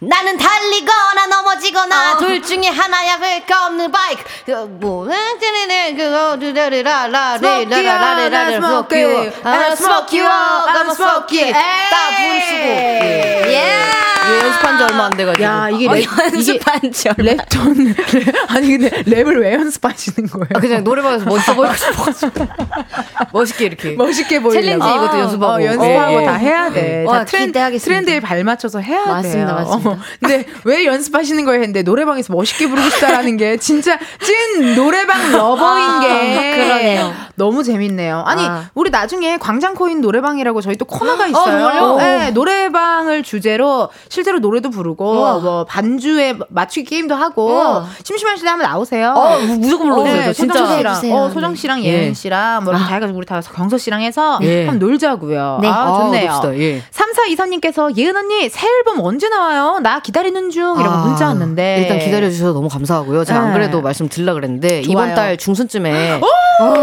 나는 0.03 0.39
달리거나 0.39 1.27
넘어지거나 1.27 2.13
어. 2.13 2.17
둘 2.19 2.41
중에 2.43 2.69
하나야. 2.69 3.19
회가 3.19 3.67
없는 3.67 3.93
바이크? 3.93 4.25
그뭐 4.47 5.07
쟤네네 5.39 5.95
그거 5.95 6.37
르르라라레라라레라레 6.37 8.55
스모크 8.61 8.97
you. 8.97 9.31
I'm 9.45 9.73
smoke 9.73 10.19
you 10.19 10.27
I'm 10.27 10.91
smoke 10.91 11.39
you. 11.39 11.53
다 11.53 12.09
분수고. 12.17 12.65
예 12.65 13.43
yeah. 13.45 14.10
연습한 14.39 14.79
지 14.79 14.85
얼마 14.85 15.05
안 15.07 15.11
돼가지고 15.17 15.45
야 15.45 15.69
이게 15.71 15.89
어, 15.89 15.93
랩, 15.95 16.01
이게 16.35 16.55
연습한 16.55 16.93
지 16.93 17.09
얼마 17.09 17.33
랩톤 17.45 17.95
아니 18.49 18.69
근데 18.79 18.91
랩을 19.03 19.41
왜 19.41 19.55
연습하시는 19.55 20.29
거예요? 20.29 20.47
아, 20.55 20.61
그냥 20.61 20.85
노래방에서 20.85 21.25
멋있어 21.25 21.55
보이고 21.55 21.75
싶어가지고 21.75 22.47
멋있게 23.33 23.65
이렇게 23.67 23.91
멋있게 23.93 24.41
보이려고. 24.41 24.53
챌린지 24.67 24.89
이것도 24.89 25.17
어, 25.17 25.21
연습하고. 25.21 25.53
어, 25.53 25.65
연습하고 25.65 26.17
예, 26.19 26.23
예. 26.23 26.27
다 26.27 26.35
해야 26.35 26.73
돼. 26.73 27.05
와, 27.07 27.19
다 27.21 27.25
트렌, 27.25 27.47
기대하겠습니다. 27.47 27.85
트렌드에 27.85 28.21
발맞춰서 28.21 28.81
해야 28.81 29.05
맞습니다, 29.07 29.47
돼요. 29.57 29.67
맞습니다. 29.67 29.91
어, 29.91 29.99
근데 30.21 30.47
왜 30.65 30.85
연습하시는 30.87 31.45
거예요 31.45 31.61
했는데 31.61 31.83
노래방에서 31.83 32.33
멋있게 32.33 32.69
부르고 32.69 32.89
싶다라는 32.91 33.37
게 33.37 33.57
진짜 33.59 33.99
찐 34.23 34.75
노래방 34.75 35.33
lover인 35.33 35.89
아, 35.91 36.01
게 36.01 36.57
그러네요. 36.57 37.13
너무 37.37 37.63
재밌네요. 37.63 38.23
아니 38.27 38.45
아. 38.47 38.71
우리 38.75 38.91
나중에 38.91 39.39
광장 39.39 39.75
코인 39.75 40.01
노래방이라고 40.01 40.61
저희 40.61 40.77
또 40.77 40.85
코너가 40.85 41.27
있어요. 41.27 41.45
정말요? 41.45 41.97
네, 41.99 42.31
노래방을 42.33 43.23
주제로 43.23 43.89
실제로 44.21 44.39
노래도 44.39 44.69
부르고 44.69 45.41
뭐 45.41 45.65
반주에 45.65 46.35
맞추기 46.51 46.85
게임도 46.91 47.15
하고 47.15 47.47
우와. 47.47 47.87
심심하실 48.05 48.45
때 48.45 48.51
한번 48.51 48.69
나오세요. 48.71 49.15
어, 49.17 49.39
무- 49.39 49.57
무조건 49.57 49.89
불러주세요. 49.95 50.23
네, 50.27 50.33
진짜. 50.35 50.59
소정 50.59 50.77
씨랑. 50.77 51.13
어, 51.17 51.31
소정 51.31 51.55
씨랑 51.55 51.81
네. 51.81 51.87
예은 51.87 52.15
씨랑 52.15 52.65
뭐 52.65 52.75
이렇게 52.75 52.87
다 52.87 52.95
해가지고 52.97 53.17
우리 53.19 53.25
다 53.27 53.41
경서 53.41 53.79
씨랑 53.79 54.03
해서 54.03 54.39
예. 54.43 54.67
한번 54.67 54.79
놀자고요. 54.79 55.59
네. 55.63 55.69
아, 55.69 55.87
좋네요. 56.05 56.31
아, 56.31 56.41
놉시다. 56.43 56.59
예. 56.59 56.83
34 56.91 57.27
이사님께서 57.29 57.97
예은 57.97 58.15
언니 58.15 58.49
새 58.51 58.67
앨범 58.69 59.01
언제 59.01 59.31
나와요? 59.31 59.79
나 59.83 60.01
기다리는 60.01 60.51
중 60.51 60.79
이라고 60.79 60.95
아, 60.95 61.07
문자 61.07 61.29
왔는데 61.29 61.79
일단 61.83 61.99
기다려주셔서 61.99 62.53
너무 62.53 62.69
감사하고요. 62.69 63.25
제가 63.25 63.41
네. 63.41 63.47
안 63.47 63.53
그래도 63.55 63.81
말씀 63.81 64.07
드리려 64.11 64.35
그랬는데 64.35 64.83
좋아요. 64.83 64.93
이번 64.93 65.15
달 65.15 65.39
중순쯤에 65.39 66.21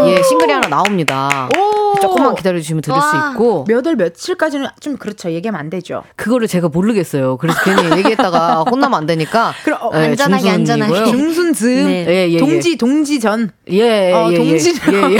예, 0.06 0.22
싱글이 0.24 0.50
하나 0.52 0.66
나옵니다. 0.68 1.48
오 1.56 1.94
조금만 2.00 2.34
기다려주시면 2.34 2.82
들을 2.82 3.00
수 3.00 3.16
와. 3.16 3.30
있고 3.32 3.64
몇월 3.68 3.96
며칠까지는 3.96 4.66
좀 4.80 4.96
그렇죠. 4.96 5.30
얘기하면 5.30 5.58
안 5.60 5.70
되죠. 5.70 6.02
그거를 6.16 6.46
제가 6.48 6.68
모르겠어요. 6.68 7.17
그래서 7.38 7.58
괜히 7.64 7.98
얘기했다가 7.98 8.64
혼나면 8.70 8.98
안 8.98 9.06
되니까 9.06 9.52
그럼 9.64 9.78
어, 9.82 9.90
예, 9.94 9.98
안전하게, 10.06 10.50
안전하게. 10.50 11.10
중순 11.10 11.52
즈음 11.52 11.86
네. 11.86 12.06
예, 12.08 12.12
예, 12.28 12.32
예. 12.32 12.38
동지 12.38 12.76
동지 12.76 13.20
전 13.20 13.50
예, 13.70 14.12
어, 14.12 14.30
예, 14.32 14.36
동지 14.36 14.72
예, 14.92 14.92
예, 14.94 15.14
예. 15.14 15.18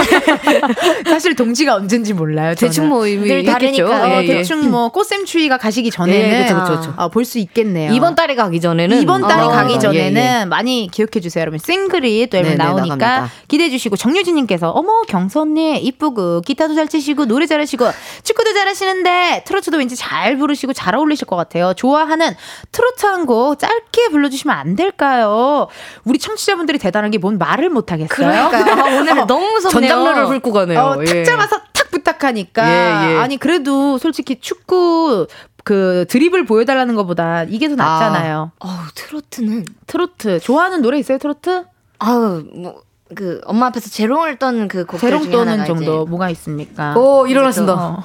사실 1.11 1.35
동지가 1.35 1.75
언젠지 1.75 2.15
몰라요. 2.15 2.55
저는. 2.55 2.71
대충 2.71 2.89
뭐 2.89 3.07
있겠죠. 3.07 3.51
다르니까. 3.53 4.19
어. 4.19 4.23
대충 4.23 4.71
뭐 4.71 4.89
꽃샘추위가 4.91 5.59
가시기 5.59 5.91
전에는 5.91 6.41
예, 6.41 6.43
그쵸, 6.45 6.55
그쵸, 6.77 6.91
그쵸. 6.93 7.11
볼수 7.11 7.39
있겠네요. 7.39 7.93
이번 7.93 8.15
달에 8.15 8.35
가기 8.35 8.61
전에는 8.61 9.03
이번 9.03 9.23
달에 9.23 9.43
어, 9.43 9.49
가기 9.49 9.75
예, 9.75 9.79
전에는 9.79 10.41
예. 10.43 10.45
많이 10.45 10.89
기억해 10.91 11.21
주세요, 11.21 11.43
여러분. 11.43 11.59
싱글이 11.59 12.29
또 12.31 12.39
앨범 12.39 12.51
네네, 12.57 12.65
나오니까 12.65 12.97
나갑니다. 12.97 13.33
기대해 13.49 13.71
주시고 13.71 13.97
정유진 13.97 14.35
님께서 14.37 14.71
어머 14.71 15.03
경선 15.03 15.55
님 15.55 15.77
이쁘고 15.77 16.43
기타도 16.43 16.75
잘 16.75 16.89
치시고 16.89 17.27
노래 17.27 17.47
잘하시고 17.47 17.87
축구도 18.23 18.55
잘하시는데 18.55 19.43
트로트도 19.47 19.79
왠지 19.79 19.97
잘 19.97 20.37
부르시고 20.37 20.73
잘 20.73 20.95
어울리실 20.95 21.27
것 21.27 21.37
같아요. 21.37 21.73
좋아하는 21.89 22.35
트로트 22.73 23.07
한 23.07 23.27
곡 23.27 23.59
짧게 23.59 24.09
불러주시면 24.11 24.57
안 24.57 24.77
될까요? 24.77 25.69
우리 26.05 26.19
청취자분들이 26.19 26.79
대단한 26.79 27.11
게 27.11 27.19
뭔 27.19 27.37
말을 27.39 27.69
못 27.71 27.91
하겠어요. 27.93 28.49
그러니까 28.51 28.85
아, 28.85 28.87
오늘 29.01 29.27
너무 29.27 29.51
무섭네요. 29.53 29.89
전장로를 29.89 30.29
훑고 30.37 30.53
가네요. 30.53 30.79
어, 30.81 31.05
탁 31.05 31.17
예. 31.17 31.25
잡아서 31.25 31.59
탁 31.73 31.91
부탁하니까 31.91 32.69
예, 32.69 33.13
예. 33.15 33.19
아니 33.19 33.37
그래도 33.39 33.99
솔직히 33.99 34.39
축구 34.41 35.27
그 35.65 36.07
드립을 36.09 36.45
보여달라는 36.47 36.95
것보다 36.95 37.43
이게 37.45 37.69
더 37.69 37.75
낫잖아요. 37.75 38.53
어우, 38.59 38.71
트로트는 38.95 39.65
트로트 39.87 40.41
좋아하는 40.41 40.81
노래 40.83 40.99
있어요 40.99 41.19
트로트? 41.19 41.65
아우 41.99 42.43
뭐 42.55 42.83
그 43.15 43.41
엄마 43.47 43.67
앞에서 43.67 43.89
재롱을 43.89 44.37
떤그 44.37 44.85
곡들 44.85 45.01
재롱 45.01 45.31
떠는 45.31 45.65
정도 45.65 45.83
이제 46.03 46.11
뭐가 46.11 46.29
있습니까? 46.31 46.95
오 46.97 47.27
일어났습니다. 47.27 47.73
어. 47.75 48.05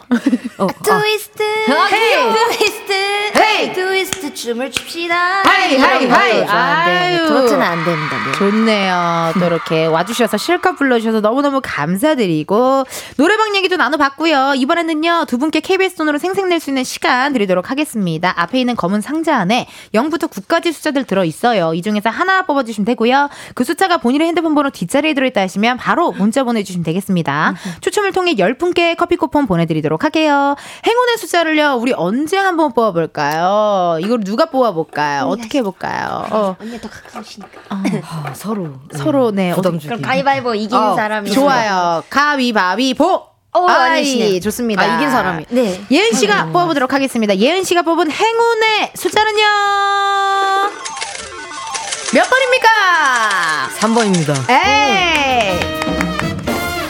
어, 0.60 0.68
아. 0.68 0.84
트위스트 0.84 1.44
헤이! 1.44 2.34
트위스트 2.34 2.94
헤이! 3.38 3.74
트위스트 3.74 4.34
춤을 4.34 4.72
춥시다 4.72 5.42
하이, 5.44 5.78
하이, 5.78 6.08
하이. 6.08 6.44
아유. 6.44 7.28
트로트는 7.28 7.62
안 7.62 7.84
됩니다 7.84 8.18
네. 8.26 8.32
좋네요. 8.38 9.34
또 9.40 9.46
이렇게 9.46 9.86
와주셔서 9.88 10.38
실컷 10.38 10.76
불러주셔서 10.78 11.20
너무너무 11.20 11.60
감사드리고 11.62 12.86
노래방 13.18 13.56
얘기도 13.58 13.76
나눠봤고요. 13.76 14.54
이번에는요 14.56 15.26
두 15.28 15.38
분께 15.38 15.60
KBS 15.60 15.96
돈으로 15.96 16.18
생생낼 16.18 16.60
수 16.62 16.70
있는 16.70 16.84
시간 16.86 17.34
드리도록 17.34 17.72
하겠습니다. 17.72 18.34
앞에 18.38 18.60
있는 18.60 18.76
검은 18.76 19.02
상자 19.02 19.36
안에 19.38 19.68
0부터 19.94 20.30
9까지 20.30 20.72
숫자들 20.72 21.04
들어 21.04 21.26
있어요. 21.26 21.74
이 21.74 21.82
중에서 21.82 22.10
하나 22.10 22.44
뽑아주시면 22.44 22.86
되고요. 22.86 23.30
그 23.54 23.64
숫자가 23.66 23.98
본인의 23.98 24.28
핸드폰 24.28 24.56
번호 24.56 24.70
뒷자리에 24.94 25.14
들어있다 25.16 25.42
하시면 25.42 25.78
바로 25.78 26.12
문자 26.12 26.44
보내주시면 26.44 26.84
되겠습니다. 26.84 27.56
추첨을 27.82 28.12
통해 28.12 28.36
10분께 28.36 28.96
커피 28.96 29.16
쿠폰 29.16 29.48
보내드리도록 29.48 30.04
할게요. 30.04 30.56
행운의 30.86 31.18
숫자를요 31.18 31.78
우리 31.80 31.94
언제 31.94 32.38
한번 32.38 32.74
뽑아볼까요? 32.74 33.98
이걸 34.02 34.20
누가 34.24 34.46
뽑아볼까요? 34.46 35.24
어떻게 35.26 35.58
해볼까요? 35.60 36.26
어, 36.30 36.56
언니 36.62 36.80
더 36.80 36.88
가까우시니까 36.90 37.50
아, 37.70 38.34
서로 38.36 38.74
서로 38.94 39.32
네 39.32 39.54
부담 39.56 39.80
주기. 39.80 39.88
그럼 39.88 40.02
가위바위보 40.02 40.54
이긴 40.56 40.78
어, 40.78 40.96
사람이 40.96 41.32
좋아요. 41.32 42.04
가위바위보. 42.10 43.34
어, 43.56 43.68
아이. 43.68 44.40
좋습니다. 44.42 44.82
아, 44.82 44.96
이긴 44.96 45.10
사람이. 45.12 45.46
네 45.50 45.82
예은 45.92 46.14
씨가 46.14 46.46
뽑아보도록 46.48 46.94
하겠습니다. 46.94 47.36
예은 47.38 47.64
씨가 47.64 47.82
뽑은 47.82 48.12
행운의 48.12 48.92
숫자는요. 48.96 50.53
몇 52.14 52.30
번입니까? 52.30 53.70
3번입니다. 53.80 54.50
에이. 54.50 55.73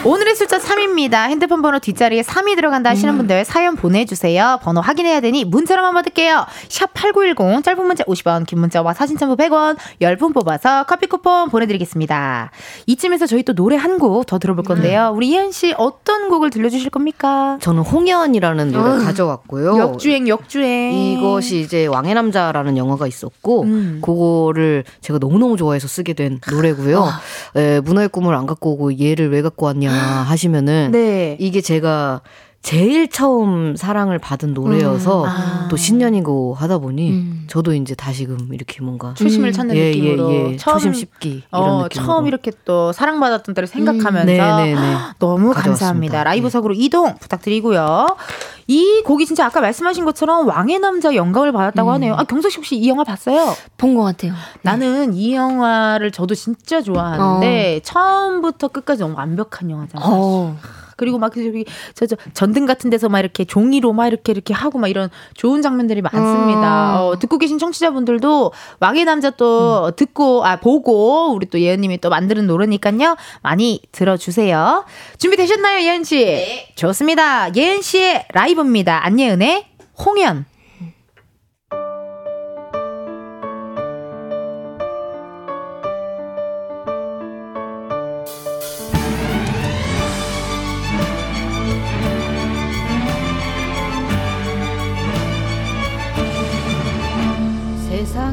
오늘의 0.05 0.35
숫자 0.35 0.57
3입니다. 0.59 1.29
핸드폰 1.29 1.61
번호 1.61 1.79
뒷자리에 1.79 2.23
3이 2.23 2.57
들어간다 2.57 2.89
하시는 2.89 3.15
분들 3.15 3.45
사연 3.45 3.77
보내주세요. 3.77 4.59
번호 4.61 4.81
확인해야 4.81 5.21
되니 5.21 5.45
문자로만 5.45 5.93
받을게요. 5.93 6.45
샵 6.67 6.93
8910 6.93 7.63
짧은 7.63 7.85
문자 7.85 8.03
50원 8.03 8.45
긴 8.45 8.59
문자와 8.59 8.93
사진 8.93 9.17
첨부 9.17 9.37
100원 9.37 9.77
10분 10.01 10.33
뽑아서 10.33 10.83
커피 10.83 11.07
쿠폰 11.07 11.49
보내드리겠습니다. 11.49 12.51
이쯤에서 12.85 13.27
저희 13.27 13.43
또 13.43 13.53
노래 13.53 13.77
한 13.77 13.97
곡 13.97 14.25
더 14.27 14.39
들어볼 14.39 14.65
건데요. 14.65 15.13
우리 15.15 15.31
예은 15.33 15.53
씨 15.53 15.73
어떤 15.77 16.27
곡을 16.27 16.49
들려주실 16.49 16.89
겁니까? 16.89 17.57
저는 17.61 17.83
홍연이라는 17.83 18.71
노래 18.73 19.05
가져왔고요. 19.05 19.77
역주행 19.77 20.27
역주행 20.27 20.93
이것이 20.93 21.61
이제 21.61 21.85
왕의 21.85 22.13
남자라는 22.15 22.75
영화가 22.75 23.07
있었고 23.07 23.61
음. 23.63 24.01
그거를 24.03 24.83
제가 24.99 25.19
너무너무 25.19 25.55
좋아해서 25.55 25.87
쓰게 25.87 26.11
된 26.11 26.41
노래고요. 26.51 27.07
에, 27.55 27.79
문화의 27.79 28.09
꿈을 28.09 28.35
안 28.35 28.45
갖고 28.47 28.71
오고 28.73 28.99
얘를 28.99 29.29
왜 29.31 29.41
갖고 29.41 29.67
왔냐 29.67 29.92
하시면은 29.97 30.91
네. 30.91 31.37
이게 31.39 31.61
제가 31.61 32.21
제일 32.63 33.09
처음 33.09 33.75
사랑을 33.75 34.19
받은 34.19 34.53
노래여서 34.53 35.25
아. 35.27 35.67
또 35.69 35.75
신년이고 35.75 36.53
하다 36.55 36.77
보니 36.77 37.11
음. 37.11 37.43
저도 37.47 37.73
이제 37.73 37.93
다시금 37.93 38.53
이렇게 38.53 38.81
뭔가 38.81 39.13
초심을 39.15 39.51
찾는 39.51 39.75
예, 39.75 39.89
느낌으로 39.89 40.31
예, 40.31 40.51
예. 40.53 40.57
처음, 40.57 40.75
초심 40.75 40.93
씹기 40.93 41.29
이런 41.29 41.43
어, 41.51 41.83
느낌으로 41.83 41.89
처음 42.07 42.27
이렇게 42.27 42.51
또 42.63 42.93
사랑받았던 42.93 43.53
때를 43.53 43.67
생각하면서 43.67 44.25
네, 44.25 44.37
네, 44.37 44.75
네. 44.75 44.95
너무 45.19 45.49
가져왔습니다. 45.49 45.61
감사합니다. 45.61 46.23
라이브석으로 46.23 46.73
네. 46.73 46.79
이동 46.79 47.15
부탁드리고요. 47.19 48.07
이 48.67 49.01
곡이 49.05 49.25
진짜 49.25 49.45
아까 49.45 49.59
말씀하신 49.59 50.05
것처럼 50.05 50.47
왕의 50.47 50.79
남자 50.79 51.13
영감을 51.13 51.51
받았다고 51.51 51.89
음. 51.89 51.93
하네요. 51.95 52.15
아 52.15 52.23
경석 52.23 52.49
씨 52.49 52.57
혹시 52.57 52.77
이 52.77 52.87
영화 52.87 53.03
봤어요? 53.03 53.53
본 53.77 53.93
것 53.97 54.03
같아요 54.03 54.33
나는 54.61 55.13
이 55.13 55.35
영화를 55.35 56.11
저도 56.11 56.33
진짜 56.33 56.81
좋아하는데 56.81 57.81
처음부터 57.83 58.69
끝까지 58.69 59.01
너무 59.01 59.15
완벽한 59.17 59.69
영화잖아요. 59.69 60.09
어. 60.09 60.57
그리고 60.95 61.17
막 61.17 61.33
저기 61.33 61.65
저, 61.93 62.05
저 62.05 62.15
전등 62.33 62.65
같은 62.65 62.89
데서 62.89 63.09
막 63.09 63.19
이렇게 63.19 63.45
종이로 63.45 63.93
막 63.93 64.07
이렇게 64.07 64.31
이렇게 64.31 64.53
하고 64.53 64.79
막 64.79 64.87
이런 64.87 65.09
좋은 65.35 65.61
장면들이 65.61 66.01
많습니다. 66.01 66.95
음. 66.95 67.01
어, 67.01 67.19
듣고 67.19 67.37
계신 67.37 67.57
청취자분들도 67.57 68.51
왕의 68.79 69.05
남자 69.05 69.29
또 69.31 69.91
듣고 69.91 70.45
아 70.45 70.57
보고 70.57 71.33
우리 71.33 71.47
또 71.47 71.59
예은님이 71.59 71.99
또 71.99 72.09
만드는 72.09 72.47
노래니까요 72.47 73.15
많이 73.41 73.81
들어주세요. 73.91 74.85
준비 75.17 75.37
되셨나요, 75.37 75.85
예은 75.85 76.03
씨? 76.03 76.65
좋습니다. 76.75 77.53
예은 77.55 77.81
씨의 77.81 78.25
라이브입니다. 78.33 79.05
안예은의 79.05 79.65
홍연. 80.05 80.52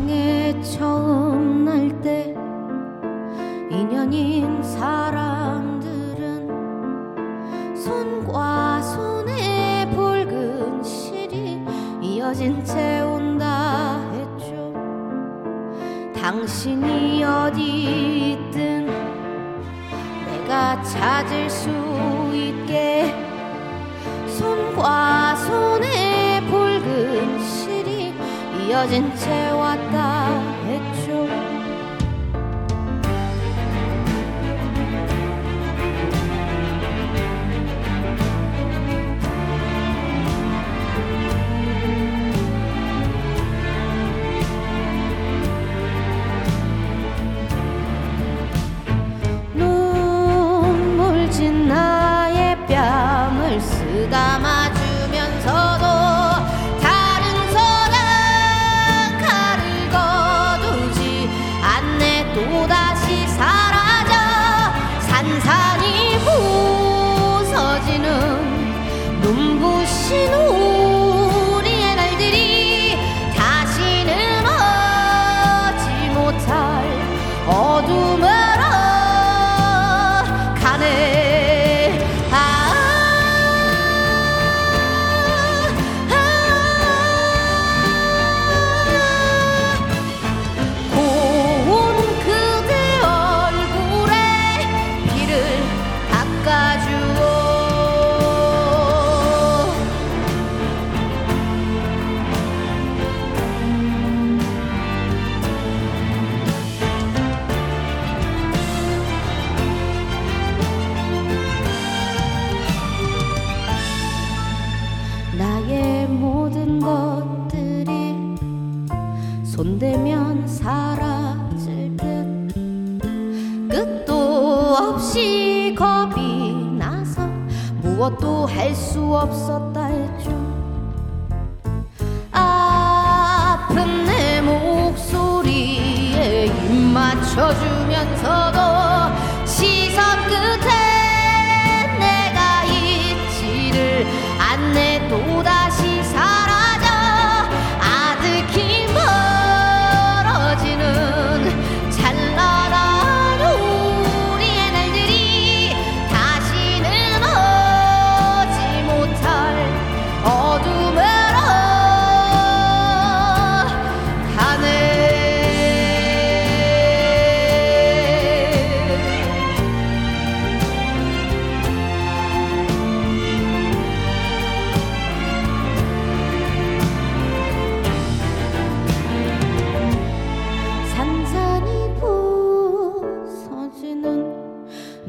세상에 0.00 0.58
처음 0.62 1.64
날 1.64 1.90
때 2.00 2.34
인연인 3.70 4.62
사람들은 4.62 6.48
손과 7.76 8.80
손에 8.80 9.90
붉은 9.90 10.82
실이 10.82 11.60
이어진 12.00 12.64
채 12.64 13.02
온다 13.02 14.00
했죠. 14.12 14.72
당신이 16.18 17.22
어디 17.22 18.32
있든 18.32 18.86
내가 20.26 20.82
찾을 20.82 21.50
수 21.50 21.68
있게 22.32 23.14
손과 24.38 25.36
손에 25.36 26.40
붉은 26.48 27.38
실 27.40 27.69
이 28.70 28.72
이어진 28.72 29.12
채 29.16 29.50
왔다 29.50 30.28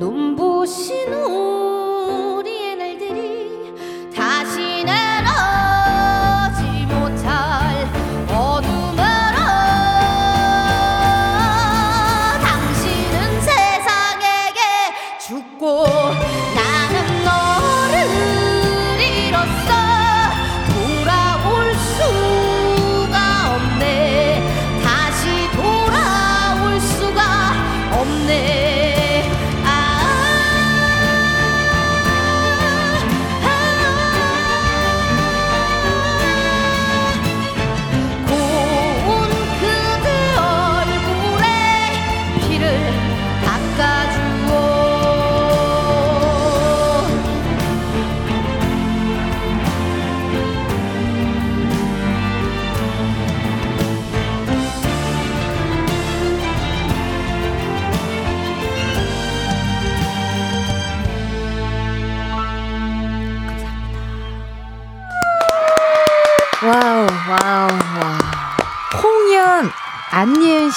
눈부신 0.01 1.13
우리 1.13 1.50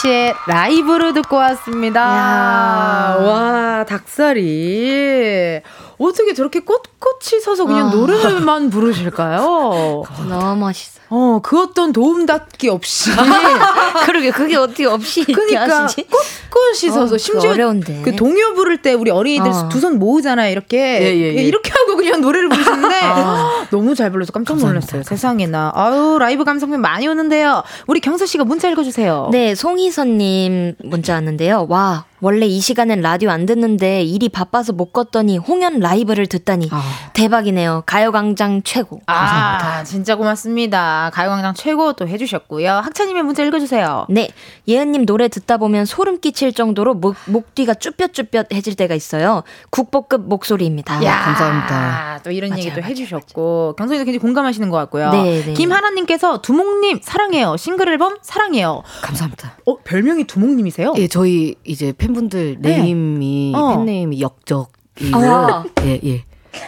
씨의 0.05 0.35
라이브로 0.47 1.13
듣고 1.15 1.37
왔습니다. 1.37 2.01
야. 2.01 3.17
와 3.25 3.85
닭살이 3.89 5.61
어떻게 5.99 6.35
저렇게 6.35 6.61
꼿꼿이 6.61 7.41
서서 7.41 7.65
그냥 7.65 7.89
아. 7.89 7.91
노래만 7.91 8.71
부르실까요? 8.71 10.05
너무 10.29 10.57
멋있어. 10.61 11.01
어, 11.11 11.41
그 11.43 11.61
어떤 11.63 11.93
도움닫기 11.93 12.69
없이. 12.69 13.11
그러게, 14.05 14.31
그게 14.31 14.57
어떻게 14.57 14.87
없이 14.87 15.25
그러니까? 15.25 15.87
꼿꼿이 15.87 16.91
서서 16.93 17.15
어, 17.15 17.19
심지어 17.19 17.51
어려운데. 17.51 18.03
그 18.03 18.17
동요 18.17 18.55
부를 18.55 18.83
때 18.83 18.93
우리 18.93 19.11
어린이들 19.11 19.49
어. 19.51 19.69
두손 19.69 19.99
모으잖아요. 19.99 20.51
이렇게 20.51 20.79
예, 20.79 21.15
예, 21.15 21.37
예. 21.37 21.43
이렇게 21.43 21.71
하고 21.71 21.94
그냥 22.05 22.21
노래를 22.21 22.49
부르시는데 22.49 22.95
아. 23.03 23.67
너무 23.71 23.95
잘 23.95 24.11
불러서 24.11 24.33
깜짝 24.33 24.57
놀랐어요. 24.59 25.03
세상에나. 25.03 25.73
아유 25.75 26.19
라이브 26.19 26.45
감상편 26.45 26.81
많이 26.81 27.09
오는데요. 27.09 27.63
우리 27.87 28.01
경서 28.01 28.27
씨가 28.27 28.45
문자 28.45 28.69
읽어 28.69 28.83
주세요. 28.83 29.29
네, 29.33 29.55
송희선 29.55 30.19
님 30.19 30.75
문자 30.85 31.15
왔는데요. 31.15 31.67
와, 31.69 32.05
원래 32.25 32.47
이 32.47 32.59
시간엔 32.59 33.03
라디오 33.03 33.29
안 33.29 33.45
듣는데 33.45 34.03
일이 34.03 34.31
바빠서 34.31 34.73
못 34.73 34.95
껐더니 34.95 35.47
홍연 35.47 35.81
라이브를 35.81 36.27
듣다니 36.27 36.71
대박이네요. 37.13 37.83
가요광장 37.85 38.63
최고. 38.63 39.03
아, 39.09 39.85
진짜 39.85 40.17
고맙습니다. 40.17 41.11
가요광장 41.13 41.53
최고 41.53 41.93
또 41.93 42.09
해주셨고요. 42.09 42.73
학차님의 42.73 43.25
문자 43.25 43.45
읽어주세요. 43.45 44.07
네, 44.09 44.31
예은님 44.67 45.05
노래 45.05 45.29
듣다 45.29 45.59
보면 45.59 45.85
소름 45.85 46.19
끼칠 46.19 46.55
정도로 46.55 46.95
목, 46.95 47.15
목 47.27 47.55
뒤가 47.55 47.75
쭈뼛쭈뼛해질 47.75 48.75
때가 48.75 48.95
있어요. 48.95 49.43
국보급 49.69 50.27
목소리입니다. 50.27 51.05
야, 51.05 51.25
감사합니다. 51.25 52.21
또 52.25 52.31
이런 52.31 52.49
맞아요, 52.51 52.61
얘기 52.61 52.71
또 52.75 52.81
맞아요, 52.81 52.91
해주셨고 52.91 53.75
경선이도 53.77 54.07
굉장히 54.07 54.21
공감하시는 54.21 54.71
것 54.71 54.79
같고요. 54.79 55.11
네, 55.11 55.45
네. 55.45 55.53
김하나님께서 55.53 56.41
두목님 56.41 57.01
사랑해요. 57.03 57.59
싱글 57.59 57.91
앨범 57.91 58.17
사랑해요. 58.23 58.83
감사합니다. 59.03 59.59
어 59.67 59.77
별명이 59.85 60.25
두목님이세요? 60.25 60.95
예, 60.97 61.07
저희 61.07 61.57
이제 61.65 61.93
팬 61.93 62.14
분들 62.15 62.57
네. 62.61 62.79
name이 62.79 63.53
어. 63.55 63.77
팬name이 63.77 64.21
역적이고 64.21 65.19
아. 65.19 65.65
예, 65.85 66.01
예. 66.05 66.25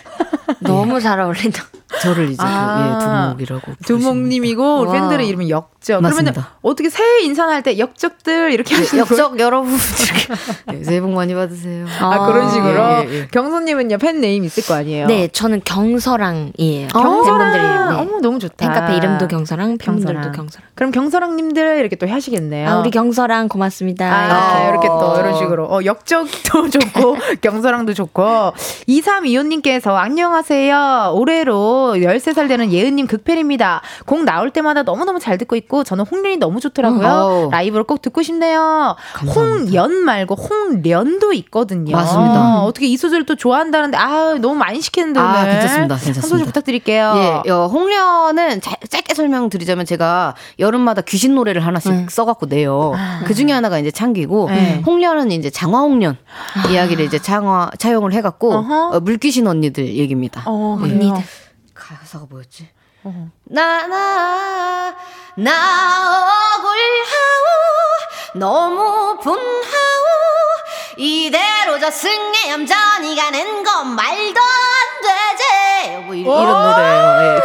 너무 0.61 1.01
잘 1.01 1.21
어울린다. 1.21 1.63
저를 2.03 2.31
이제 2.31 2.43
아. 2.45 3.35
그, 3.37 3.43
예, 3.43 3.47
두목이라고 3.47 3.73
두목님이고 3.85 4.87
와. 4.87 4.93
팬들의 4.93 5.27
이름은 5.29 5.49
역적. 5.49 5.77
그러면 5.87 6.11
맞습니다. 6.11 6.57
어떻게 6.63 6.89
새해 6.91 7.21
인사할 7.23 7.63
때 7.63 7.79
역적들 7.79 8.53
이렇게 8.53 8.75
하시는 8.75 9.05
거예요? 9.05 9.23
역적 9.23 9.39
여러분 9.41 9.73
예, 10.75 10.83
새해 10.85 11.01
복 11.01 11.11
많이 11.13 11.35
받으세요. 11.35 11.87
아, 12.01 12.27
그런 12.27 12.51
식으로 12.51 12.73
예, 12.73 13.07
예, 13.09 13.15
예. 13.15 13.29
경서님은요 13.31 13.99
팬 13.99 14.21
name 14.21 14.45
있을 14.45 14.65
거 14.65 14.75
아니에요? 14.75 15.07
네, 15.07 15.29
저는 15.29 15.63
경서랑이에요. 15.65 16.89
경서랑. 16.89 17.53
팬분들 17.53 17.61
이름. 17.61 17.89
네. 17.89 17.95
어머 17.97 18.21
너무 18.21 18.39
좋다. 18.39 18.55
팬카페 18.57 18.97
이름도 18.97 19.29
경서랑, 19.29 19.79
팬분들도 19.79 20.15
경서랑. 20.21 20.33
경서랑. 20.33 20.67
그럼 20.75 20.91
경서랑님들 20.91 21.79
이렇게 21.79 21.97
또 21.97 22.09
하시겠네요. 22.09 22.69
아, 22.69 22.79
우리 22.81 22.91
경서랑 22.91 23.49
고맙습니다. 23.49 24.07
아, 24.07 24.69
이렇게 24.71 24.89
또 24.89 25.17
이런 25.19 25.37
식으로. 25.37 25.67
어, 25.67 25.85
역적도 25.85 26.69
좋고, 26.71 27.17
경서랑도 27.41 27.95
좋고. 27.95 28.53
2325님께서 28.89 29.95
안녕하세요. 29.95 31.13
올해로 31.15 31.86
13살 31.95 32.49
되는 32.49 32.73
예은님 32.73 33.07
극팬입니다. 33.07 33.83
곡 34.07 34.25
나올 34.25 34.51
때마다 34.51 34.83
너무너무 34.83 35.19
잘 35.21 35.39
듣고 35.39 35.57
있고, 35.57 35.85
저는 35.85 36.05
홍련이 36.05 36.37
너무 36.37 36.61
좋더라고요. 36.61 37.07
어우. 37.09 37.51
라이브로 37.51 37.85
꼭 37.85 38.03
듣고 38.03 38.23
싶네요. 38.23 38.97
감사합니다. 39.15 39.71
홍연 39.83 39.93
말고 40.05 40.35
홍련도 40.35 41.33
있거든요. 41.35 41.97
맞습니다. 41.97 42.61
어, 42.61 42.65
어떻게 42.65 42.87
이 42.87 42.97
소절 42.97 43.25
또 43.27 43.35
좋아한다는데, 43.37 43.97
아 43.97 44.35
너무 44.41 44.55
많이 44.55 44.81
시키는데. 44.81 45.21
아, 45.21 45.41
오늘. 45.43 45.51
괜찮습니다. 45.53 45.95
한 45.95 45.99
소절 45.99 46.13
괜찮습니다. 46.15 46.47
부탁드릴게요. 46.47 47.43
예, 47.47 47.51
어, 47.51 47.67
홍련은 47.67 48.61
자- 48.61 48.77
짧게 48.89 49.15
설명드리자면 49.15 49.87
제가 49.87 50.35
여름마다 50.59 51.03
귀신 51.03 51.35
노래를 51.35 51.65
하나씩 51.67 52.11
써갖고 52.11 52.47
내요. 52.47 52.93
그 53.27 53.35
중에 53.35 53.53
하나가 53.53 53.79
이제 53.79 53.91
창기고, 53.91 54.49
네. 54.51 54.83
홍련은 54.87 55.31
이제 55.33 55.51
장화홍련 55.51 56.17
이야기를 56.71 57.05
이제 57.05 57.19
장화, 57.19 57.71
차용을 57.79 58.13
해갖고. 58.13 58.53
어, 58.55 59.01
물귀신 59.01 59.47
언니들 59.47 59.87
얘기입니다. 59.97 60.43
어, 60.47 60.79
예. 60.85 60.89
그래요. 60.89 61.23
가사가 61.95 62.27
뭐였지? 62.29 62.69
어. 63.05 63.31
나나 63.45 64.97
나 65.37 66.57
억울하오 66.57 67.47
너무 68.35 69.19
분하오 69.21 70.07
이대로 70.97 71.79
저승의 71.79 72.51
얌전히 72.51 73.15
가는 73.15 73.63
건 73.63 73.95
말도 73.95 74.41
안 74.41 75.03
되지 75.03 76.07
뭐 76.07 76.15
이, 76.15 76.21
이런 76.23 76.37
노래예요. 76.71 77.41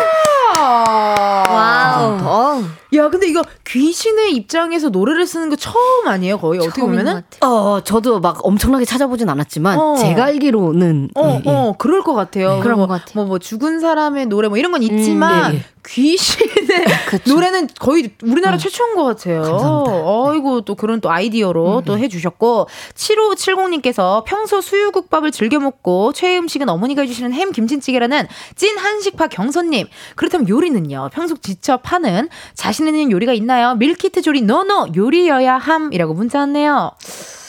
wow. 0.57 2.17
어, 2.23 2.63
야, 2.95 3.09
근데 3.09 3.27
이거 3.27 3.43
귀신의 3.71 4.33
입장에서 4.33 4.89
노래를 4.89 5.25
쓰는 5.25 5.49
거 5.49 5.55
처음 5.55 6.07
아니에요? 6.07 6.37
거의 6.37 6.59
어떻게 6.59 6.81
보면은? 6.81 7.13
것 7.13 7.29
같아요. 7.29 7.51
어 7.51 7.81
저도 7.81 8.19
막 8.19 8.45
엄청나게 8.45 8.83
찾아보진 8.83 9.29
않았지만 9.29 9.79
어. 9.79 9.95
제가 9.95 10.25
알기로는 10.25 11.09
어, 11.15 11.27
예, 11.27 11.41
예. 11.45 11.49
어, 11.49 11.75
그럴 11.77 12.01
것 12.03 12.13
같아요. 12.13 12.59
그런 12.61 12.77
뭐, 12.77 12.87
것 12.87 12.93
같아요. 12.93 13.11
뭐, 13.15 13.25
뭐, 13.25 13.39
죽은 13.39 13.79
사람의 13.79 14.25
노래 14.25 14.49
뭐 14.49 14.57
이런 14.57 14.71
건 14.71 14.83
있지만, 14.83 15.53
예, 15.53 15.57
예. 15.57 15.63
귀신의 15.87 16.85
노래는 17.27 17.69
거의 17.79 18.11
우리나라 18.21 18.57
최초인 18.57 18.95
것 18.95 19.03
같아요. 19.03 19.41
어이구, 19.41 20.63
또 20.65 20.75
그런 20.75 21.01
또 21.01 21.09
아이디어로 21.09 21.83
또 21.85 21.97
해주셨고, 21.97 22.67
7570님께서 22.93 24.23
평소 24.25 24.61
수육국밥을 24.61 25.31
즐겨 25.31 25.59
먹고 25.59 26.13
최애 26.13 26.37
음식은 26.37 26.69
어머니가 26.69 27.01
해주시는 27.01 27.33
햄 27.33 27.51
김치찌개라는 27.51 28.27
찐 28.55 28.77
한식파 28.77 29.27
경서님. 29.27 29.87
그렇다면 30.15 30.47
요리는요? 30.49 31.09
평소 31.13 31.35
직접 31.37 31.91
하는 31.91 32.29
자신 32.53 32.87
있는 32.87 33.11
요리가 33.11 33.33
있나요? 33.33 33.60
밀키트 33.75 34.21
조리, 34.21 34.41
no 34.41 34.60
no! 34.60 34.87
요리여야 34.95 35.57
함이라고 35.57 36.13
문자 36.13 36.39
왔네요. 36.39 36.91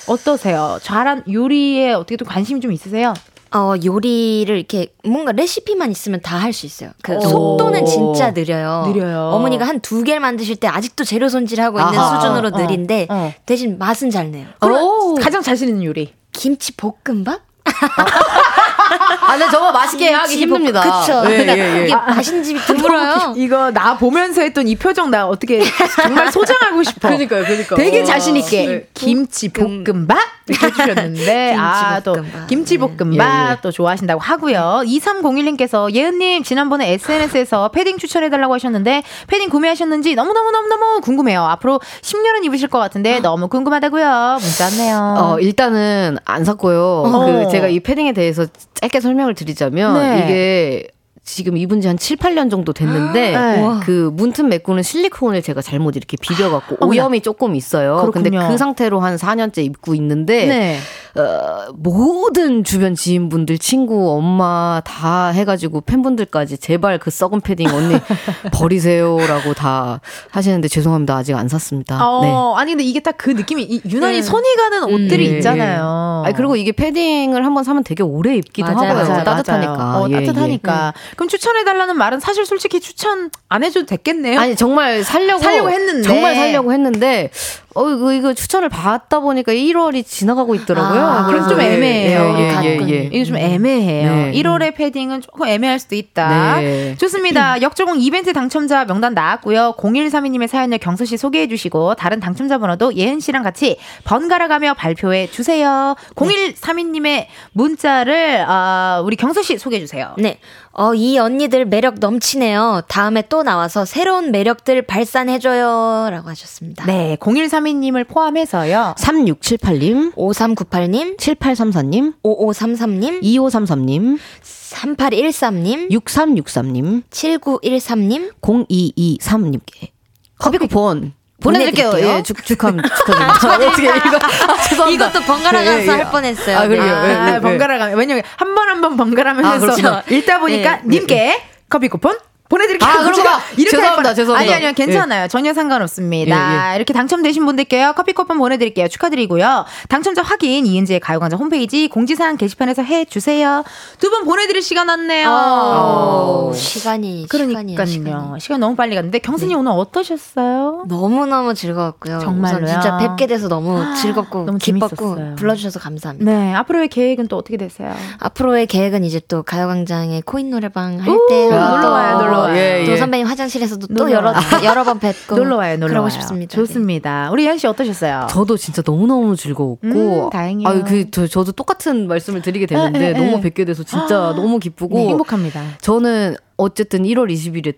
어떠세요? 0.08 0.78
잘한 0.82 1.24
요리에 1.30 1.92
어떻게 1.92 2.16
또 2.16 2.24
관심이 2.24 2.60
좀 2.60 2.72
있으세요? 2.72 3.14
어, 3.54 3.74
요리를 3.84 4.56
이렇게 4.56 4.94
뭔가 5.04 5.32
레시피만 5.32 5.90
있으면 5.90 6.20
다 6.22 6.38
할 6.38 6.52
수 6.54 6.64
있어요. 6.64 6.90
그 7.02 7.14
오. 7.16 7.20
속도는 7.20 7.84
진짜 7.84 8.32
느려요. 8.32 8.84
느려요. 8.86 9.30
어머니가 9.34 9.66
한 9.66 9.80
두 9.80 10.02
개를 10.04 10.20
만드실 10.20 10.56
때 10.56 10.66
아직도 10.68 11.04
재료 11.04 11.28
손질하고 11.28 11.78
있는 11.78 11.98
아하. 11.98 12.18
수준으로 12.20 12.48
어, 12.48 12.58
느린데 12.58 13.08
어. 13.10 13.32
대신 13.44 13.78
맛은 13.78 14.10
잘 14.10 14.30
내요. 14.30 14.46
그럼 14.58 15.16
가장 15.16 15.42
자신 15.42 15.68
있는 15.68 15.84
요리. 15.84 16.14
김치 16.32 16.72
볶음밥? 16.76 17.40
아, 19.20 19.32
근데 19.36 19.50
저거 19.50 19.72
맛있게 19.72 20.10
하기 20.12 20.36
힘듭니다. 20.36 20.80
그쵸. 20.80 21.22
예, 21.30 21.46
예, 21.48 21.78
예. 21.80 21.84
이게 21.84 21.94
맛있는 21.94 22.42
집이 22.42 22.60
드물어요. 22.60 23.34
이거 23.36 23.70
나 23.70 23.96
보면서 23.96 24.42
했던 24.42 24.66
이 24.68 24.76
표정 24.76 25.10
나 25.10 25.26
어떻게 25.26 25.62
정말 26.02 26.30
소장하고 26.32 26.82
싶어. 26.82 27.08
그러니까요, 27.08 27.44
그러니까요. 27.44 27.76
되게 27.76 28.02
어. 28.02 28.04
자신 28.04 28.36
있게 28.36 28.66
네. 28.66 28.86
김치 28.94 29.48
볶음밥 29.48 30.18
이렇게 30.48 30.66
해주셨는데 30.66 31.54
아 31.58 32.00
또 32.04 32.14
김치 32.48 32.78
볶음밥. 32.78 32.96
김치 32.96 33.16
볶음밥 33.18 33.48
예, 33.48 33.52
예. 33.52 33.56
또 33.62 33.70
좋아하신다고 33.70 34.20
하고요. 34.20 34.82
2301님께서 34.84 35.92
예은님 35.94 36.42
지난번에 36.42 36.92
SNS에서 36.92 37.68
패딩 37.70 37.98
추천해달라고 37.98 38.54
하셨는데 38.54 39.02
패딩 39.28 39.50
구매하셨는지 39.50 40.14
너무 40.14 40.32
너무 40.32 40.50
너무 40.50 40.68
너무 40.68 41.00
궁금해요. 41.00 41.42
앞으로 41.44 41.80
10년은 42.02 42.44
입으실 42.44 42.68
것 42.68 42.78
같은데 42.78 43.20
너무 43.20 43.48
궁금하다고요. 43.48 44.38
문자 44.40 44.64
왔네요. 44.64 45.14
어, 45.18 45.38
일단은 45.40 46.18
안 46.24 46.44
샀고요. 46.44 47.02
어. 47.06 47.44
그 47.44 47.50
제가 47.50 47.68
이 47.68 47.80
패딩에 47.80 48.12
대해서 48.12 48.46
짧게 48.74 49.00
설명을 49.00 49.34
드리자면 49.34 49.94
네. 49.94 50.22
이게 50.24 50.88
지금 51.24 51.56
입은 51.56 51.80
지 51.80 51.86
한 51.86 51.96
7, 51.96 52.16
8년 52.16 52.50
정도 52.50 52.72
됐는데 52.72 53.30
네. 53.36 53.62
그 53.84 54.10
문틈 54.12 54.48
메꾸는 54.48 54.82
실리콘을 54.82 55.40
제가 55.42 55.62
잘못 55.62 55.94
이렇게 55.94 56.16
비벼갖고. 56.16 56.84
오염이 56.84 57.20
조금 57.20 57.54
있어요. 57.54 58.10
근데 58.12 58.30
그렇군요. 58.30 58.50
그 58.52 58.58
상태로 58.58 58.98
한 58.98 59.14
4년째 59.16 59.58
입고 59.64 59.94
있는데 59.94 60.46
네. 60.46 60.78
어, 61.14 61.72
모든 61.74 62.64
주변 62.64 62.94
지인분들, 62.94 63.58
친구, 63.58 64.10
엄마 64.12 64.80
다 64.84 65.28
해가지고 65.28 65.82
팬분들까지 65.82 66.56
제발 66.58 66.98
그 66.98 67.10
썩은 67.10 67.40
패딩 67.42 67.68
언니 67.68 67.96
버리세요라고 68.52 69.54
다 69.54 70.00
하시는데 70.30 70.68
죄송합니다. 70.68 71.14
아직 71.16 71.34
안 71.34 71.48
샀습니다. 71.48 71.96
네. 71.96 72.02
어, 72.30 72.54
아니 72.56 72.72
근데 72.72 72.84
이게 72.84 73.00
딱 73.00 73.12
그 73.18 73.30
느낌이 73.30 73.62
이- 73.62 73.82
유난히 73.88 74.16
네. 74.16 74.22
손이 74.22 74.56
가는 74.56 74.82
옷들이 74.84 75.26
예, 75.32 75.36
있잖아요. 75.36 76.22
예. 76.24 76.26
아니, 76.26 76.34
그리고 76.34 76.56
이게 76.56 76.72
패딩을 76.72 77.44
한번 77.44 77.62
사면 77.62 77.84
되게 77.84 78.02
오래 78.02 78.34
입기도 78.34 78.72
맞아요. 78.72 78.90
하고요. 78.90 79.08
맞아요, 79.08 79.24
따뜻하니까. 79.24 79.76
맞아요. 79.76 80.02
어, 80.04 80.08
예, 80.10 80.14
따뜻하니까. 80.24 80.94
그럼 81.14 81.28
추천해달라는 81.28 81.96
말은 81.96 82.18
사실 82.20 82.44
솔직히 82.46 82.80
추천 82.80 83.30
안 83.48 83.62
해줘도 83.62 83.86
됐겠네요. 83.86 84.32
예. 84.34 84.38
아니 84.38 84.56
정말 84.56 85.04
살려고 85.04 85.40
살려고 85.42 85.70
했는데. 85.70 86.02
정말 86.08 86.34
살려고 86.34 86.72
했는데 86.72 87.30
어 87.74 87.88
이거 87.88 88.12
이거 88.12 88.34
추천을 88.34 88.68
받다 88.68 89.20
보니까 89.20 89.52
1월이 89.52 90.06
지나가고 90.06 90.54
있더라고요. 90.54 91.00
아, 91.00 91.26
그래서 91.26 91.48
좀 91.48 91.60
예, 91.60 91.74
애매해요. 91.74 92.34
예, 92.38 92.40
예. 92.40 92.64
예, 92.64 92.88
예. 92.88 93.04
이게 93.04 93.24
좀 93.24 93.36
애매해요. 93.36 94.14
네. 94.14 94.32
1월의 94.32 94.74
패딩은 94.74 95.22
조금 95.22 95.46
애매할 95.46 95.78
수도 95.78 95.94
있다. 95.94 96.60
네. 96.60 96.96
좋습니다. 96.98 97.60
역조공 97.62 98.00
이벤트 98.00 98.32
당첨자 98.32 98.84
명단 98.84 99.14
나왔고요. 99.14 99.74
0132님의 99.78 100.48
사연을 100.48 100.78
경서 100.78 101.04
씨 101.04 101.16
소개해 101.16 101.48
주시고 101.48 101.94
다른 101.94 102.20
당첨자 102.20 102.58
번호도 102.58 102.96
예은 102.96 103.20
씨랑 103.20 103.42
같이 103.42 103.78
번갈아 104.04 104.48
가며 104.48 104.74
발표해 104.74 105.28
주세요. 105.28 105.94
0132님의 106.14 107.26
문자를 107.52 108.44
어, 108.48 109.02
우리 109.04 109.16
경서 109.16 109.42
씨 109.42 109.56
소개해 109.58 109.80
주세요. 109.80 110.14
네. 110.18 110.38
어, 110.72 110.94
이 110.94 111.18
언니들 111.18 111.66
매력 111.66 111.96
넘치네요. 111.98 112.82
다음에 112.88 113.22
또 113.28 113.42
나와서 113.42 113.84
새로운 113.84 114.30
매력들 114.30 114.82
발산해줘요. 114.82 116.08
라고 116.10 116.28
하셨습니다. 116.30 116.86
네, 116.86 117.16
0132님을 117.20 118.08
포함해서요. 118.08 118.94
3678님, 118.98 120.14
5398님, 120.14 121.18
7834님, 121.18 122.14
5533님, 122.22 123.22
2533님, 123.22 124.18
3813님, 124.42 125.90
6363님, 125.90 127.02
7913님, 127.10 128.32
0223님께. 128.40 129.90
커피 130.38 130.58
쿠폰 130.58 131.12
보내드릴게요. 131.42 131.90
보내드릴게요. 131.90 132.18
예, 132.18 132.22
축, 132.22 132.44
축하, 132.44 132.70
축하드립니다. 132.72 133.54
어떻게 133.66 133.84
이거 133.84 134.16
아, 134.16 134.62
죄송합니다. 134.68 135.08
이것도 135.08 135.24
번갈아 135.24 135.64
가서 135.64 135.78
예, 135.78 135.86
예. 135.86 135.90
할 135.90 136.10
뻔했어요. 136.10 136.58
아, 136.58 136.66
그래요? 136.68 136.82
네. 136.84 137.10
예, 137.10 137.14
아, 137.14 137.34
예. 137.36 137.40
번갈아 137.40 137.78
가면 137.78 137.98
왜냐면 137.98 138.22
한 138.36 138.54
번 138.54 138.68
한 138.68 138.80
번 138.80 138.96
번갈아면서 138.96 139.88
아. 139.88 140.02
읽다 140.10 140.38
보니까 140.40 140.76
네. 140.84 140.98
님께 140.98 141.42
커피 141.68 141.88
쿠폰 141.88 142.16
보내드릴게요. 142.52 142.88
아. 142.88 142.92
이렇게 143.02 143.22
할 143.28 143.40
죄송합니다, 143.66 144.02
뻔- 144.02 144.14
죄송합니다. 144.14 144.54
아니 144.54 144.54
아니요 144.64 144.72
괜찮아요. 144.76 145.28
전혀 145.28 145.54
상관없습니다. 145.54 146.76
이렇게 146.76 146.92
당첨되신 146.92 147.46
분들께요 147.46 147.94
커피 147.96 148.12
쿠폰 148.12 148.38
보내드릴게요. 148.38 148.88
축하드리고요. 148.88 149.64
당첨자 149.88 150.22
확인 150.22 150.66
이은지의 150.66 151.00
가요광장 151.00 151.38
홈페이지 151.40 151.88
공지사항 151.88 152.36
게시판에서 152.36 152.82
해주세요. 152.82 153.64
두 153.98 154.12
분 154.12 154.24
보내드릴 154.26 154.60
시간 154.60 154.88
왔네요. 154.90 155.30
어, 155.30 156.52
시간이, 156.54 157.22
시간이에요, 157.22 157.26
그러니까요. 157.28 157.86
시간이. 157.86 158.40
시간 158.40 158.60
너무 158.60 158.76
빨리 158.76 158.94
갔는데 158.94 159.20
경선이 159.20 159.54
오늘 159.54 159.72
어떠셨어요? 159.72 160.84
너무 160.88 161.24
너무 161.26 161.54
즐거웠고요. 161.54 162.18
정말로요? 162.20 162.64
우선 162.64 162.80
진짜 162.82 162.98
뵙게 162.98 163.26
돼서 163.26 163.48
너무 163.48 163.82
즐겁고 163.96 164.44
너무 164.44 164.58
기뻤고 164.58 164.96
재밌었어요. 164.96 165.36
불러주셔서 165.36 165.80
감사합니다. 165.80 166.30
네 166.30 166.52
앞으로의 166.54 166.88
계획은 166.88 167.28
또 167.28 167.36
어떻게 167.38 167.56
되세요? 167.56 167.94
앞으로의 168.18 168.66
계획은 168.66 169.04
이제 169.04 169.20
또 169.28 169.42
가요광장의 169.42 170.22
코인 170.22 170.50
노래방 170.50 171.00
할 171.00 171.08
오, 171.08 171.26
때 171.28 171.44
놀러 171.48 171.90
와요, 171.90 172.18
놀러 172.18 172.38
와요. 172.42 172.56
예, 172.56 172.84
또 172.86 172.92
예. 172.92 172.96
선배님 172.96 173.26
화장실에서도 173.26 173.86
또 173.88 173.94
놀러 173.94 174.12
여러. 174.12 174.32
여러 174.64 174.84
번 174.84 174.98
뵙고 174.98 175.36
놀러 175.36 175.56
와요, 175.56 175.76
놀러 175.76 175.88
그러고 175.88 176.02
와요. 176.04 176.10
싶습니다. 176.10 176.50
네. 176.50 176.56
좋습니다. 176.66 177.30
우리 177.32 177.46
현 177.46 177.58
씨 177.58 177.66
어떠셨어요? 177.66 178.26
저도 178.30 178.56
진짜 178.56 178.82
너무 178.82 179.06
너무 179.06 179.36
즐거웠고 179.36 180.26
음, 180.26 180.30
다행이에요. 180.30 180.68
아유, 180.68 180.82
그, 180.86 181.10
저, 181.10 181.26
저도 181.26 181.52
똑같은 181.52 182.08
말씀을 182.08 182.42
드리게 182.42 182.66
됐는데 182.66 182.98
에, 182.98 183.06
에, 183.08 183.10
에. 183.10 183.12
너무 183.12 183.40
뵙게 183.40 183.64
돼서 183.64 183.82
진짜 183.84 184.16
너무 184.34 184.58
기쁘고 184.58 184.96
네, 184.96 185.08
행복합니다. 185.08 185.62
저는 185.80 186.36
어쨌든 186.56 187.02
1월 187.04 187.30
20일에 187.32 187.74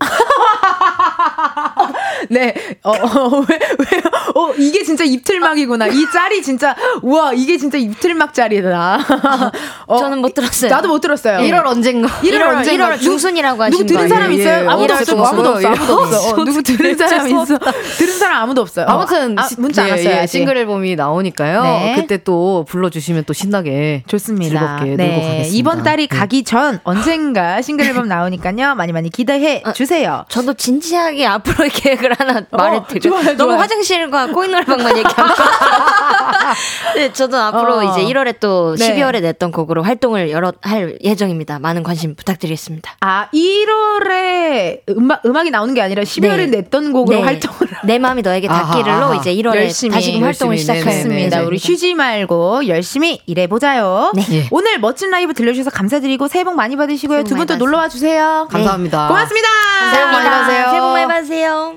네, 2.30 2.54
어, 2.82 2.90
어, 2.90 3.44
왜, 3.48 3.58
왜, 3.78 4.02
어, 4.34 4.52
이게 4.56 4.82
진짜 4.82 5.04
입틀막이구나. 5.04 5.88
이 5.88 6.10
짤이 6.12 6.42
진짜, 6.42 6.74
우와, 7.02 7.32
이게 7.34 7.56
진짜 7.58 7.78
입틀막 7.78 8.34
짤이다. 8.34 8.98
어, 9.86 9.98
저는 9.98 10.18
못 10.18 10.34
들었어요. 10.34 10.70
나도 10.70 10.88
못 10.88 11.00
들었어요. 11.00 11.38
1월 11.38 11.66
언젠가 11.66 12.08
1월 12.08 12.40
1월, 12.40 12.56
언젠가 12.56 12.88
1월 12.96 13.00
중순이라고 13.00 13.62
하신 13.64 13.78
누구 13.78 13.86
들은 13.88 14.08
거 14.08 14.14
사람? 14.14 14.32
있어요? 14.32 14.64
예, 14.64 14.68
아무도 14.68 14.94
예. 14.94 14.98
없어. 14.98 15.24
아무도 15.24 15.48
없어. 15.50 15.68
아무도 15.68 15.92
없어. 15.98 16.28
어, 16.30 16.44
누구 16.44 16.62
들은 16.62 16.96
사람 16.96 17.26
있어? 17.26 17.58
들은 17.98 18.18
사람 18.18 18.42
아무도 18.42 18.60
없어요. 18.62 18.86
아무튼 18.88 19.38
아, 19.38 19.42
시- 19.46 19.60
문자 19.60 19.82
안 19.82 19.88
예, 19.88 19.92
왔어요. 19.92 20.22
예. 20.22 20.26
싱글 20.26 20.56
앨범이 20.56 20.96
나오니까요. 20.96 21.62
네. 21.62 21.94
그때 21.96 22.18
또 22.22 22.64
불러주시면 22.68 23.24
또 23.26 23.32
신나게 23.32 24.04
좋습니다. 24.06 24.76
즐겁게 24.78 24.96
네, 24.96 25.06
놀고 25.08 25.20
가겠습니다. 25.28 25.58
이번 25.58 25.82
달이 25.82 26.06
네. 26.08 26.16
가기 26.16 26.44
전 26.44 26.80
언젠가 26.84 27.60
싱글 27.62 27.86
앨범 27.86 28.08
나오니까요. 28.08 28.74
많이 28.74 28.92
많이 28.92 29.10
기대해 29.10 29.62
주세요. 29.74 30.24
저도 30.28 30.54
진지하게 30.54 31.26
앞으로의 31.26 31.70
계획을 31.74 32.14
하나 32.18 32.42
어, 32.50 32.56
말해드려. 32.56 33.00
좋아요, 33.00 33.36
너무. 33.36 33.52
화장실과 33.54 34.21
코인 34.28 34.50
노래방만 34.50 34.96
얘기하면. 34.98 35.34
네, 36.96 37.12
저도 37.12 37.38
앞으로 37.38 37.78
어. 37.78 37.82
이제 37.84 38.04
1월에 38.04 38.38
또 38.40 38.76
네. 38.76 38.94
12월에 38.94 39.20
냈던 39.22 39.52
곡으로 39.52 39.82
활동을 39.82 40.30
여러 40.30 40.52
할 40.62 40.98
예정입니다. 41.02 41.58
많은 41.58 41.82
관심 41.82 42.14
부탁드리겠습니다. 42.14 42.96
아, 43.00 43.28
1월에 43.32 44.80
음악, 44.90 45.24
음악이 45.24 45.50
나오는 45.50 45.72
게 45.74 45.80
아니라 45.80 46.02
12월에 46.02 46.50
네. 46.50 46.58
냈던 46.58 46.92
곡으로 46.92 47.18
네. 47.18 47.24
활동을 47.24 47.68
내 47.84 47.98
마음이 47.98 48.22
너에게 48.22 48.48
닿기를로 48.48 48.92
아하, 48.92 49.06
아하. 49.06 49.14
이제 49.16 49.34
1월에 49.34 49.56
열심히, 49.56 49.94
다시금 49.94 50.22
활동을. 50.22 50.56
네, 50.56 50.56
우리 50.56 50.60
시작했습니다. 50.60 51.42
쉬지 51.58 51.94
말고 51.94 52.66
열심히 52.68 53.20
일해 53.26 53.46
보자요. 53.46 54.12
네. 54.14 54.24
예. 54.32 54.48
오늘 54.50 54.78
멋진 54.78 55.10
라이브 55.10 55.34
들려 55.34 55.52
주셔서 55.52 55.70
감사드리고 55.70 56.28
새해 56.28 56.44
복 56.44 56.54
많이 56.54 56.76
받으시고요. 56.76 57.24
두 57.24 57.34
분또 57.36 57.54
많이 57.54 57.58
놀러 57.58 57.78
와 57.78 57.88
주세요. 57.88 58.46
감사합니다. 58.50 59.08
고맙습니다. 59.08 59.48
새해 59.92 60.04
복 60.04 60.12
많이 60.12 60.28
받으세요. 60.28 60.70
새해 60.70 60.80
복 60.80 60.92
많이 60.92 61.06
받으세요. 61.06 61.76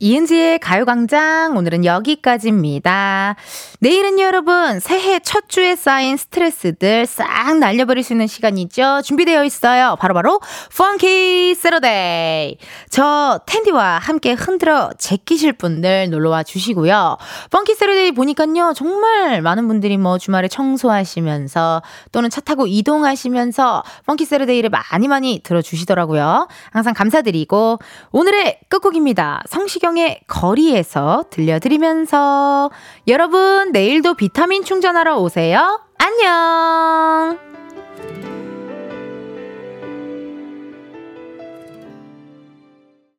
이은지의 0.00 0.60
가요광장 0.60 1.56
오늘은 1.56 1.84
여기까지입니다. 1.84 3.34
내일은 3.80 4.20
여러분 4.20 4.78
새해 4.78 5.18
첫 5.18 5.48
주에 5.48 5.74
쌓인 5.74 6.16
스트레스들 6.16 7.04
싹 7.04 7.58
날려버릴 7.58 8.04
수 8.04 8.12
있는 8.12 8.28
시간이죠. 8.28 9.02
준비되어 9.04 9.44
있어요. 9.44 9.96
바로바로 9.98 10.40
Funky 10.76 11.56
Saturday. 11.56 12.58
저 12.90 13.40
은디와 13.46 13.98
함께 13.98 14.34
흔들어 14.34 14.90
제끼실 14.98 15.54
분들 15.54 16.10
놀러와 16.10 16.44
주시고요. 16.44 17.16
Funky 17.50 17.74
Saturday 17.74 18.12
보니까요. 18.12 18.74
정말 18.76 19.42
많은 19.42 19.66
분들이 19.66 19.96
뭐 19.96 20.18
주말에 20.18 20.46
청소하시면서 20.46 21.82
또는 22.12 22.30
차 22.30 22.40
타고 22.40 22.68
이동하시면서 22.68 23.82
Funky 24.06 24.24
Saturday를 24.24 24.70
많이 24.70 25.08
많이 25.08 25.40
들어주시더라고요. 25.42 26.46
항상 26.70 26.94
감사드리고 26.94 27.78
오늘의 28.12 28.60
끝곡입니다. 28.68 29.42
성시경의 29.48 30.20
거리에서 30.26 31.24
들려드리면서 31.30 32.70
여러분 33.06 33.72
내일도 33.72 34.14
비타민 34.14 34.64
충전하러 34.64 35.18
오세요. 35.18 35.80
안녕! 35.98 37.57